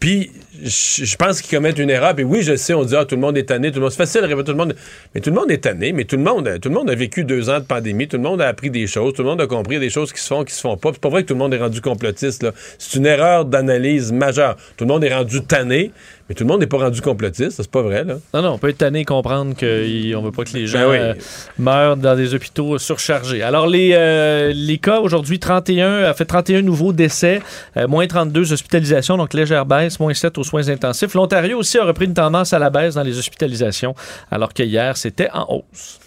[0.00, 0.30] Puis,
[0.62, 2.14] je pense qu'ils commettent une erreur.
[2.14, 3.90] Puis oui, je sais, on dit, ah, tout le monde est tanné, tout le monde.
[3.90, 4.74] C'est facile tout le monde.
[5.14, 7.24] Mais tout le monde est tanné, mais tout le monde, tout le monde a vécu
[7.24, 9.46] deux ans de pandémie, tout le monde a appris des choses, tout le monde a
[9.46, 10.90] compris des choses qui se font, qui se font pas.
[10.92, 12.46] C'est pas vrai que tout le monde est rendu complotiste.
[12.78, 14.56] C'est une erreur d'analyse majeure.
[14.76, 15.92] Tout le monde est rendu tanné,
[16.28, 18.14] mais tout le monde n'est pas rendu complotiste, ça, c'est pas vrai, là.
[18.34, 20.80] Non, non, on peut être tanné et comprendre qu'on ne veut pas que les gens
[20.80, 20.96] Ben oui.
[20.98, 21.14] euh,
[21.58, 23.42] meurent dans des hôpitaux surchargés.
[23.42, 27.40] Alors, les, euh, les cas aujourd'hui, 31, a fait 31 nouveaux décès,
[27.76, 31.14] euh, moins 32 hospitalisations, donc légère baisse, moins 7 aux soins intensifs.
[31.14, 33.94] L'Ontario aussi a repris une tendance à la baisse dans les hospitalisations,
[34.30, 35.98] alors que hier, c'était en hausse.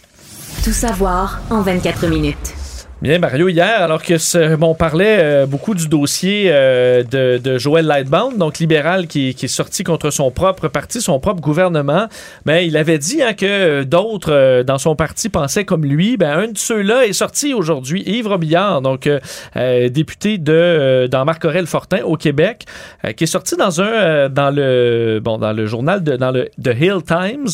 [0.64, 2.54] Tout savoir en 24 minutes.
[3.02, 7.40] Bien, Mario, hier, alors que ce- bon, on parlait euh, beaucoup du dossier euh, de,
[7.40, 11.42] de Joël Lightbound, donc libéral qui, qui est sorti contre son propre parti, son propre
[11.42, 12.06] gouvernement,
[12.46, 16.16] mais il avait dit hein, que euh, d'autres euh, dans son parti pensaient comme lui.
[16.16, 19.20] Ben, un de ceux-là est sorti aujourd'hui, Yves Robillard, donc euh,
[19.56, 22.66] euh, député de euh, dans Marc-Aurel Fortin au Québec,
[23.04, 26.30] euh, qui est sorti dans un euh, dans le bon dans le journal de dans
[26.30, 27.48] le The Hill Times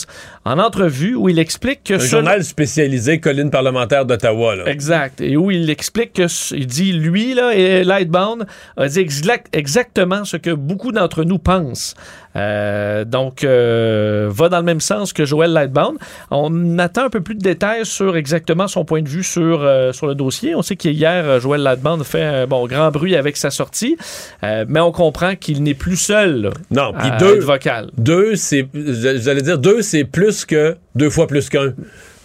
[0.43, 4.65] en entrevue où il explique que Un journal spécialisé, colline parlementaire d'Ottawa, là.
[4.67, 5.21] Exact.
[5.21, 8.45] Et où il explique que, il dit, lui, là, et Lightbound,
[8.75, 11.95] a dit exact- exactement ce que beaucoup d'entre nous pensent.
[12.35, 15.97] Euh, donc, euh, va dans le même sens que Joël Lightbound.
[16.29, 19.91] On attend un peu plus de détails sur exactement son point de vue sur, euh,
[19.91, 20.53] sur le dossier.
[20.53, 23.97] On sait qu'hier, Joël Lightbound fait un bon, grand bruit avec sa sortie,
[24.43, 27.89] mais on comprend qu'il n'est plus seul là, Non, puis deux, vocal.
[27.97, 31.73] deux, c'est, j'allais dire, deux, c'est plus que deux fois plus qu'un.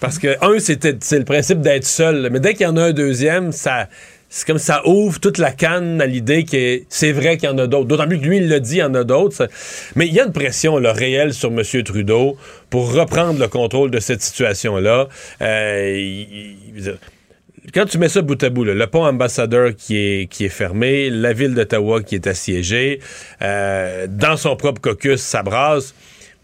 [0.03, 2.29] Parce que un, c'était, c'est le principe d'être seul.
[2.33, 3.87] Mais dès qu'il y en a un deuxième, ça,
[4.29, 7.59] c'est comme ça ouvre toute la canne à l'idée que c'est vrai qu'il y en
[7.59, 7.87] a d'autres.
[7.87, 9.49] D'autant plus que lui, il l'a dit, il y en a d'autres.
[9.95, 11.63] Mais il y a une pression là, réelle sur M.
[11.85, 12.37] Trudeau
[12.69, 15.07] pour reprendre le contrôle de cette situation-là.
[15.41, 16.53] Euh,
[17.73, 20.49] quand tu mets ça bout à bout, là, le pont ambassadeur qui est, qui est
[20.49, 22.99] fermé, la ville d'Ottawa qui est assiégée,
[23.41, 25.95] euh, dans son propre caucus, ça brasse.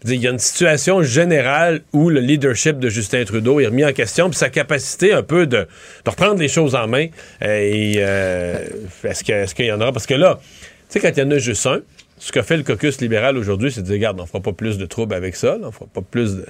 [0.05, 3.91] Il y a une situation générale où le leadership de Justin Trudeau est remis en
[3.91, 5.67] question, puis sa capacité un peu de,
[6.05, 7.07] de reprendre les choses en main.
[7.41, 8.65] Euh, et euh,
[9.03, 9.91] est-ce qu'il y en aura?
[9.91, 10.47] Parce que là, tu
[10.87, 11.81] sais, quand il y en a juste un,
[12.17, 14.77] ce qu'a fait le caucus libéral aujourd'hui, c'est de dire, regarde, on fera pas plus
[14.77, 16.45] de troubles avec ça, là, on fera pas plus de...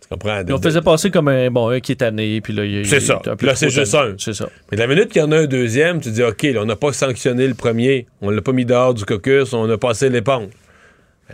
[0.00, 0.42] Tu comprends?
[0.42, 2.96] De- On faisait passer comme un, bon, un qui est tanné, puis là, il c'est
[2.96, 3.20] est ça.
[3.38, 4.16] Puis là, c'est juste un.
[4.18, 4.48] C'est ça.
[4.72, 6.74] Mais la minute qu'il y en a un deuxième, tu dis, OK, là, on n'a
[6.74, 10.48] pas sanctionné le premier, on l'a pas mis dehors du caucus, on a passé l'éponge.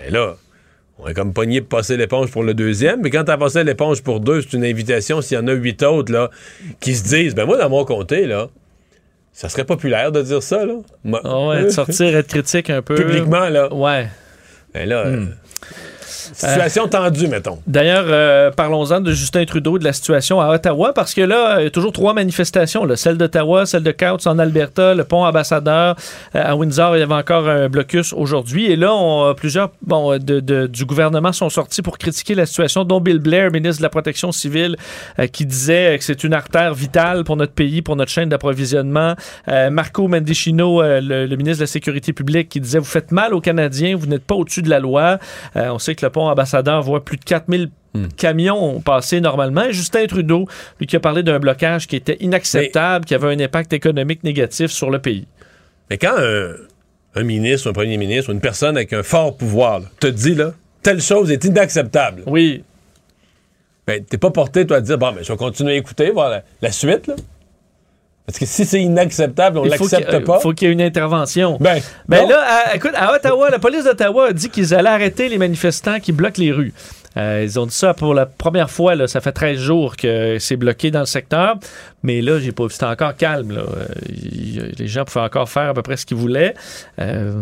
[0.06, 0.36] Et là,
[0.98, 4.02] on est comme pogné pour passer l'éponge pour le deuxième, mais quand t'as passé l'éponge
[4.02, 6.30] pour deux, c'est une invitation s'il y en a huit autres, là,
[6.80, 8.48] qui se disent, ben moi, dans mon comté, là,
[9.32, 10.74] ça serait populaire de dire ça, là.
[11.24, 12.96] Ah ouais, de sortir, être critique un peu.
[12.96, 13.72] Publiquement, là.
[13.72, 14.08] Ouais.
[14.74, 15.14] Ben là, Hmm.
[15.14, 15.26] euh,
[16.46, 17.58] situation tendue, mettons.
[17.66, 21.64] D'ailleurs, euh, parlons-en de Justin Trudeau, de la situation à Ottawa, parce que là, il
[21.64, 22.84] y a toujours trois manifestations.
[22.84, 22.96] là.
[22.96, 25.96] Celle d'Ottawa, celle de Couts en Alberta, le pont ambassadeur
[26.34, 26.96] euh, à Windsor.
[26.96, 28.66] Il y avait encore un blocus aujourd'hui.
[28.70, 32.84] Et là, on, plusieurs bon, de- de- du gouvernement sont sortis pour critiquer la situation,
[32.84, 34.76] dont Bill Blair, ministre de la Protection civile,
[35.18, 39.14] euh, qui disait que c'est une artère vitale pour notre pays, pour notre chaîne d'approvisionnement.
[39.48, 43.12] Euh, Marco Mendicino, euh, le, le ministre de la Sécurité publique, qui disait Vous faites
[43.12, 45.18] mal aux Canadiens, vous n'êtes pas au-dessus de la loi.
[45.56, 47.70] Euh, on sait que le pont ambassadeur voit plus de 4000
[48.16, 49.64] camions passer normalement.
[49.64, 50.46] Et Justin Trudeau,
[50.78, 54.70] lui qui a parlé d'un blocage qui était inacceptable, qui avait un impact économique négatif
[54.70, 55.26] sur le pays.
[55.90, 56.52] Mais quand un,
[57.14, 60.34] un ministre, un premier ministre, ou une personne avec un fort pouvoir là, te dit,
[60.34, 60.52] là,
[60.82, 62.22] telle chose est inacceptable.
[62.26, 62.62] Oui.
[63.86, 66.30] Ben, t'es pas porté, toi, à dire, bon, ben, je vais continuer à écouter, voir
[66.30, 67.16] la, la suite, là.
[68.28, 70.38] Parce que si c'est inacceptable, on Il l'accepte pas.
[70.40, 71.56] faut qu'il y ait une intervention.
[71.60, 75.30] Ben, Ben là, à- écoute, à Ottawa, la police d'Ottawa a dit qu'ils allaient arrêter
[75.30, 76.74] les manifestants qui bloquent les rues.
[77.16, 78.94] Euh, ils ont dit ça pour la première fois.
[78.96, 81.54] Là, ça fait 13 jours que c'est bloqué dans le secteur.
[82.02, 82.70] Mais là, j'ai pas vu.
[82.70, 83.50] C'était encore calme.
[83.52, 83.62] Là.
[83.62, 86.52] Euh, il- les gens pouvaient encore faire à peu près ce qu'ils voulaient.
[87.00, 87.32] Euh,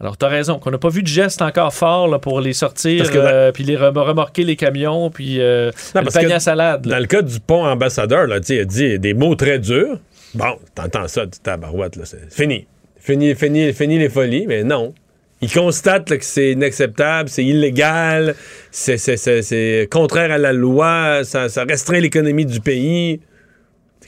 [0.00, 0.58] alors, tu as raison.
[0.58, 3.76] Qu'on n'a pas vu de geste encore fort là, pour les sortir, euh, puis les
[3.76, 6.86] rem- remorquer les camions, puis euh, Non, le panier à salade.
[6.86, 6.94] là.
[6.96, 9.96] Dans le cas du pont ambassadeur, là, il a dit des mots très durs.
[10.34, 12.66] Bon, t'entends ça, tu tabarouette, là, c'est fini.
[12.98, 14.94] fini, fini, fini les folies, mais non.
[15.40, 18.34] Ils constatent que c'est inacceptable, c'est illégal,
[18.70, 23.20] c'est- contraire à la loi, ça restreint l'économie du pays.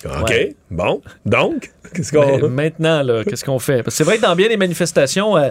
[0.05, 0.55] OK, Ouais.
[0.71, 2.49] bon, donc, qu'est-ce Mais qu'on...
[2.49, 3.83] maintenant, là, qu'est-ce qu'on fait?
[3.83, 5.49] Parce que c'est vrai que dans bien les manifestations, euh,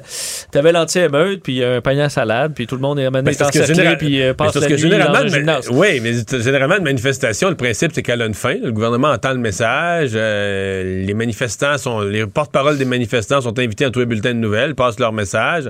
[0.51, 3.65] t'avais l'anti-émeute, puis un panier à salade, puis tout le monde est amené Ben, encerclé,
[3.65, 5.69] général- puis euh, mais passe c'est la nuit dans généralement, un une- gymnase.
[5.72, 8.55] oui, mais généralement, une manifestation, le principe, c'est qu'elle a une fin.
[8.63, 10.11] Le gouvernement entend le message.
[10.13, 12.01] euh, les manifestants sont.
[12.01, 15.69] Les porte-parole des manifestants sont invités à tous les bulletins de nouvelles, passent leur message.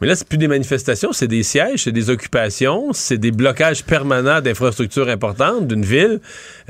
[0.00, 3.84] Mais là, c'est plus des manifestations, c'est des sièges, c'est des occupations, c'est des blocages
[3.84, 6.18] permanents d'infrastructures importantes d'une ville.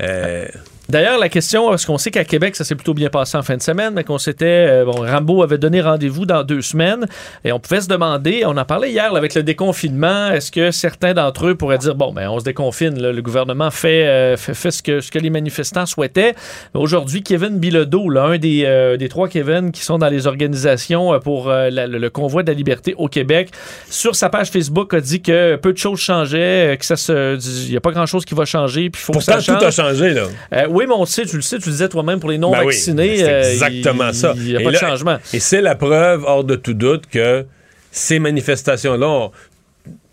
[0.01, 0.45] Euh,
[0.93, 3.57] D'ailleurs, la question, parce qu'on sait qu'à Québec, ça s'est plutôt bien passé en fin
[3.57, 4.45] de semaine, mais qu'on s'était.
[4.45, 7.07] euh, bon, Rambo avait donné rendez-vous dans deux semaines,
[7.43, 10.69] et on pouvait se demander, on en parlait hier là, avec le déconfinement, est-ce que
[10.69, 14.37] certains d'entre eux pourraient dire bon, ben, on se déconfine, là, le gouvernement fait, euh,
[14.37, 16.35] fait, fait ce, que, ce que les manifestants souhaitaient.
[16.75, 21.11] Aujourd'hui, Kevin Bilodeau, là, un des, euh, des trois Kevin qui sont dans les organisations
[21.15, 23.49] euh, pour euh, la- le, le convoi de la liberté au Québec,
[23.89, 27.39] sur sa page Facebook, a dit que peu de choses changeaient, que ça se.
[27.65, 29.59] Il n'y a pas grand-chose qui va changer, puis il faut pourtant, que ça tout
[29.59, 29.79] change.
[29.79, 30.25] a changé, là.
[30.83, 32.57] Oui, mais on sait, tu le sais, tu le disais toi-même pour les Ben oui,
[32.57, 33.17] non-vaccinés.
[33.17, 34.33] c'est euh, exactement ça.
[34.35, 35.17] Il n'y a Et pas là- de changement.
[35.33, 37.45] Et c'est la preuve, hors de tout doute, que
[37.91, 39.29] ces manifestations-là,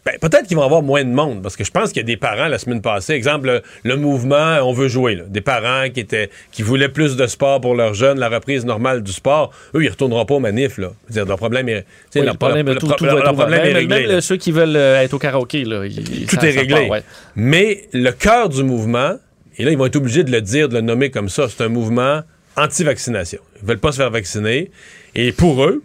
[0.03, 2.07] ben, peut-être qu'ils vont avoir moins de monde, parce que je pense qu'il y a
[2.07, 5.91] des parents la semaine passée, exemple, le, le mouvement On veut jouer, là, des parents
[5.91, 9.51] qui étaient qui voulaient plus de sport pour leurs jeunes, la reprise normale du sport,
[9.75, 10.79] eux, ils retourneront pas aux manifs.
[10.79, 10.93] Là.
[11.11, 11.85] Dire, leur problème est,
[12.15, 14.01] Oui, leur, le problème, leur- tout, leur- leur- problème est Même, réglé.
[14.01, 14.21] même là.
[14.23, 16.77] ceux qui veulent euh, être au karaoké, là, ils- Tout ça- est réglé.
[16.81, 17.03] part, ouais.
[17.37, 19.19] Mais le cœur du mouvement,
[19.59, 21.63] et là, ils vont être obligés de le dire, de le nommer comme ça, c'est
[21.63, 22.23] un mouvement
[22.57, 23.41] anti-vaccination.
[23.61, 24.71] Ils veulent pas se faire vacciner.
[25.15, 25.83] Et pour eux,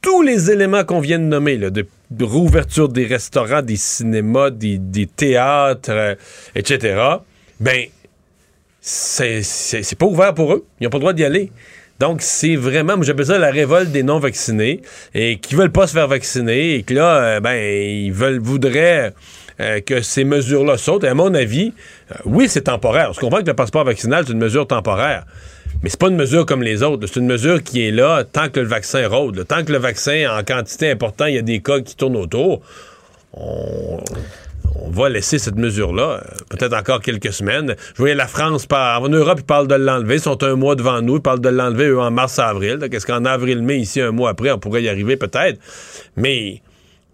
[0.00, 1.86] tous les éléments qu'on vient de nommer, de,
[2.20, 6.14] réouverture des restaurants, des cinémas, des, théâtres, euh,
[6.54, 7.00] etc.,
[7.60, 7.86] ben,
[8.80, 10.66] c'est pas ouvert pour eux.
[10.80, 11.52] Ils n'ont pas le droit d'y aller.
[12.00, 14.82] Donc, c'est vraiment, moi j'appelle ça la révolte des non-vaccinés
[15.14, 19.12] et qui veulent pas se faire vacciner et que là, euh, ben, ils veulent, voudraient
[19.60, 21.04] euh, que ces mesures-là sautent.
[21.04, 21.72] Et à mon avis,
[22.10, 23.10] euh, oui, c'est temporaire.
[23.10, 25.24] On comprend que le passeport vaccinal, c'est une mesure temporaire.
[25.82, 27.06] Mais c'est pas une mesure comme les autres.
[27.06, 29.46] C'est une mesure qui est là tant que le vaccin rôde.
[29.46, 32.62] Tant que le vaccin, en quantité importante, il y a des cas qui tournent autour,
[33.34, 33.98] on,
[34.90, 36.20] va laisser cette mesure-là, euh,
[36.50, 37.74] peut-être encore quelques semaines.
[37.94, 40.16] Je voyais la France, par, en Europe, ils parlent de l'enlever.
[40.16, 41.16] Ils sont un mois devant nous.
[41.16, 42.76] Ils parlent de l'enlever, eux, en mars-avril.
[42.76, 45.58] Donc, Est-ce qu'en avril-mai, ici, un mois après, on pourrait y arriver peut-être?
[46.16, 46.62] Mais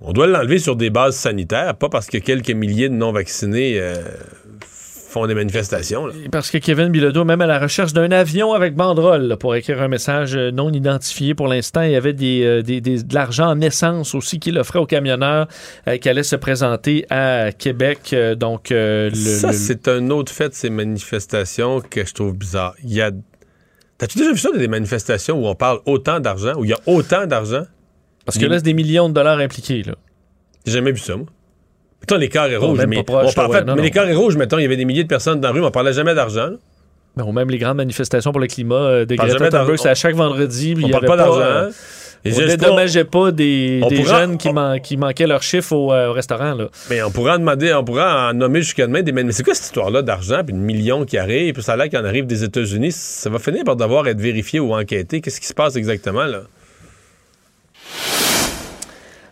[0.00, 3.96] on doit l'enlever sur des bases sanitaires, pas parce que quelques milliers de non-vaccinés euh,
[4.70, 6.06] font des manifestations.
[6.06, 6.12] là.
[6.30, 9.80] Parce que Kevin Bilodeau, même à la recherche d'un avion avec banderole là, pour écrire
[9.82, 13.14] un message euh, non identifié pour l'instant, il y avait des, euh, des- des- de
[13.14, 15.48] l'argent en essence aussi qu'il offrait aux camionneurs
[15.88, 18.14] euh, qui allaient se présenter à Québec.
[18.36, 22.74] Donc, le- ça, le- c'est un autre fait de ces manifestations que je trouve bizarre.
[22.84, 23.10] Il y a.
[23.96, 26.78] T'as-tu déjà vu ça, des manifestations où on parle autant d'argent, où il y a
[26.86, 27.62] autant d'argent?
[28.28, 29.82] Parce que là, c'est des millions de dollars impliqués.
[29.82, 29.94] Là.
[30.66, 31.26] J'ai jamais vu ça, moi.
[32.00, 32.86] Mettons, les carrés Bon, rouges.
[32.86, 33.82] mais, proche, on parle- là, ouais, en fait, non, mais non.
[33.84, 35.66] les carrés rouges, mettons, il y avait des milliers de personnes dans la rue, mais
[35.66, 36.50] on parlait jamais d'argent.
[37.16, 39.88] Ben, ou même les grandes manifestations pour le climat euh, de parle Greta Thunberg, c'est
[39.88, 40.76] à chaque vendredi.
[40.80, 41.40] On parle pas d'argent.
[41.40, 41.70] euh,
[42.26, 45.92] on je- dédommageait pas des, des pourra- jeunes qui, man- qui manquaient leur chiffre au,
[45.92, 46.54] euh, au restaurant.
[46.54, 46.68] Là.
[46.90, 49.54] Mais on pourra en demander, on pourra en nommer jusqu'à demain des Mais c'est quoi
[49.54, 52.26] cette histoire-là d'argent, puis de millions qui arrivent, puis ça a l'air qu'il en arrive
[52.26, 52.92] des États-Unis.
[52.92, 55.20] Ça va finir par devoir être vérifié ou enquêté.
[55.20, 56.42] Qu'est-ce qui se passe exactement, là?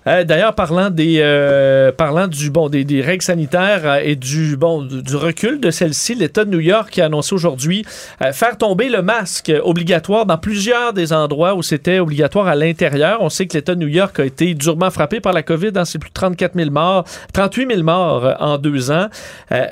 [0.07, 4.57] Euh, D'ailleurs, parlant des euh, parlant du bon des, des règles sanitaires euh, et du
[4.57, 7.85] bon du, recul de celle-ci, l'État de New York a annoncé aujourd'hui
[8.23, 13.19] euh, faire tomber le masque obligatoire dans plusieurs des endroits où c'était obligatoire à l'intérieur.
[13.20, 15.73] On sait que l'État de New York a été durement frappé par la COVID.
[15.73, 19.09] Dans ses plus de 34 000 morts, 38 000 morts en deux ans.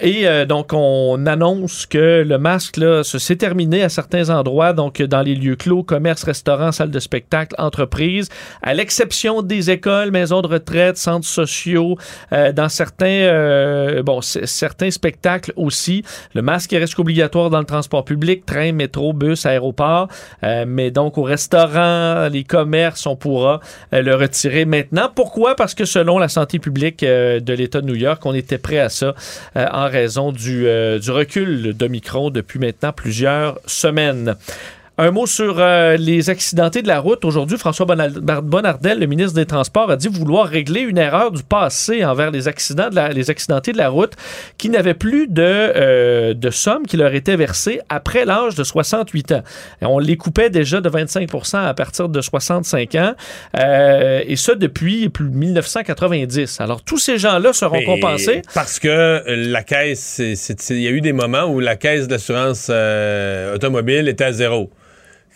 [0.01, 5.01] Et donc on annonce que le masque là, se- c'est terminé à certains endroits, donc
[5.03, 8.29] dans les lieux clos, commerces, restaurants, salles de spectacle, entreprises,
[8.63, 11.99] à l'exception des écoles, maisons de retraite, centres sociaux,
[12.33, 16.03] euh, dans certains, euh, bon, certains spectacles aussi.
[16.33, 20.09] Le masque est reste obligatoire dans le transport public, train, métro, bus, aéroport,
[20.43, 23.61] euh, mais donc au restaurant, les commerces, on pourra
[23.93, 25.11] le retirer maintenant.
[25.15, 25.57] Pourquoi?
[25.57, 28.89] Parce que selon la santé publique de l'État de New York, on était prêt à
[28.89, 29.15] ça
[29.55, 30.67] en raison du,
[31.01, 34.37] du recul d'Omicron depuis maintenant plusieurs semaines.
[34.97, 37.25] Un mot sur euh, les accidentés de la route.
[37.25, 42.05] Aujourd'hui, François Bonnardel, le ministre des Transports, a dit vouloir régler une erreur du passé
[42.05, 44.13] envers les, accidents de la- les accidentés de la route
[44.57, 49.33] qui n'avaient plus de, euh, de somme qui leur était versée après l'âge de 68
[49.33, 49.43] ans.
[49.83, 53.15] Et on les coupait déjà de 25% à partir de 65 ans,
[53.59, 56.61] euh, et ça depuis plus de 1990.
[56.61, 58.43] Alors, tous ces gens-là seront Mais compensés.
[58.55, 60.21] Parce que la caisse,
[60.71, 62.71] il y a eu des moments où la caisse d'assurance
[63.53, 64.71] automobile était à zéro.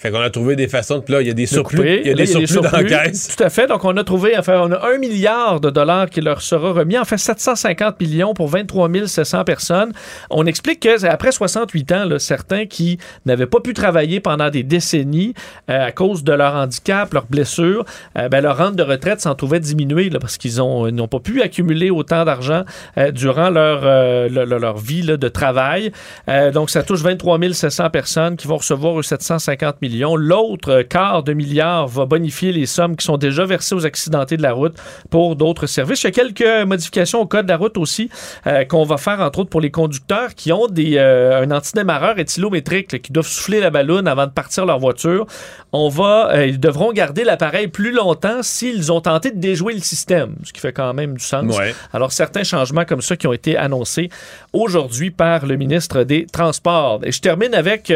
[0.01, 1.12] Fait qu'on a trouvé des façons de.
[1.12, 1.81] Là, il y a des de surplus.
[2.07, 3.35] y a des surplus dans la caisse.
[3.37, 3.66] Tout à fait.
[3.66, 6.97] Donc, on a trouvé, enfin, on a un milliard de dollars qui leur sera remis.
[6.97, 9.93] En fait, 750 millions pour 23 700 personnes.
[10.31, 14.62] On explique que après 68 ans, là, certains qui n'avaient pas pu travailler pendant des
[14.62, 15.35] décennies
[15.69, 17.85] euh, à cause de leur handicap, leurs blessures,
[18.16, 21.19] euh, ben, leur rente de retraite s'en trouvait diminuée là, parce qu'ils ils n'ont pas
[21.19, 22.62] pu accumuler autant d'argent
[22.99, 25.91] euh, durant leur, euh, le- le- leur vie là, de travail.
[26.29, 29.88] Euh, donc, ça touche 23 700 personnes qui vont recevoir eux, 750 millions.
[29.89, 34.43] L'autre quart de milliard va bonifier les sommes qui sont déjà versées aux accidentés de
[34.43, 34.77] la route
[35.10, 36.02] pour d'autres services.
[36.02, 38.10] Il y a quelques modifications au code de la route aussi
[38.47, 42.19] euh, qu'on va faire, entre autres, pour les conducteurs qui ont des, euh, un antidémarreur
[42.19, 45.27] éthylométrique là, qui doivent souffler la ballonne avant de partir leur voiture.
[45.73, 49.81] On va, euh, ils devront garder l'appareil plus longtemps s'ils ont tenté de déjouer le
[49.81, 51.56] système, ce qui fait quand même du sens.
[51.56, 51.74] Ouais.
[51.93, 54.09] Alors, certains changements comme ça qui ont été annoncés
[54.52, 57.01] aujourd'hui par le ministre des Transports.
[57.05, 57.93] Et je termine avec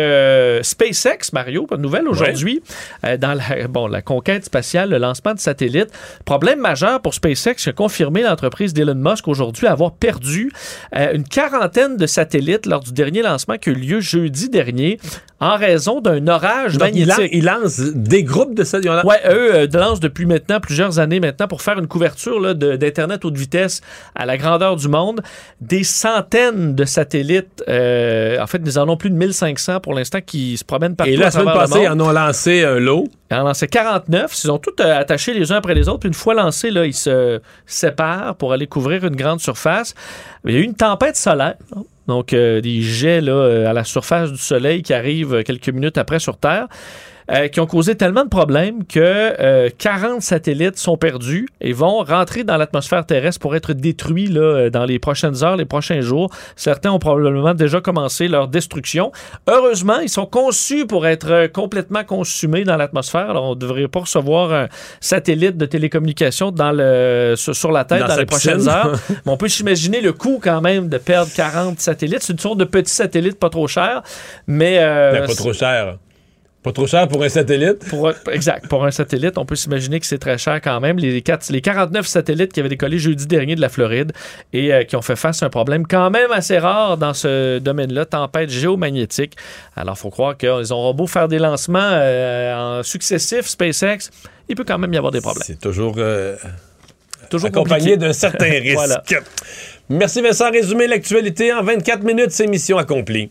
[0.62, 2.62] SpaceX, Mario, nouvelle aujourd'hui,
[3.04, 5.90] euh, dans la, bon, la conquête spatiale, le lancement de satellites.
[6.24, 10.50] Problème majeur pour SpaceX, a confirmé l'entreprise d'Elon Musk aujourd'hui avoir perdu
[10.96, 14.98] euh, une quarantaine de satellites lors du dernier lancement qui a eu lieu jeudi dernier
[15.40, 17.08] en raison d'un orage Donc, magnétique.
[17.18, 20.60] lan- il lance des groupes de ils ont la- Ouais, eux euh, lancent depuis maintenant
[20.60, 23.80] plusieurs années maintenant pour faire une couverture d'Internet haute vitesse
[24.14, 25.20] à la grandeur du monde.
[25.60, 27.64] Des centaines de satellites.
[27.68, 31.12] euh, en fait, nous en avons plus de 1500 pour l'instant qui se promènent partout
[31.12, 32.02] Et la semaine passée, ils monde.
[32.02, 33.08] en ont lancé un lot.
[33.30, 34.44] Ils en ont lancé 49.
[34.44, 36.00] Ils ont tous euh, attachés les uns après les autres.
[36.00, 39.94] Puis une fois lancés, là, ils se séparent pour aller couvrir une grande surface.
[40.44, 41.54] Il y a eu une tempête solaire.
[42.08, 45.68] Donc, euh, des jets là, euh, à la surface du Soleil qui arrivent euh, quelques
[45.68, 46.66] minutes après sur Terre.
[47.30, 52.02] Euh, qui ont causé tellement de problèmes que euh, 40 satellites sont perdus et vont
[52.02, 56.00] rentrer dans l'atmosphère terrestre pour être détruits là, euh, dans les prochaines heures, les prochains
[56.00, 56.30] jours.
[56.56, 59.12] Certains ont probablement déjà commencé leur destruction.
[59.48, 63.30] Heureusement, ils sont conçus pour être euh, complètement consumés dans l'atmosphère.
[63.30, 64.68] Alors, on ne devrait pas recevoir un
[65.00, 68.98] satellite de télécommunication dans le, sur, la tête Dans les prochaines heures.
[69.08, 72.22] Mais on peut s'imaginer le coût quand même de perdre 40 satellites.
[72.22, 74.02] C'est une sorte de petits satellites pas trop chers,
[74.46, 74.78] mais...
[74.80, 75.96] euh, Mais pas trop cher.
[76.62, 77.88] Pas trop cher pour un satellite.
[77.88, 78.68] pour, exact.
[78.68, 80.96] Pour un satellite, on peut s'imaginer que c'est très cher quand même.
[80.96, 84.12] Les, quatre- les 49 satellites qui avaient décollé jeudi dernier de la Floride
[84.52, 87.58] et euh, qui ont fait face à un problème quand même assez rare dans ce
[87.58, 89.34] domaine-là, tempête géomagnétique.
[89.74, 94.10] Alors, il faut croire qu'ils auront beau faire des lancements euh, en successifs, SpaceX,
[94.48, 95.42] il peut quand même y avoir des problèmes.
[95.44, 96.36] C'est toujours, euh,
[97.28, 98.74] Toujours accompagné d'un certain risque.
[98.74, 99.02] Voilà.
[99.88, 100.50] Merci Vincent.
[100.50, 103.30] Résumé l'actualité en 24 minutes, c'est mission accomplie.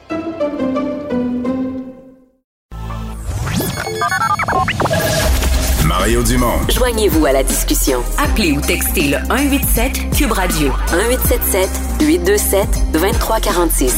[6.01, 6.59] Mario Dumont.
[6.67, 7.99] Joignez-vous à la discussion.
[8.17, 11.69] Appelez ou textez le 187 Cube Radio 1877
[12.01, 13.93] 827 2346.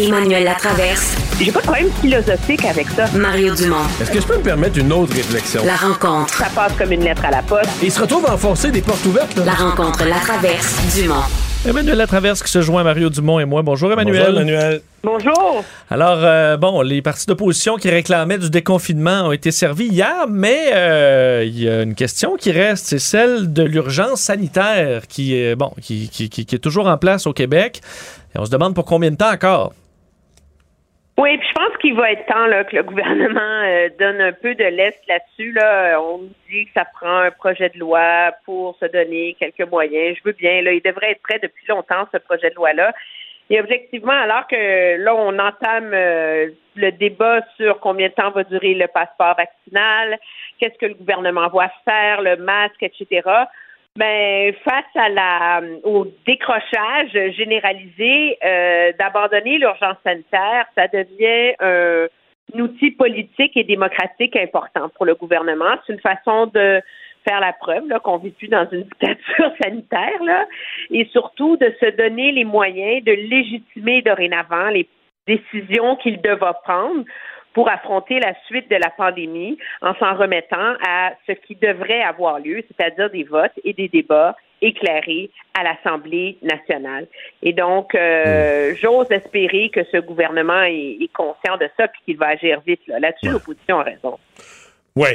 [0.00, 1.14] Emmanuel Latraverse.
[1.40, 3.06] J'ai pas de problème philosophique avec ça.
[3.14, 3.76] Mario Dumont.
[4.00, 5.64] Est-ce que je peux me permettre une autre réflexion?
[5.64, 6.34] La rencontre.
[6.34, 7.70] Ça passe comme une lettre à la poste.
[7.80, 9.36] Il se retrouve à enfoncer des portes ouvertes.
[9.36, 9.44] là.
[9.44, 10.74] La rencontre Latraverse.
[10.96, 11.22] Dumont.
[11.64, 13.62] Emmanuel Latraverse qui se joint à Mario Dumont et moi.
[13.62, 14.24] Bonjour Emmanuel.
[14.26, 14.80] Bonjour, Emmanuel.
[15.04, 15.64] Bonjour.
[15.90, 20.70] Alors, euh, bon, les partis d'opposition qui réclamaient du déconfinement ont été servis hier, mais
[20.74, 25.54] euh, il y a une question qui reste, c'est celle de l'urgence sanitaire qui est,
[25.54, 27.80] bon, qui, qui- qui- qui est toujours en place au Québec.
[28.34, 29.72] Et on se demande pour combien de temps encore.
[31.18, 34.32] Oui, puis je pense qu'il va être temps là, que le gouvernement euh, donne un
[34.32, 35.52] peu de l'est là-dessus.
[35.52, 36.00] Là.
[36.00, 40.16] On nous dit que ça prend un projet de loi pour se donner quelques moyens.
[40.18, 40.62] Je veux bien.
[40.62, 42.92] Là, il devrait être prêt depuis longtemps, ce projet de loi-là.
[43.50, 48.44] Et objectivement, alors que là, on entame euh, le débat sur combien de temps va
[48.44, 50.18] durer le passeport vaccinal,
[50.58, 53.20] qu'est-ce que le gouvernement va faire, le masque, etc.,
[53.98, 62.06] Ben, face à la, au décrochage généralisé euh, d'abandonner l'urgence sanitaire, ça devient un,
[62.54, 65.74] un outil politique et démocratique important pour le gouvernement.
[65.86, 66.80] C'est une façon de
[67.28, 70.46] faire la preuve qu'on vit plus dans une dictature sanitaire là,
[70.90, 74.88] et surtout de se donner les moyens de légitimer dorénavant les
[75.26, 77.04] décisions qu'il devra prendre
[77.54, 82.38] pour affronter la suite de la pandémie en s'en remettant à ce qui devrait avoir
[82.38, 87.06] lieu, c'est-à-dire des votes et des débats éclairés à l'Assemblée nationale.
[87.42, 92.16] Et donc, euh, j'ose espérer que ce gouvernement est, est conscient de ça et qu'il
[92.16, 92.80] va agir vite.
[92.86, 93.00] Là.
[93.00, 94.18] Là-dessus, l'opposition a raison.
[94.94, 95.08] Oui.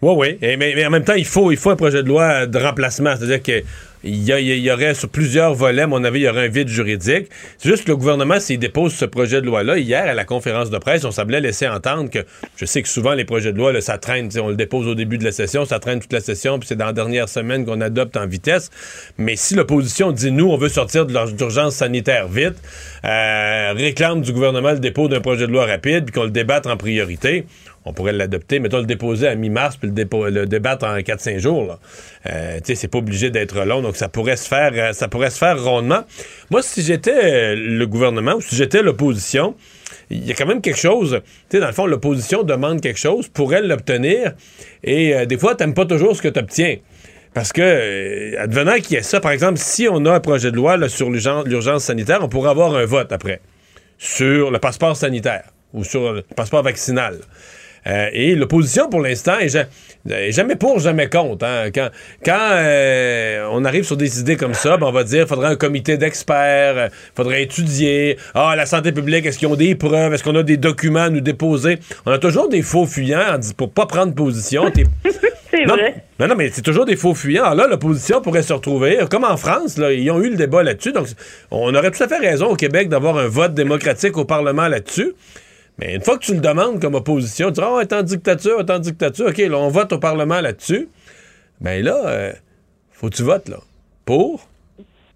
[0.00, 0.56] Oui, oui.
[0.56, 3.14] Mais, en même temps, il faut, il faut un projet de loi de remplacement.
[3.16, 3.62] C'est-à-dire que
[4.04, 7.26] il y, aurait sur plusieurs volets, à mon avis, il y aurait un vide juridique.
[7.58, 10.70] C'est juste que le gouvernement, s'il dépose ce projet de loi-là, hier, à la conférence
[10.70, 12.20] de presse, on semblait laisser entendre que,
[12.56, 15.18] je sais que souvent, les projets de loi, ça traîne, on le dépose au début
[15.18, 17.80] de la session, ça traîne toute la session, puis c'est dans la dernière semaine qu'on
[17.80, 18.70] adopte en vitesse.
[19.18, 22.54] Mais si l'opposition dit, nous, on veut sortir de l'ur- d'urgence sanitaire vite,
[23.04, 26.68] euh, réclame du gouvernement le dépôt d'un projet de loi rapide, puis qu'on le débatte
[26.68, 27.46] en priorité,
[27.88, 31.78] on pourrait l'adopter, mettons le déposer à mi-mars, puis le, débattre en 4-5 jours.
[32.26, 35.08] Euh, tu sais, c'est pas obligé d'être long, donc ça pourrait se faire, euh, ça
[35.08, 36.04] pourrait se faire rondement.
[36.50, 39.54] Moi, si j'étais euh, le gouvernement ou si j'étais l'opposition,
[40.10, 41.20] il y a quand même quelque chose.
[41.48, 44.34] Tu sais, dans le fond, l'opposition demande quelque chose pour elle l'obtenir,
[44.84, 46.76] et des fois, t'aimes pas toujours ce que tu obtiens.
[47.34, 50.56] Parce que, advenant qu'il y ait ça, par exemple, si on a un projet de
[50.56, 53.40] loi sur l'urgence sanitaire, on pourrait avoir un vote après
[53.98, 55.44] sur le passeport sanitaire
[55.74, 57.18] ou sur le passeport vaccinal.
[57.86, 59.66] Euh, et l'opposition, pour l'instant, est, ja-
[60.10, 61.44] est jamais pour, jamais contre.
[61.46, 61.70] hein.
[61.74, 61.88] Quand,
[62.24, 65.48] quand euh, on arrive sur des idées comme ça, ben, on va dire qu'il faudrait
[65.48, 68.16] un comité d'experts, il faudrait étudier.
[68.34, 70.12] Ah, la santé publique, est-ce qu'ils ont des preuves?
[70.14, 71.78] Est-ce qu'on a des documents à nous déposer?
[72.06, 74.64] On a toujours des faux fuyants pour pas prendre position.
[75.50, 75.94] C'est non, vrai.
[76.20, 77.44] Non, non, mais c'est toujours des faux fuyants.
[77.44, 80.62] Alors là, l'opposition pourrait se retrouver, comme en France, là, ils ont eu le débat
[80.62, 80.92] là-dessus.
[80.92, 81.06] Donc,
[81.50, 85.14] on aurait tout à fait raison au Québec d'avoir un vote démocratique au Parlement là-dessus.
[85.78, 88.58] Mais une fois que tu le demandes comme opposition, tu dis, oh, est en dictature,
[88.60, 89.28] est en dictature.
[89.28, 90.88] OK, là, on vote au Parlement là-dessus.
[91.60, 92.32] Ben là, euh,
[92.90, 93.58] faut que tu votes, là.
[94.04, 94.48] Pour,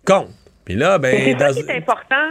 [0.07, 0.31] contre.
[0.65, 2.31] Puis là, Mais ben, c'est ça qui est important.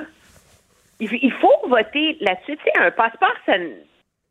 [1.00, 2.58] Il, faut voter là-dessus.
[2.58, 3.74] Tu sais, un passeport san-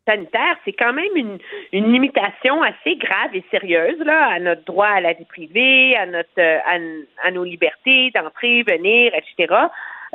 [0.08, 1.38] sanitaire, c'est quand même une,
[1.72, 6.06] une limitation assez grave et sérieuse là, à notre droit à la vie privée, à
[6.06, 9.52] notre euh, à nos libertés d'entrer, venir, etc.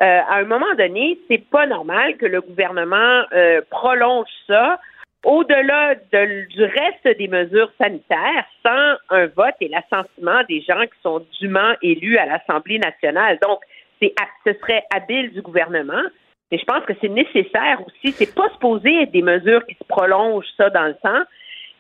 [0.02, 4.80] Euh, à un moment donné, c'est pas normal que le gouvernement euh, prolonge ça
[5.24, 11.00] au-delà de- du reste des mesures sanitaires sans un vote et l'assentiment des gens qui
[11.02, 13.40] sont dûment élus à l'Assemblée nationale.
[13.42, 13.60] Donc,
[14.02, 14.14] c'est
[14.46, 16.04] ce serait habile du gouvernement,
[16.52, 18.12] mais je pense que c'est nécessaire aussi.
[18.12, 21.24] C'est pas supposé être des mesures qui se prolongent ça dans le temps.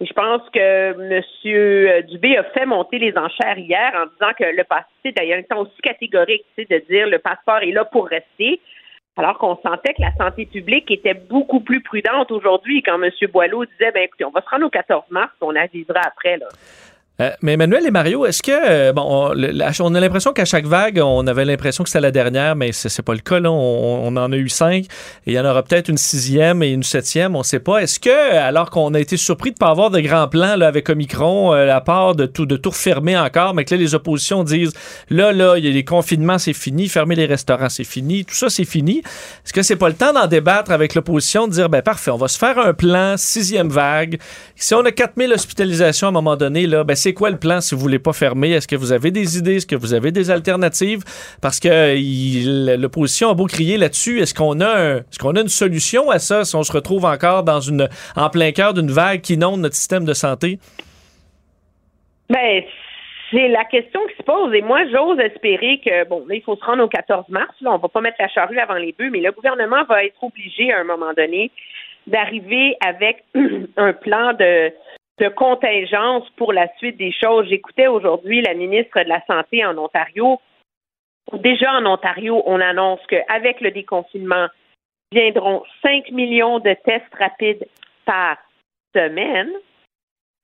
[0.01, 2.05] Et je pense que M.
[2.07, 5.61] Dubé a fait monter les enchères hier en disant que le passeport, d'ailleurs, ils sont
[5.61, 8.59] aussi catégorique, tu sais, de dire le passeport est là pour rester.
[9.17, 13.09] Alors qu'on sentait que la santé publique était beaucoup plus prudente aujourd'hui quand M.
[13.31, 16.47] Boileau disait, ben écoutez, on va se rendre au 14 mars, on avisera après, là.
[17.21, 20.99] Euh, mais Emmanuel et Mario, est-ce que euh, bon, on, a l'impression qu'à chaque vague,
[21.01, 23.39] on avait l'impression que c'était la dernière, mais c'est pas le cas.
[23.39, 23.51] Là.
[23.51, 26.83] On, en a eu cinq et il y en aura peut-être une sixième et une
[26.83, 27.79] septième, on sait pas.
[27.79, 30.89] Est-ce que, alors qu'on a été surpris de pas avoir de grands plans là, avec
[30.89, 34.43] Omicron, euh, à part de tout de tout refermer encore, mais que là les oppositions
[34.43, 34.73] disent
[35.09, 38.35] là là, il y a les confinements, c'est fini, fermer les restaurants, c'est fini, tout
[38.35, 38.99] ça c'est fini.
[38.99, 42.17] Est-ce que c'est pas le temps d'en débattre avec l'opposition, de dire ben parfait, on
[42.17, 44.19] va se faire un plan sixième vague.
[44.57, 47.61] Si on a 4000 hospitalisations à un moment donné, là, ben c'est quoi le plan
[47.61, 48.49] si vous voulez pas fermer?
[48.53, 49.57] Est-ce que vous avez des idées?
[49.57, 51.03] Est-ce que vous avez des alternatives?
[51.39, 54.21] Parce que l'opposition a beau crier là-dessus.
[54.21, 57.43] Est-ce qu'on a, un- qu'on a une solution à ça si on se retrouve encore
[57.43, 60.57] dans une, en plein cœur d'une vague qui inonde notre système de santé?
[62.27, 62.63] Ben,
[63.29, 64.51] c'est la question qui se pose.
[64.55, 67.53] Et moi, j'ose espérer que, bon, là, il faut se rendre au 14 mars.
[67.61, 70.23] Là, on va pas mettre la charrue avant les bœufs, mais le gouvernement va être
[70.23, 71.51] obligé, à un moment donné,
[72.07, 73.23] d'arriver avec
[73.77, 74.71] un plan de,
[75.19, 77.47] de contingence pour la suite des choses.
[77.47, 80.39] J'écoutais aujourd'hui la ministre de la Santé en Ontario.
[81.33, 84.47] Déjà en Ontario, on annonce qu'avec le déconfinement,
[85.11, 87.67] viendront 5 millions de tests rapides
[88.05, 88.37] par
[88.93, 89.51] semaine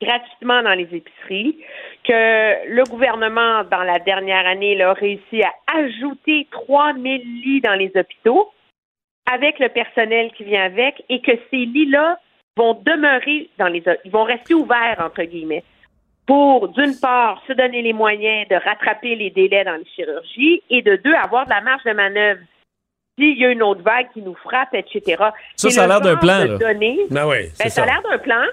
[0.01, 1.57] gratuitement dans les épiceries,
[2.03, 7.75] que le gouvernement, dans la dernière année, a réussi à ajouter 3 000 lits dans
[7.75, 8.51] les hôpitaux
[9.31, 12.19] avec le personnel qui vient avec et que ces lits-là
[12.61, 13.83] vont demeurer dans les...
[14.05, 15.63] Ils vont rester ouverts, entre guillemets,
[16.27, 20.81] pour, d'une part, se donner les moyens de rattraper les délais dans les chirurgies et,
[20.81, 22.39] de deux, avoir de la marge de manœuvre
[23.17, 25.01] s'il y a une autre vague qui nous frappe, etc.
[25.17, 26.57] Ça, C'est ça a le l'air d'un plan, de là.
[26.57, 27.85] données- Ben oui, ben, ça a ça.
[27.85, 28.43] l'air d'un plan.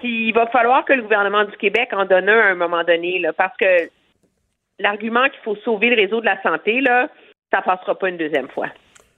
[0.00, 2.82] Puis il va falloir que le gouvernement du Québec en donne un à un moment
[2.82, 3.88] donné, là, parce que
[4.78, 7.08] l'argument qu'il faut sauver le réseau de la santé, là,
[7.52, 8.68] ça passera pas une deuxième fois.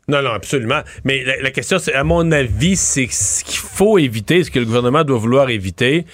[0.09, 0.81] Non, non, absolument.
[1.05, 4.67] Mais la, question, c'est, à mon avis, c'est ce qu'il faut éviter, ce que le
[4.67, 6.05] gouvernement doit vouloir éviter.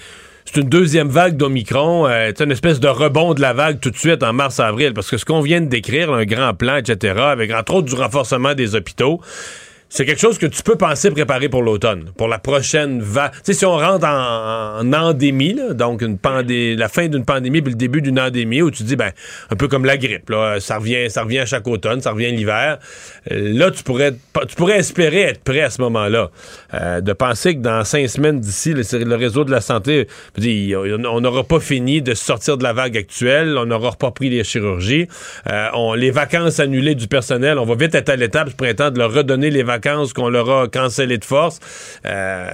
[0.45, 3.91] C'est une deuxième vague d'Omicron, euh, c'est une espèce de rebond de la vague tout
[3.91, 7.15] de suite en mars-avril, parce que ce qu'on vient de décrire, un grand plan, etc.,
[7.19, 9.21] avec entre autres du renforcement des hôpitaux,
[9.93, 13.31] c'est quelque chose que tu peux penser préparer pour l'automne, pour la prochaine vague.
[13.31, 17.61] Tu sais, si on rentre en, en endémie, donc une pandémie, la fin d'une pandémie
[17.61, 19.11] puis le début d'une endémie, où tu dis, ben,
[19.49, 22.31] un peu comme la grippe, là, ça revient, ça revient à chaque automne, ça revient
[22.31, 22.79] l'hiver.
[23.31, 24.13] Euh, Là, tu pourrais,
[24.47, 26.31] tu pourrais espérer être prêt à ce moment-là.
[26.73, 30.07] Euh, de penser que dans cinq semaines d'ici, le, réseau de la santé,
[30.37, 34.45] on n'aura pas fini de sortir de la vague actuelle, on n'aura pas repris les
[34.45, 35.09] chirurgies,
[35.51, 39.11] euh, les vacances annulées du personnel, on va vite être à l'étape printemps de leur
[39.11, 39.80] redonner les vacances
[40.13, 41.59] qu'on leur a cancellées de force.
[42.05, 42.49] Euh,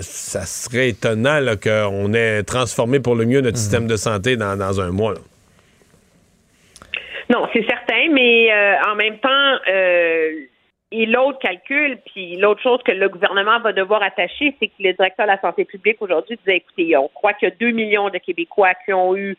[0.00, 4.80] ça serait étonnant qu'on ait transformé pour le mieux notre système de santé dans, dans
[4.80, 5.14] un mois.
[5.14, 5.20] là.
[7.30, 10.30] Non, c'est certain, mais euh, en même temps, euh,
[10.90, 14.94] et l'autre calcul, puis l'autre chose que le gouvernement va devoir attacher, c'est que le
[14.94, 18.08] directeur de la santé publique aujourd'hui disait, écoutez, on croit qu'il y a 2 millions
[18.08, 19.36] de Québécois qui ont eu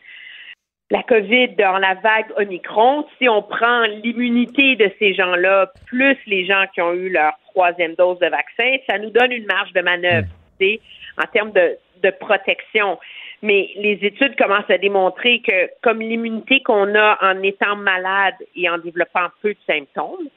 [0.90, 3.06] la COVID dans la vague Omicron.
[3.18, 7.94] Si on prend l'immunité de ces gens-là, plus les gens qui ont eu leur troisième
[7.94, 10.80] dose de vaccin, ça nous donne une marge de manœuvre, tu sais,
[11.22, 12.98] en termes de, de protection.
[13.42, 18.68] Mais les études commencent à démontrer que comme l'immunité qu'on a en étant malade et
[18.68, 20.28] en développant peu de symptômes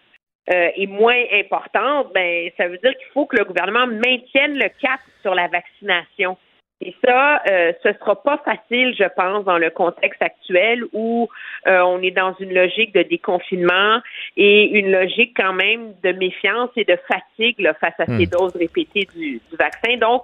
[0.50, 4.70] euh, est moins importante, ben ça veut dire qu'il faut que le gouvernement maintienne le
[4.82, 6.38] cap sur la vaccination.
[6.86, 11.30] Et ça, euh, ce sera pas facile, je pense, dans le contexte actuel où
[11.66, 14.02] euh, on est dans une logique de déconfinement
[14.36, 18.38] et une logique quand même de méfiance et de fatigue là, face à ces Hmm.
[18.38, 19.96] doses répétées du, du vaccin.
[19.96, 20.24] Donc,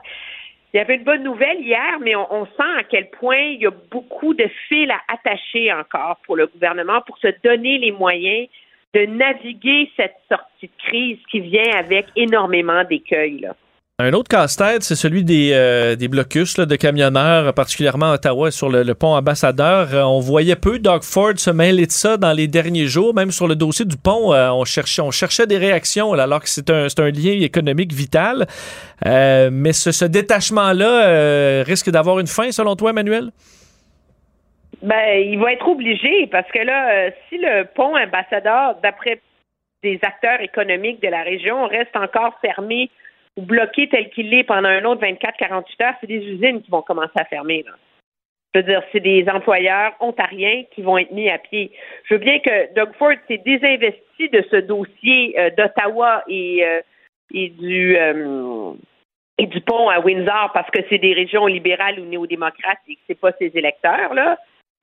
[0.74, 3.62] il y avait une bonne nouvelle hier, mais on, on sent à quel point il
[3.62, 7.92] y a beaucoup de fils à attacher encore pour le gouvernement pour se donner les
[7.92, 8.50] moyens
[8.94, 13.48] de naviguer cette sortie de crise qui vient avec énormément d'écueils.
[14.02, 18.50] Un autre casse-tête, c'est celui des, euh, des blocus là, de camionneurs, particulièrement à Ottawa,
[18.50, 19.94] sur le, le pont ambassadeur.
[19.94, 23.14] Euh, on voyait peu Doug Ford se mêler de ça dans les derniers jours.
[23.14, 26.40] Même sur le dossier du pont, euh, on, cherchait, on cherchait des réactions, là, alors
[26.40, 28.48] que c'est un, un lien économique vital.
[29.06, 33.32] Euh, mais ce, ce détachement-là euh, risque d'avoir une fin, selon toi, Emmanuel?
[34.82, 39.20] Ben, il va être obligé parce que là, si le pont ambassadeur, d'après
[39.84, 42.90] des acteurs économiques de la région, reste encore fermé
[43.42, 47.18] bloqué tel qu'il est pendant un autre 24-48 heures, c'est des usines qui vont commencer
[47.18, 47.66] à fermer.
[48.54, 51.72] Je veux dire, c'est des employeurs ontariens qui vont être mis à pied.
[52.06, 56.82] Je veux bien que Doug Ford s'est désinvesti de ce dossier euh, d'Ottawa et, euh,
[57.34, 58.74] et du euh,
[59.38, 63.02] et du pont à Windsor parce que c'est des régions libérales ou néo-démocrates et que
[63.08, 64.38] c'est pas ses électeurs là.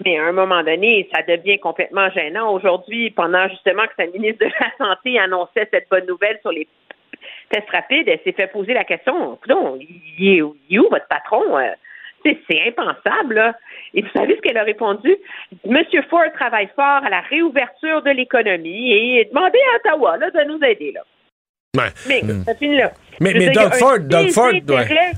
[0.05, 2.53] Mais à un moment donné, ça devient complètement gênant.
[2.53, 6.69] Aujourd'hui, pendant justement que sa ministre de la Santé annonçait cette bonne nouvelle sur les
[7.51, 10.89] tests rapides, elle s'est fait poser la question Coudon, il est où, il est où
[10.91, 11.59] votre patron?
[11.59, 11.71] Euh,
[12.51, 13.35] c'est impensable.
[13.37, 13.55] Là.
[13.95, 15.15] Et vous savez ce qu'elle a répondu?
[15.65, 20.49] Monsieur Ford travaille fort à la réouverture de l'économie et demandez à Ottawa là, de
[20.49, 20.93] nous aider.
[20.93, 21.03] Là.
[21.77, 21.91] Ouais.
[22.09, 22.91] Mais ça finit là.
[23.21, 25.13] Mais, mais Doug Ford, Doug Ford, ouais.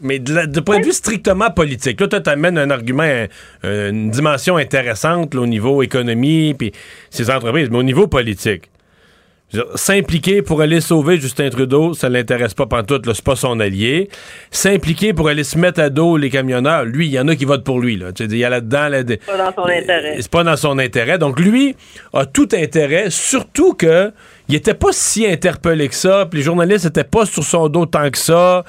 [0.00, 3.90] Mais de, la- de point de vue strictement politique, là, toi, t'amènes un argument, euh,
[3.90, 6.70] une dimension intéressante là, au niveau économie, puis
[7.10, 8.70] ces entreprises, mais au niveau politique.
[9.76, 14.10] S'impliquer pour aller sauver Justin Trudeau, ça l'intéresse pas pantoute, c'est pas son allié.
[14.50, 17.46] S'impliquer pour aller se mettre à dos les camionneurs, lui, il y en a qui
[17.46, 17.96] votent pour lui.
[17.96, 18.08] Là.
[18.20, 18.88] Il y a là-dedans...
[18.88, 20.16] là, des- Pas dans son intérêt.
[20.20, 21.16] c'est pas dans son intérêt.
[21.18, 21.74] Donc lui
[22.12, 24.12] a tout intérêt, surtout que
[24.48, 27.86] il était pas si interpellé que ça, puis les journalistes étaient pas sur son dos
[27.86, 28.64] tant que ça.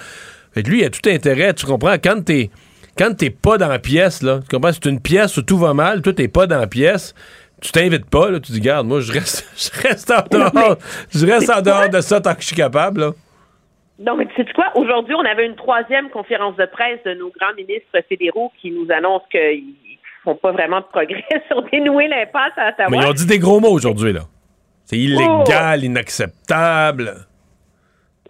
[0.54, 2.50] Fait que lui, il a tout intérêt, tu comprends, quand t'es
[2.98, 5.74] quand t'es pas dans la pièce, là, tu comprends, c'est une pièce où tout va
[5.74, 7.14] mal, toi t'es pas dans la pièce,
[7.62, 9.46] tu t'invites pas, là, tu dis, garde, moi je reste,
[9.82, 10.78] je reste en dehors,
[11.14, 13.12] je reste en dehors de ça tant que je suis capable, là.
[14.00, 14.68] Non, mais tu sais quoi?
[14.76, 18.88] Aujourd'hui, on avait une troisième conférence de presse de nos grands ministres fédéraux qui nous
[18.92, 19.74] annoncent qu'ils
[20.24, 22.90] font pas vraiment de progrès sur dénouer l'impasse à Ottawa.
[22.92, 24.22] Mais ils ont dit des gros mots aujourd'hui, là.
[24.86, 27.14] C'est illégal, inacceptable.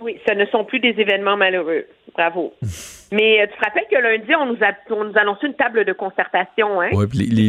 [0.02, 1.86] Oui, ce ne sont plus des événements malheureux.
[2.16, 2.54] Bravo.
[3.12, 5.54] Mais euh, tu te rappelles que lundi, on nous a, on nous a annoncé une
[5.56, 6.90] table de concertation, hein?
[6.94, 7.48] Ouais, puis les-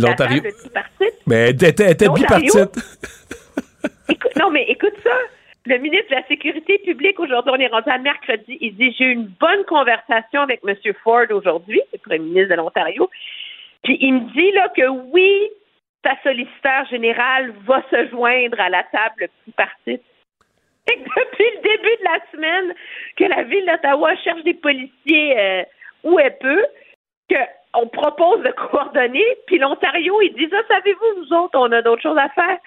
[0.00, 0.42] l'Ontario-.
[1.26, 2.54] Mais elle était, était bipartite.
[4.08, 5.16] Écoute- non, mais écoute ça.
[5.66, 8.56] Le ministre de la Sécurité publique, aujourd'hui, on est rendu à mercredi.
[8.60, 10.74] Il dit J'ai eu une bonne conversation avec M.
[11.04, 13.10] Ford aujourd'hui, le premier ministre de l'Ontario.
[13.84, 15.50] Puis il me dit là que oui,
[16.04, 20.02] sa solliciteur général va se joindre à la table tripartite.
[20.86, 22.74] Que depuis le début de la semaine
[23.16, 25.62] que la ville d'Ottawa cherche des policiers euh,
[26.02, 26.64] où elle peut,
[27.28, 27.36] que
[27.80, 32.02] on propose de coordonner, puis l'Ontario, ils disent, ah, savez-vous, nous autres, on a d'autres
[32.02, 32.58] choses à faire.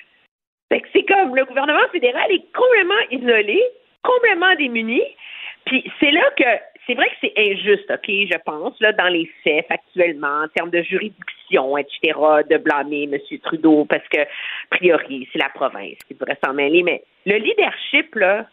[0.70, 3.62] Fait que c'est comme le gouvernement fédéral est complètement isolé,
[4.04, 5.02] complètement démuni.
[5.66, 6.44] Puis c'est là que
[6.88, 10.72] c'est vrai que c'est injuste, OK, je pense, là, dans les faits, factuellement, en termes
[10.72, 12.18] de juridiction, etc.,
[12.50, 13.20] de blâmer M.
[13.44, 14.28] Trudeau parce que, a
[14.72, 16.84] priori, c'est la province qui devrait s'en mêler.
[16.84, 18.48] Mais le leadership, là,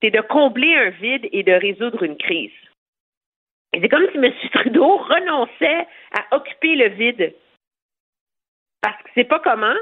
[0.00, 2.50] c'est de combler un vide et de résoudre une crise.
[3.74, 4.32] C'est comme si M.
[4.52, 7.34] Trudeau renonçait à occuper le vide.
[8.82, 9.74] Parce que c'est pas comment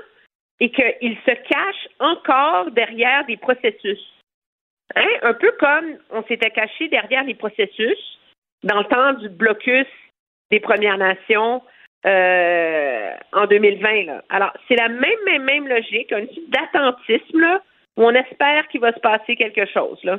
[0.61, 3.99] et qu'il se cache encore derrière des processus.
[4.95, 5.09] Hein?
[5.23, 7.99] Un peu comme on s'était caché derrière les processus
[8.63, 9.87] dans le temps du blocus
[10.51, 11.63] des Premières Nations
[12.07, 14.05] euh, en 2020.
[14.05, 14.25] Là.
[14.29, 17.61] Alors, c'est la même, même, même logique, un type d'attentisme
[17.97, 19.99] où on espère qu'il va se passer quelque chose.
[20.05, 20.19] Là.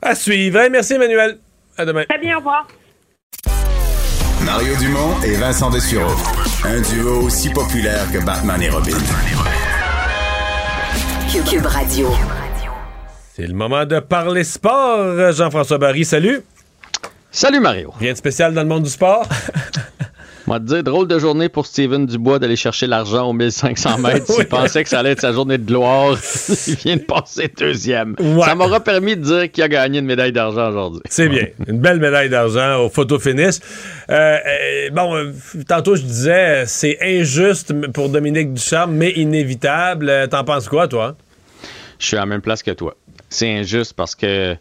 [0.00, 0.60] À suivre.
[0.70, 1.38] Merci, Emmanuel.
[1.78, 2.04] À demain.
[2.08, 2.66] Très bien, au revoir.
[4.44, 6.10] Mario Dumont et Vincent Dessureau.
[6.64, 8.96] Un duo aussi populaire que Batman et Robin.
[11.48, 12.08] Cube Radio.
[13.36, 15.30] C'est le moment de parler sport.
[15.32, 16.40] Jean-François Barry, salut.
[17.30, 17.92] Salut Mario.
[18.00, 19.28] Rien de spécial dans le monde du sport?
[20.48, 24.32] Moi, te dire, drôle de journée pour Steven Dubois d'aller chercher l'argent aux 1500 mètres.
[24.38, 26.16] Il pensait que ça allait être sa journée de gloire.
[26.66, 28.16] Il vient de passer deuxième.
[28.42, 31.02] Ça m'aura permis de dire qu'il a gagné une médaille d'argent aujourd'hui.
[31.10, 31.48] C'est bien.
[31.66, 33.56] Une belle médaille d'argent au photo finish.
[34.08, 35.32] Euh, euh, bon, euh,
[35.68, 40.28] tantôt, je disais, c'est injuste pour Dominique Ducharme, mais inévitable.
[40.30, 41.14] T'en penses quoi, toi?
[41.98, 42.96] Je suis à la même place que toi.
[43.28, 44.56] C'est injuste parce que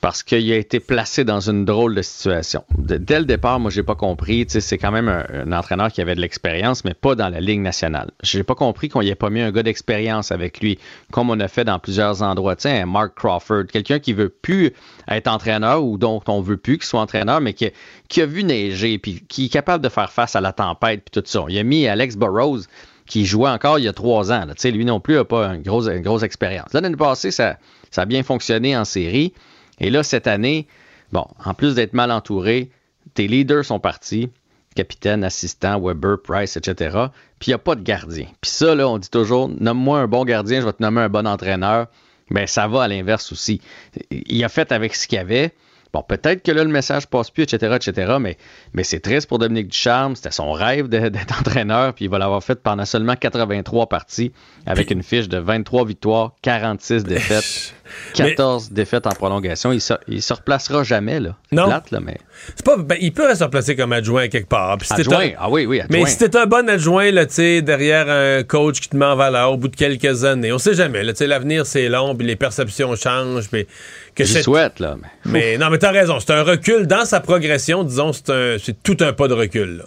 [0.00, 2.64] parce qu'il a été placé dans une drôle de situation.
[2.78, 4.46] dès le départ, moi, j'ai pas compris.
[4.48, 8.10] C'est quand même un, entraîneur qui avait de l'expérience, mais pas dans la Ligue nationale.
[8.22, 10.78] J'ai pas compris qu'on n'y ait pas mis un gars d'expérience avec lui,
[11.12, 12.56] comme on a fait dans plusieurs endroits.
[12.56, 14.72] Tiens, Mark Crawford, quelqu'un qui veut plus
[15.08, 17.70] être entraîneur ou dont on veut plus qu'il soit entraîneur, mais qui,
[18.08, 21.20] qui, a vu neiger, puis qui est capable de faire face à la tempête, puis
[21.20, 21.44] tout ça.
[21.48, 22.60] Il a mis Alex Burrows
[23.06, 24.44] qui jouait encore il y a trois ans.
[24.44, 24.70] Là.
[24.70, 26.72] Lui non plus n'a pas une grosse, une grosse expérience.
[26.72, 27.56] L'année passée, ça,
[27.90, 29.32] ça a bien fonctionné en série.
[29.78, 30.66] Et là, cette année,
[31.12, 32.70] bon, en plus d'être mal entouré,
[33.14, 34.30] tes leaders sont partis,
[34.74, 36.96] capitaine, assistant, Weber, Price, etc.
[37.38, 38.26] Puis il n'y a pas de gardien.
[38.40, 41.08] Puis ça, là, on dit toujours, nomme-moi un bon gardien, je vais te nommer un
[41.08, 41.86] bon entraîneur.
[42.30, 43.60] Bien, ça va à l'inverse aussi.
[44.10, 45.52] Il a fait avec ce qu'il y avait.
[45.92, 48.36] Bon, peut-être que là, le message passe plus, etc., etc., mais,
[48.74, 50.16] mais c'est triste pour Dominique Ducharme.
[50.16, 54.32] C'était son rêve d'être entraîneur, puis il va l'avoir fait pendant seulement 83 parties,
[54.66, 57.74] avec une fiche de 23 victoires, 46 défaites.
[58.14, 59.72] 14 défaites en prolongation.
[59.72, 61.36] Il se, se replacera jamais, là.
[61.52, 61.66] Non.
[61.66, 62.18] Plate, là, mais...
[62.64, 64.78] Pas, ben, il peut se replacer comme adjoint quelque part.
[64.90, 66.00] adjoint, ah oui, oui, adjoint.
[66.00, 69.52] Mais si t'es un bon adjoint, là, derrière un coach qui te met en valeur
[69.52, 71.02] au bout de quelques années, on sait jamais.
[71.02, 73.48] L'avenir, c'est long, puis les perceptions changent.
[73.48, 73.66] Puis
[74.14, 74.96] que souhaite, là.
[75.00, 76.20] Mais, mais non, mais t'as raison.
[76.20, 79.84] C'est un recul dans sa progression, disons, c'est tout un pas de recul, là.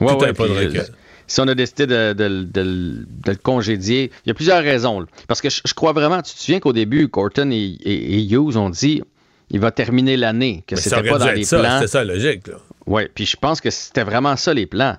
[0.00, 0.84] Ouais, tout un pas de recul
[1.28, 5.06] si on a décidé de, le congédier, il y a plusieurs raisons.
[5.28, 9.02] Parce que je, crois vraiment, tu te souviens qu'au début, Corton et, Hughes ont dit
[9.50, 11.76] il va terminer l'année, que c'était pas dans les plans.
[11.76, 12.50] C'était ça, logique.
[12.86, 14.96] Oui, puis je pense que c'était vraiment ça les plans.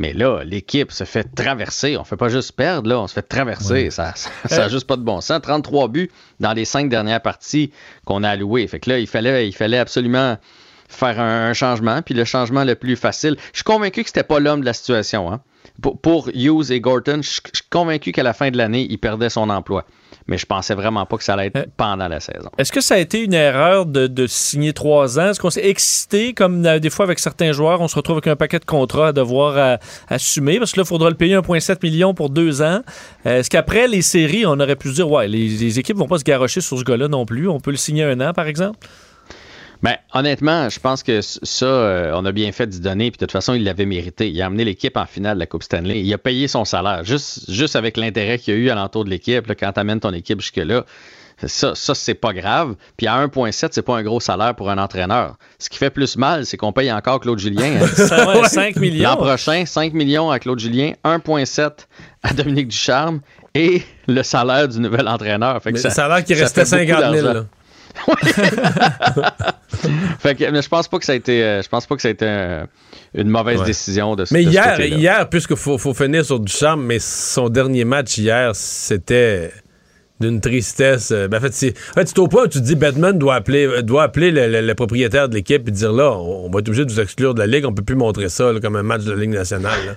[0.00, 1.96] Mais là, l'équipe se fait traverser.
[1.96, 3.90] On ne fait pas juste perdre, là, on se fait traverser.
[3.90, 4.14] Ça
[4.48, 5.40] n'a euh, juste pas de bon sens.
[5.42, 7.72] 33 buts dans les cinq dernières parties
[8.04, 8.68] qu'on a allouées.
[8.68, 10.36] Fait que là, il fallait, il fallait absolument
[10.88, 12.00] faire un, changement.
[12.02, 13.36] Puis le changement le plus facile.
[13.52, 15.32] Je suis convaincu que c'était pas l'homme de la situation.
[15.32, 15.40] Hein
[16.02, 19.48] pour, Hughes et Gorton, je suis convaincu qu'à la fin de l'année, il perdait son
[19.50, 19.84] emploi.
[20.26, 22.50] Mais je pensais vraiment pas que ça allait être euh, pendant la saison.
[22.58, 25.30] Est-ce que ça a été une erreur de, signer trois ans?
[25.30, 28.26] Est-ce qu'on s'est excité, comme euh, des fois avec certains joueurs, on se retrouve avec
[28.26, 29.76] un paquet de contrats à devoir euh,
[30.08, 30.58] assumer?
[30.58, 32.80] Parce que là, il faudra le payer 1,7 million pour deux ans.
[33.24, 36.18] Est-ce qu'après les séries, on aurait pu se dire, ouais, les, les équipes vont pas
[36.18, 37.48] se garrocher sur ce gars-là non plus?
[37.48, 38.78] On peut le signer un an, par exemple?
[39.82, 43.10] Ben, honnêtement, je pense que ça, euh, on a bien fait d'y donner.
[43.10, 44.28] Puis de toute façon, il l'avait mérité.
[44.28, 46.00] Il a amené l'équipe en finale de la Coupe Stanley.
[46.00, 47.04] Il a payé son salaire.
[47.04, 50.12] Juste, juste avec l'intérêt qu'il y a eu alentour de l'équipe, quand tu amènes ton
[50.12, 50.84] équipe jusque-là.
[51.46, 52.74] Ça, ça c'est pas grave.
[52.96, 55.36] Puis à 1,7, c'est pas un gros salaire pour un entraîneur.
[55.60, 57.80] Ce qui fait plus mal, c'est qu'on paye encore Claude Julien.
[57.80, 58.44] Hein.
[58.48, 59.10] 5 millions.
[59.10, 61.70] L'an prochain, 5 millions à Claude Julien, 1,7
[62.24, 63.20] à Dominique Ducharme
[63.54, 65.62] et le salaire du nouvel entraîneur.
[65.62, 67.44] Fait que ça, le salaire qui restait 50 000.
[70.18, 72.02] fait que, mais je pense pas que ça a été, euh, je pense pas que
[72.02, 72.62] ça a été
[73.14, 76.98] une mauvaise décision de Mais hier, hier, puisque faut, faut finir sur du charme, mais
[76.98, 79.52] son dernier match hier, c'était
[80.20, 81.10] d'une tristesse.
[81.12, 83.36] Euh, ben, en fait, c'est, en fait, au point où tu te dis Batman doit
[83.36, 86.84] appeler, euh, doit appeler le, propriétaire de l'équipe et dire là, on, va être obligé
[86.84, 89.12] de vous exclure de la ligue, on peut plus montrer ça comme un match de
[89.12, 89.96] la Ligue nationale.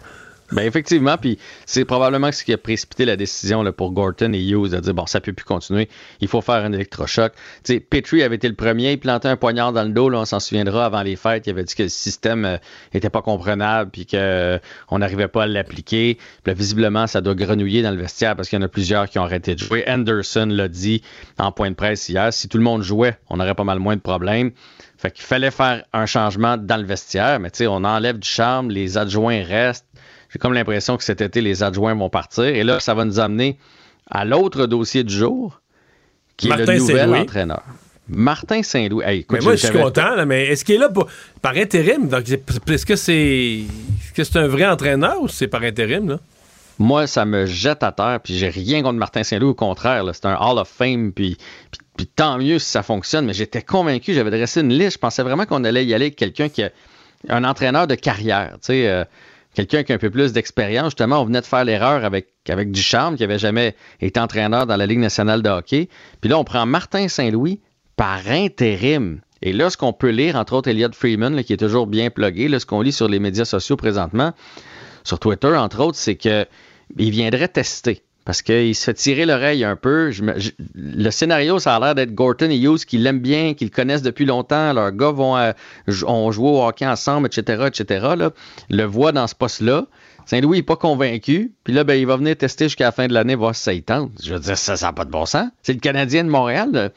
[0.51, 4.41] Ben effectivement, puis c'est probablement ce qui a précipité la décision là, pour Gorton et
[4.41, 5.87] Hughes de dire bon, ça peut plus continuer,
[6.19, 7.33] il faut faire un électrochoc.
[7.63, 10.19] Tu sais, Petrie avait été le premier, il plantait un poignard dans le dos, là,
[10.19, 12.57] on s'en souviendra avant les fêtes, il avait dit que le système euh,
[12.93, 14.59] était pas comprenable puis que euh,
[14.89, 16.17] on n'arrivait pas à l'appliquer.
[16.43, 19.19] Puis visiblement, ça doit grenouiller dans le vestiaire parce qu'il y en a plusieurs qui
[19.19, 19.83] ont arrêté de jouer.
[19.87, 21.01] Anderson l'a dit
[21.39, 23.95] en point de presse hier, si tout le monde jouait, on aurait pas mal moins
[23.95, 24.51] de problèmes.
[24.97, 28.27] Fait qu'il fallait faire un changement dans le vestiaire, mais tu sais, on enlève du
[28.27, 29.87] charme, les adjoints restent.
[30.31, 32.45] J'ai comme l'impression que cet été, les adjoints vont partir.
[32.45, 33.57] Et là, ça va nous amener
[34.09, 35.61] à l'autre dossier du jour,
[36.37, 37.63] qui est le nouvel entraîneur.
[38.07, 39.03] Martin Saint-Louis.
[39.05, 41.07] Hey, Mais moi, je suis content, là, mais est-ce qu'il est là pour-
[41.41, 42.07] par intérim?
[42.09, 43.15] Donc, est-ce que c'est
[43.61, 46.09] est-ce que c'est un vrai entraîneur ou c'est par intérim?
[46.09, 46.19] Là?
[46.79, 50.25] Moi, ça me jette à terre, puis j'ai rien contre Martin Saint-Louis, au contraire, c'est
[50.25, 51.37] un Hall of Fame, puis,
[51.69, 54.97] puis, puis tant mieux si ça fonctionne, mais j'étais convaincu, j'avais dressé une liste, je
[54.97, 56.71] pensais vraiment qu'on allait y aller avec quelqu'un qui a
[57.29, 59.03] un entraîneur de carrière, tu sais, euh,
[59.53, 60.87] quelqu'un qui a un peu plus d'expérience.
[60.87, 64.77] Justement, on venait de faire l'erreur avec, avec Ducharme, qui avait jamais été entraîneur dans
[64.77, 65.89] la Ligue nationale de hockey.
[66.21, 67.59] Puis là, on prend Martin Saint-Louis
[67.95, 69.21] par intérim.
[69.41, 72.47] Et là, ce qu'on peut lire, entre autres, Elliot Freeman, qui est toujours bien plugué,
[72.47, 74.33] là, ce qu'on lit sur les médias sociaux présentement,
[75.03, 76.45] sur Twitter, entre autres, c'est que
[76.97, 78.03] il viendrait tester.
[78.23, 80.11] Parce qu'il se fait tirer l'oreille un peu.
[80.75, 84.03] Le scénario, ça a l'air d'être Gorton et Hughes qui l'aiment bien, qui le connaissent
[84.03, 84.73] depuis longtemps.
[84.73, 85.53] Leurs gars vont euh,
[85.87, 88.07] jou- ont joué au hockey ensemble, etc., etc.
[88.69, 89.85] Le voit dans ce poste-là.
[90.27, 91.51] Saint-Louis n'est pas convaincu.
[91.63, 93.73] Puis là, ben, il va venir tester jusqu'à la fin de l'année, voir si ça
[93.73, 94.11] y tente.
[94.23, 95.47] Je veux dire, ça n'a pas de bon sens.
[95.63, 96.91] C'est le Canadien de Montréal.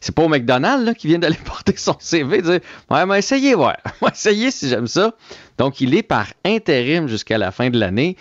[0.00, 2.58] C'est pas au McDonald's qui vient d'aller porter son CV, dire
[2.90, 3.72] Ouais, mais essayez, ouais.
[4.12, 5.14] Essayer si j'aime ça.
[5.56, 8.16] Donc, il est par intérim jusqu'à la fin de l'année.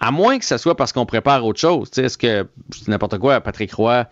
[0.00, 1.90] À moins que ce soit parce qu'on prépare autre chose.
[1.90, 4.06] Tu sais, Est-ce que, dis n'importe quoi, Patrick Roy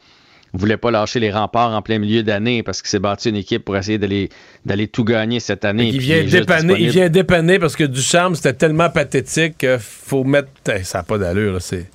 [0.55, 3.65] voulait pas lâcher les remparts en plein milieu d'année parce qu'il s'est bâti une équipe
[3.65, 4.29] pour essayer d'aller,
[4.67, 5.89] d'aller tout gagner cette année.
[5.89, 10.49] Il vient, dépanner, il vient dépanner parce que Ducharme, c'était tellement pathétique qu'il faut mettre.
[10.83, 11.61] Ça n'a pas d'allure.
[11.61, 11.87] C'est...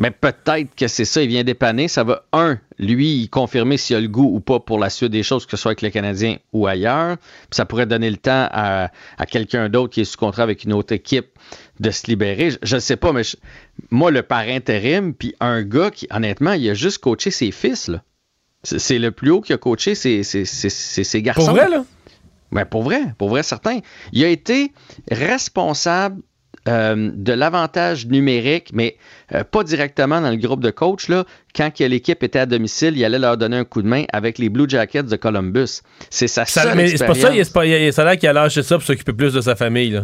[0.00, 1.88] Mais peut-être que c'est ça, il vient dépanner.
[1.88, 5.24] Ça va, un, lui, confirmer s'il a le goût ou pas pour la suite des
[5.24, 7.16] choses, que ce soit avec le Canadien ou ailleurs.
[7.18, 10.62] Puis ça pourrait donner le temps à, à quelqu'un d'autre qui est sous contrat avec
[10.62, 11.26] une autre équipe
[11.80, 12.50] de se libérer.
[12.62, 13.36] Je ne sais pas, mais je-
[13.90, 17.88] moi, le par intérim, puis un gars qui, honnêtement, il a juste coaché ses fils.
[17.88, 18.02] là.
[18.62, 21.44] C'est c'est le plus haut qu'il a coaché ses, ses- ses- ses- ses garçons.
[21.46, 21.84] Pour vrai, là?
[22.50, 23.80] Ben, pour vrai, pour vrai, certain.
[24.12, 24.72] Il a été
[25.10, 26.22] responsable
[26.68, 28.96] euh, de l'avantage numérique, mais
[29.34, 31.08] euh, pas directement dans le groupe de coach.
[31.08, 31.24] Là,
[31.58, 34.48] quand l'équipe était à domicile, il allait leur donner un coup de main avec les
[34.48, 35.80] Blue Jackets de Columbus.
[36.08, 38.28] C'est sa Ça, seule mais c'est pas ça, il, pas- il- ça a l'air qu'il
[38.28, 39.90] a lâché ça pour s'occuper plus de sa famille.
[39.90, 40.02] Là.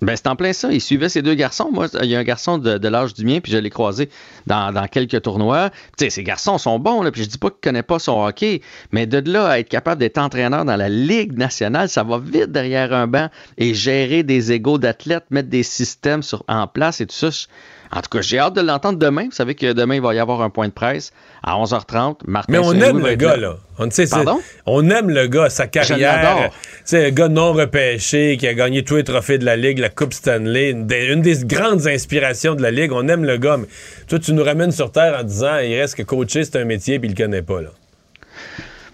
[0.00, 0.70] Ben, c'est en plein ça.
[0.72, 1.70] Il suivait ses deux garçons.
[1.72, 4.08] Moi, il y a un garçon de, de l'âge du mien, puis je l'ai croisé
[4.46, 5.70] dans, dans quelques tournois.
[5.98, 8.24] Tu sais, ces garçons sont bons, là, puis je dis pas qu'ils connaissent pas son
[8.24, 8.60] hockey,
[8.92, 12.52] mais de là à être capable d'être entraîneur dans la Ligue nationale, ça va vite
[12.52, 17.06] derrière un banc et gérer des égaux d'athlètes, mettre des systèmes sur, en place et
[17.06, 17.30] tout ça.
[17.30, 17.46] Je-
[17.94, 19.24] En tout cas, j'ai hâte de l'entendre demain.
[19.26, 21.12] Vous savez que demain, il va y avoir un point de presse
[21.42, 22.20] à 11h30.
[22.26, 23.56] Martin Mais on aime le gars, là.
[23.78, 24.40] On, c'est- Pardon?
[24.64, 26.50] on aime le gars, sa carrière.
[26.84, 29.90] sais, un gars non repêché qui a gagné tous les trophées de la Ligue, la
[29.90, 32.92] Coupe Stanley, une des, une des grandes inspirations de la Ligue.
[32.92, 33.66] On aime le gars, mais
[34.08, 36.98] toi, tu nous ramènes sur Terre en disant il reste que coacher, c'est un métier,
[36.98, 37.60] puis il le connaît pas.
[37.60, 37.70] Là.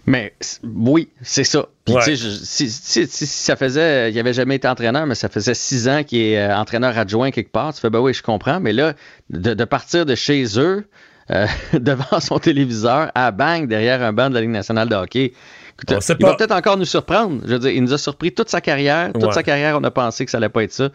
[0.09, 0.32] Mais
[0.64, 1.66] oui, c'est ça.
[1.85, 2.01] Puis Ouais.
[2.05, 5.14] tu sais, je- si, si- si- si ça faisait, il avait jamais été entraîneur, mais
[5.14, 8.14] ça faisait six ans qu'il est euh, entraîneur adjoint quelque part, tu fais ben oui,
[8.14, 8.59] je comprends.
[8.60, 8.94] Mais là,
[9.30, 10.86] de, de partir de chez eux,
[11.30, 15.32] euh, devant son téléviseur, à bang derrière un banc de la Ligue nationale de hockey.
[15.74, 17.40] Écoute, On sait il va peut-être encore nous surprendre.
[17.44, 19.12] Je veux dire, il nous a surpris toute sa carrière.
[19.12, 19.32] Toute Ouais.
[19.32, 20.89] sa carrière, on a pensé que ça allait pas être ça.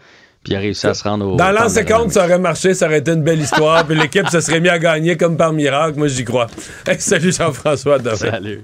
[0.43, 1.35] Puis il a réussi à se rendre au.
[1.37, 3.95] Dans l'an temple de 50, ça aurait marché, ça aurait été une belle histoire, puis
[3.97, 5.97] l'équipe se serait mis à gagner comme par miracle.
[5.97, 6.47] Moi, j'y crois.
[6.87, 7.99] Hey, salut Jean-François.
[7.99, 8.15] demain.
[8.17, 8.63] Salut.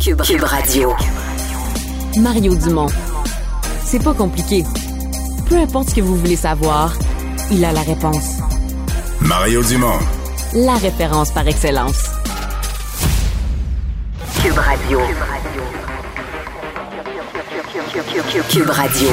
[0.00, 0.94] Cube, Cube Radio.
[2.18, 2.86] Mario Dumont.
[3.84, 4.64] C'est pas compliqué.
[5.46, 6.94] peu importe ce que vous voulez savoir,
[7.50, 8.38] il a la réponse.
[9.20, 9.98] Mario Dumont.
[10.54, 12.04] La référence par excellence.
[14.42, 15.00] Cube Radio.
[18.48, 19.08] Cube Radio.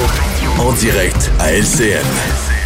[0.58, 2.57] En direct à LCN.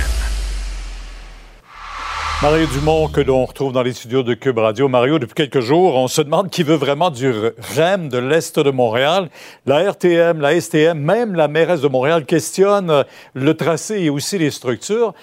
[2.41, 4.87] Mario Dumont, que l'on retrouve dans les studios de Cube Radio.
[4.87, 7.31] Mario, depuis quelques jours, on se demande qui veut vraiment du
[7.75, 9.29] REM de l'Est de Montréal.
[9.67, 13.05] La RTM, la STM, même la mairesse de Montréal questionne
[13.35, 15.13] le tracé et aussi les structures.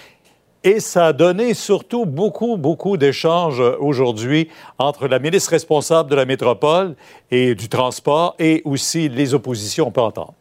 [0.63, 6.25] Et ça a donné surtout beaucoup, beaucoup d'échanges aujourd'hui entre la ministre responsable de la
[6.25, 6.95] métropole
[7.33, 10.35] et du transport et aussi les oppositions, on peut entendre.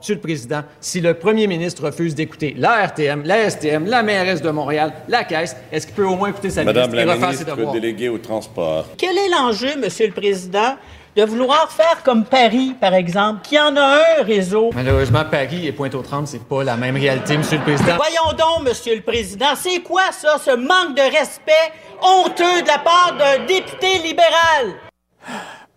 [0.00, 4.40] Monsieur le Président, si le premier ministre refuse d'écouter la RTM, la STM, la mairesse
[4.40, 7.16] de Montréal, la Caisse, est-ce qu'il peut au moins écouter sa Madame ministre la et
[7.16, 7.74] refaire ses ministre devoirs?
[7.74, 8.86] déléguée au transport.
[8.96, 10.76] Quel est l'enjeu, Monsieur le Président,
[11.16, 14.70] de vouloir faire comme Paris, par exemple, qui en a un réseau?
[14.72, 17.96] Malheureusement, Paris et Pointe-aux-Trembles, c'est pas la même réalité, Monsieur le Président.
[17.96, 22.78] Voyons donc, Monsieur le Président, c'est quoi ça, ce manque de respect honteux de la
[22.78, 24.76] part d'un député libéral?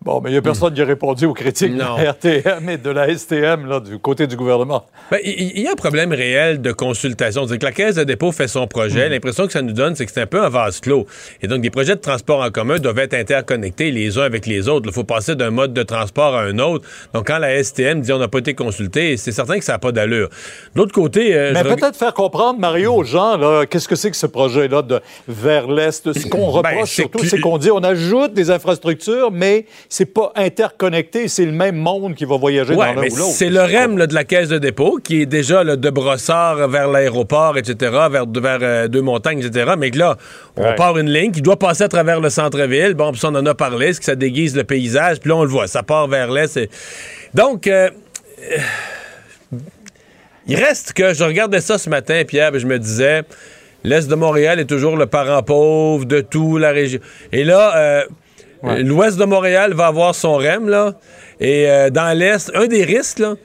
[0.03, 2.77] Bon, mais il n'y a personne qui a répondu aux critiques de la RTM et
[2.77, 4.85] de la STM là, du côté du gouvernement.
[5.11, 7.45] Ben, Il il y, a un problème réel de consultation.
[7.47, 9.09] C'est que la Caisse de dépôt fait son projet.
[9.09, 11.05] L'impression que ça nous donne, c'est que c'est un peu un vase clos.
[11.43, 14.67] Et donc, des projets de transport en commun doivent être interconnectés les uns avec les
[14.69, 14.87] autres.
[14.89, 16.83] Il faut passer d'un mode de transport à un autre.
[17.13, 19.79] Donc, quand la STM dit on n'a pas été consulté, c'est certain que ça n'a
[19.79, 20.29] pas d'allure.
[20.73, 21.35] De l'autre côté...
[21.35, 24.81] euh, Mais reg- peut-être faire comprendre, Mario, aux gens, qu'est-ce que c'est que ce projet-là
[24.81, 26.11] de vers l'Est?
[26.11, 30.31] Ce qu'on Ben, reproche surtout, c'est qu'on dit on ajoute des infrastructures, mais c'est pas
[30.37, 31.27] interconnecté.
[31.27, 33.31] C'est le même monde qui va voyager Ouais, dans l'un ou l'autre.
[33.33, 36.65] c'est le REM là, de la caisse de dépôt qui est déjà là, de Brossard
[36.69, 37.75] vers l'aéroport, etc.,
[38.09, 39.73] vers, vers euh, Deux-Montagnes, etc.
[39.77, 40.15] Mais que là,
[40.55, 40.75] on Ouais.
[40.75, 42.93] part une ligne qui doit passer à travers le centre-ville.
[42.93, 45.19] Bon, puis on en a parlé, c'est que ça déguise le paysage.
[45.19, 46.57] Puis là, on le voit, ça part vers l'est.
[47.33, 47.89] Donc, euh,
[48.53, 49.57] euh,
[50.47, 53.23] il reste que je regardais ça ce matin, Pierre, puis je me disais,
[53.83, 56.99] l'est de Montréal est toujours le parent pauvre de tout la région.
[57.33, 58.05] Et là, euh,
[58.63, 60.93] l'ouest de Montréal va avoir son REM, là.
[61.39, 63.35] Et euh, dans l'est, un des risques, là,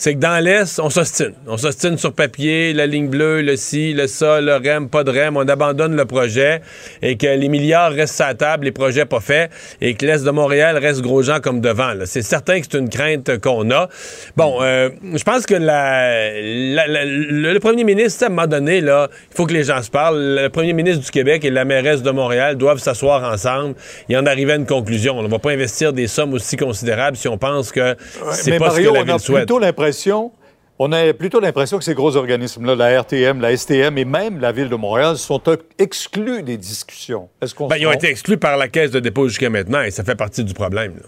[0.00, 1.34] c'est que dans l'Est, on s'ostine.
[1.46, 5.10] On s'ostine sur papier, la ligne bleue, le ci, le ça, le REM, pas de
[5.10, 6.62] REM, on abandonne le projet
[7.02, 9.50] et que les milliards restent à la table, les projets pas faits
[9.82, 11.92] et que l'Est de Montréal reste gros gens comme devant.
[12.06, 13.88] C'est certain que c'est une crainte qu'on a.
[14.36, 18.46] Bon, euh, je pense que la, la- la- le, le premier ministre, à un moment
[18.46, 20.18] donné, là, il faut que les gens se parlent.
[20.40, 23.74] Le premier ministre du Québec et la mairesse de Montréal doivent s'asseoir ensemble
[24.08, 25.18] et en arriver à une conclusion.
[25.18, 27.96] On ne va pas investir des sommes aussi considérables si on pense que
[28.32, 29.48] c'est pas Mario, ce que la ville souhaite.
[29.94, 30.32] L'impression,
[30.78, 34.52] on a plutôt l'impression que ces gros organismes-là, la RTM, la STM et même la
[34.52, 35.40] Ville de Montréal, sont
[35.78, 37.28] exclus des discussions.
[37.42, 39.90] Est-ce qu'on Ben, ils ont été exclus par la caisse de dépôt jusqu'à maintenant et
[39.90, 40.94] ça fait partie du problème.
[40.96, 41.06] là.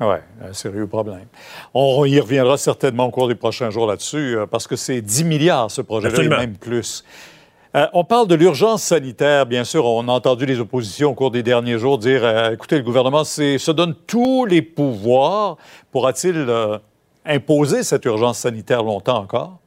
[0.00, 0.16] Oui,
[0.48, 1.26] un sérieux problème.
[1.74, 5.24] On y reviendra certainement au cours des prochains jours là-dessus, euh, parce que c'est 10
[5.24, 7.02] milliards, ce projet-là, et même plus.
[7.74, 9.84] Euh, on parle de l'urgence sanitaire, bien sûr.
[9.84, 13.24] On a entendu les oppositions au cours des derniers jours dire euh, écoutez, le gouvernement
[13.24, 15.56] c'est- se donne tous les pouvoirs.
[15.90, 16.46] Pourra-t-il
[17.28, 19.60] imposer cette urgence sanitaire longtemps encore?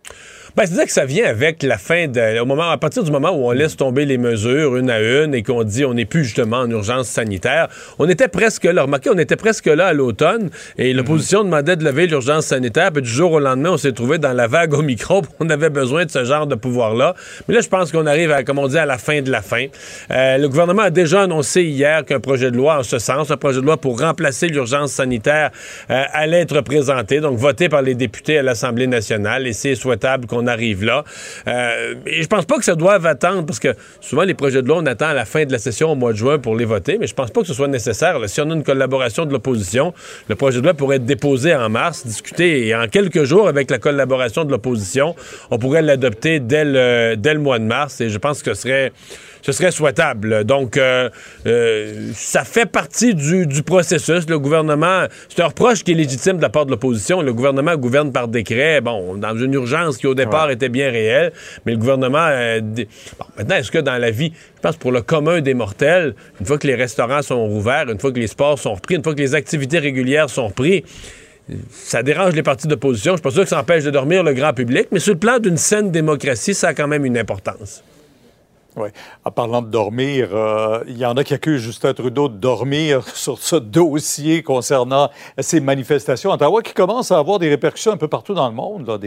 [0.58, 2.40] Ben, c'est-à-dire que ça vient avec la fin de.
[2.42, 5.34] Au moment, à partir du moment où on laisse tomber les mesures une à une
[5.34, 7.70] et qu'on dit on n'est plus justement en urgence sanitaire,
[8.00, 8.84] on était presque là.
[8.84, 12.92] Remarquez, on était presque là à l'automne et l'opposition demandait de lever l'urgence sanitaire.
[12.92, 15.22] Puis du jour au lendemain, on s'est trouvé dans la vague au micro.
[15.40, 17.16] On avait besoin de ce genre de pouvoir-là.
[17.48, 19.42] Mais là, je pense qu'on arrive, à, comme on dit, à la fin de la
[19.42, 19.66] fin.
[20.12, 23.38] Euh, le gouvernement a déjà annoncé hier qu'un projet de loi en ce sens, un
[23.38, 25.52] projet de loi pour remplacer l'urgence sanitaire,
[25.90, 29.48] euh, allait être présenté, donc voté par les députés à l'Assemblée nationale.
[29.48, 31.04] Et c'est souhaitable qu'on arrive là.
[31.48, 34.68] Euh, et je pense pas que ça doive attendre, parce que souvent, les projets de
[34.68, 36.66] loi, on attend à la fin de la session au mois de juin pour les
[36.66, 38.18] voter, mais je pense pas que ce soit nécessaire.
[38.28, 39.94] Si on a une collaboration de l'opposition,
[40.28, 43.72] le projet de loi pourrait être déposé en mars, discuté, et en quelques jours, avec
[43.72, 45.16] la collaboration de l'opposition,
[45.50, 48.92] on pourrait l'adopter dès le mois de mars, et je pense que ce serait
[49.42, 50.44] ce serait souhaitable.
[50.44, 51.10] Donc, euh,
[51.46, 54.28] euh, ça fait partie du, du processus.
[54.30, 57.22] Le gouvernement, c'est un reproche qui est légitime de la part de l'opposition.
[57.22, 61.34] Le gouvernement gouverne par décret, bon, dans une urgence qui au départ était bien réelle,
[61.66, 62.28] mais le gouvernement...
[62.30, 62.88] euh, dé-
[63.20, 66.46] bon, maintenant, est-ce que dans la vie, je pense pour le commun des mortels, une
[66.46, 69.16] fois que les restaurants sont rouverts, une fois que les sports sont repris, une fois
[69.16, 70.82] que les activités régulières sont reprises,
[71.72, 73.14] ça dérange les partis d'opposition.
[73.14, 75.20] Je suis pas sûr que ça empêche de dormir le grand public, mais sur le
[75.20, 77.84] plan d'une saine démocratie, ça a quand même une importance.
[78.78, 78.90] Oui.
[79.26, 83.06] En parlant de dormir, euh, il y en a qui accusent Justin Trudeau de dormir
[83.16, 88.08] sur ce dossier concernant ces manifestations Ottawa qui commencent à avoir des répercussions un peu
[88.08, 88.88] partout dans le monde.
[88.88, 88.98] Là.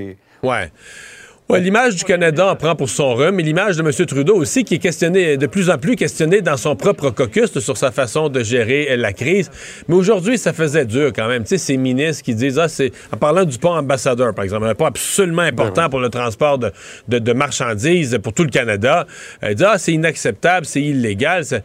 [1.47, 4.07] Ouais, l'image du Canada en prend pour son rhum, mais l'image de M.
[4.07, 7.77] Trudeau aussi, qui est questionné, de plus en plus questionné dans son propre caucus sur
[7.77, 9.51] sa façon de gérer euh, la crise.
[9.87, 11.43] Mais aujourd'hui, ça faisait dur quand même.
[11.43, 14.65] Tu sais, ces ministres qui disent, ah, c'est, en parlant du pont ambassadeur, par exemple,
[14.67, 16.73] un pont absolument important pour le transport de,
[17.09, 19.07] de- de marchandises pour tout le Canada,
[19.43, 21.45] euh, ils disent, ah, c'est inacceptable, c'est illégal.
[21.45, 21.63] c'est-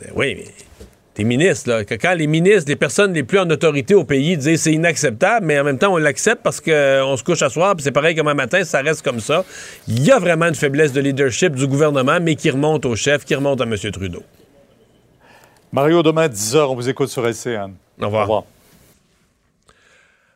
[0.00, 0.44] Ben oui, mais
[1.14, 1.84] T'es ministre, là.
[1.84, 5.44] Que Quand les ministres, les personnes les plus en autorité au pays disent c'est inacceptable,
[5.44, 8.16] mais en même temps, on l'accepte parce qu'on se couche à soir, puis c'est pareil
[8.16, 9.44] comme un matin, ça reste comme ça.
[9.88, 13.24] Il y a vraiment une faiblesse de leadership du gouvernement, mais qui remonte au chef,
[13.24, 13.76] qui remonte à M.
[13.76, 14.22] Trudeau.
[15.70, 17.74] Mario, demain à 10h, on vous écoute sur LCN.
[18.00, 18.44] Au revoir.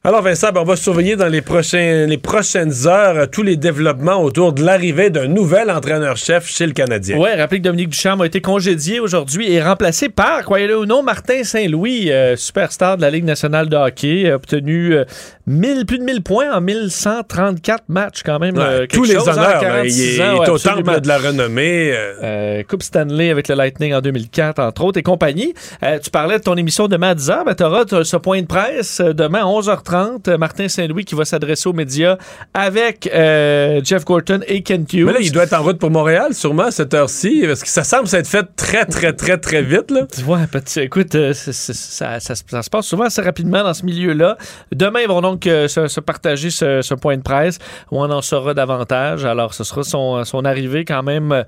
[0.06, 4.22] Alors Vincent, ben, on va surveiller dans les, prochains, les prochaines heures tous les développements
[4.22, 7.18] autour de l'arrivée d'un nouvel entraîneur-chef chez le Canadien.
[7.18, 11.02] Ouais, rappelez que Dominique Ducharme a été congédié aujourd'hui et remplacé par, croyez-le ou non,
[11.02, 15.04] Martin Saint-Louis, euh, superstar de la Ligue nationale de hockey, a obtenu euh,
[15.48, 18.56] 1000, plus de 1000 points en 1134 matchs quand même.
[18.56, 19.60] Ouais, euh, tous les chose, hein, honneurs.
[19.60, 22.62] 46 il est, ans, il est ouais, au temple de la renommée.
[22.68, 25.52] Coupe Stanley avec le Lightning en 2004, entre autres, et compagnie.
[26.00, 27.44] Tu parlais de ton émission demain à 10h.
[27.44, 29.95] Ben, tu auras ce point de presse demain à 11h30.
[30.38, 32.16] Martin Saint-Louis qui va s'adresser aux médias
[32.54, 35.06] avec euh, Jeff Gorton et Kent Hughes.
[35.06, 37.68] Mais là, il doit être en route pour Montréal, sûrement, à cette heure-ci, parce que
[37.68, 39.90] ça semble s'être fait très, très, très, très vite.
[39.90, 40.06] Là.
[40.26, 43.84] Ouais, petit, écoute, euh, ça, ça se- ça se passe souvent assez rapidement dans ce
[43.84, 44.36] milieu-là.
[44.72, 47.58] Demain, ils vont donc euh, se, se partager ce, ce point de presse
[47.90, 49.24] où on en saura davantage.
[49.24, 51.44] Alors, ce sera son, son arrivée quand même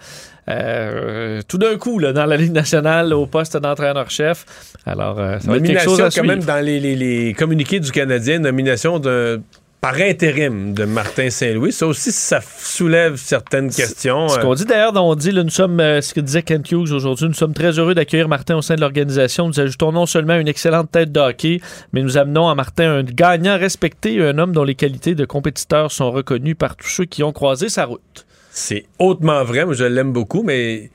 [0.49, 4.45] euh, tout d'un coup là, dans la Ligue nationale au poste d'entraîneur-chef.
[4.87, 6.27] Alors, euh, ça va être quelque chose à quand suivre.
[6.27, 9.41] même dans les, les- les communiqués du Canadien, nomination de
[9.81, 11.71] par intérim de Martin Saint-Louis.
[11.71, 14.27] Ça aussi, ça soulève certaines questions.
[14.27, 14.43] Ce euh.
[14.43, 17.29] qu'on dit d'ailleurs, on dit, là, nous sommes, euh, ce que disait Kent Hughes aujourd'hui,
[17.29, 19.47] nous sommes très heureux d'accueillir Martin au sein de l'organisation.
[19.47, 21.61] Nous ajoutons non seulement une excellente tête de hockey,
[21.93, 25.93] mais nous amenons à Martin un gagnant respecté, un homme dont les qualités de compétiteur
[25.93, 28.27] sont reconnues par tous ceux qui ont croisé sa route.
[28.59, 29.65] C'est hautement vrai.
[29.65, 30.91] Moi, je l'aime beaucoup, mais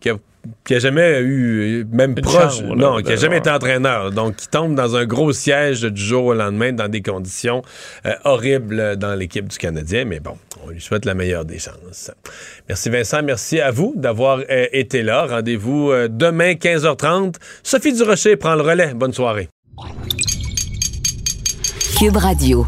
[0.00, 0.16] qui a,
[0.66, 4.10] qui a jamais eu, même Une proche, chambre, là, non, qui a jamais été entraîneur.
[4.10, 7.62] Donc, qui tombe dans un gros siège du jour au lendemain dans des conditions
[8.04, 10.04] euh, horribles dans l'équipe du Canadien.
[10.04, 12.10] Mais bon, on lui souhaite la meilleure des chances.
[12.68, 15.24] Merci Vincent, merci à vous d'avoir euh, été là.
[15.24, 17.36] Rendez-vous euh, demain 15h30.
[17.62, 18.92] Sophie Durocher prend le relais.
[18.92, 19.48] Bonne soirée.
[21.98, 22.66] Cube Radio.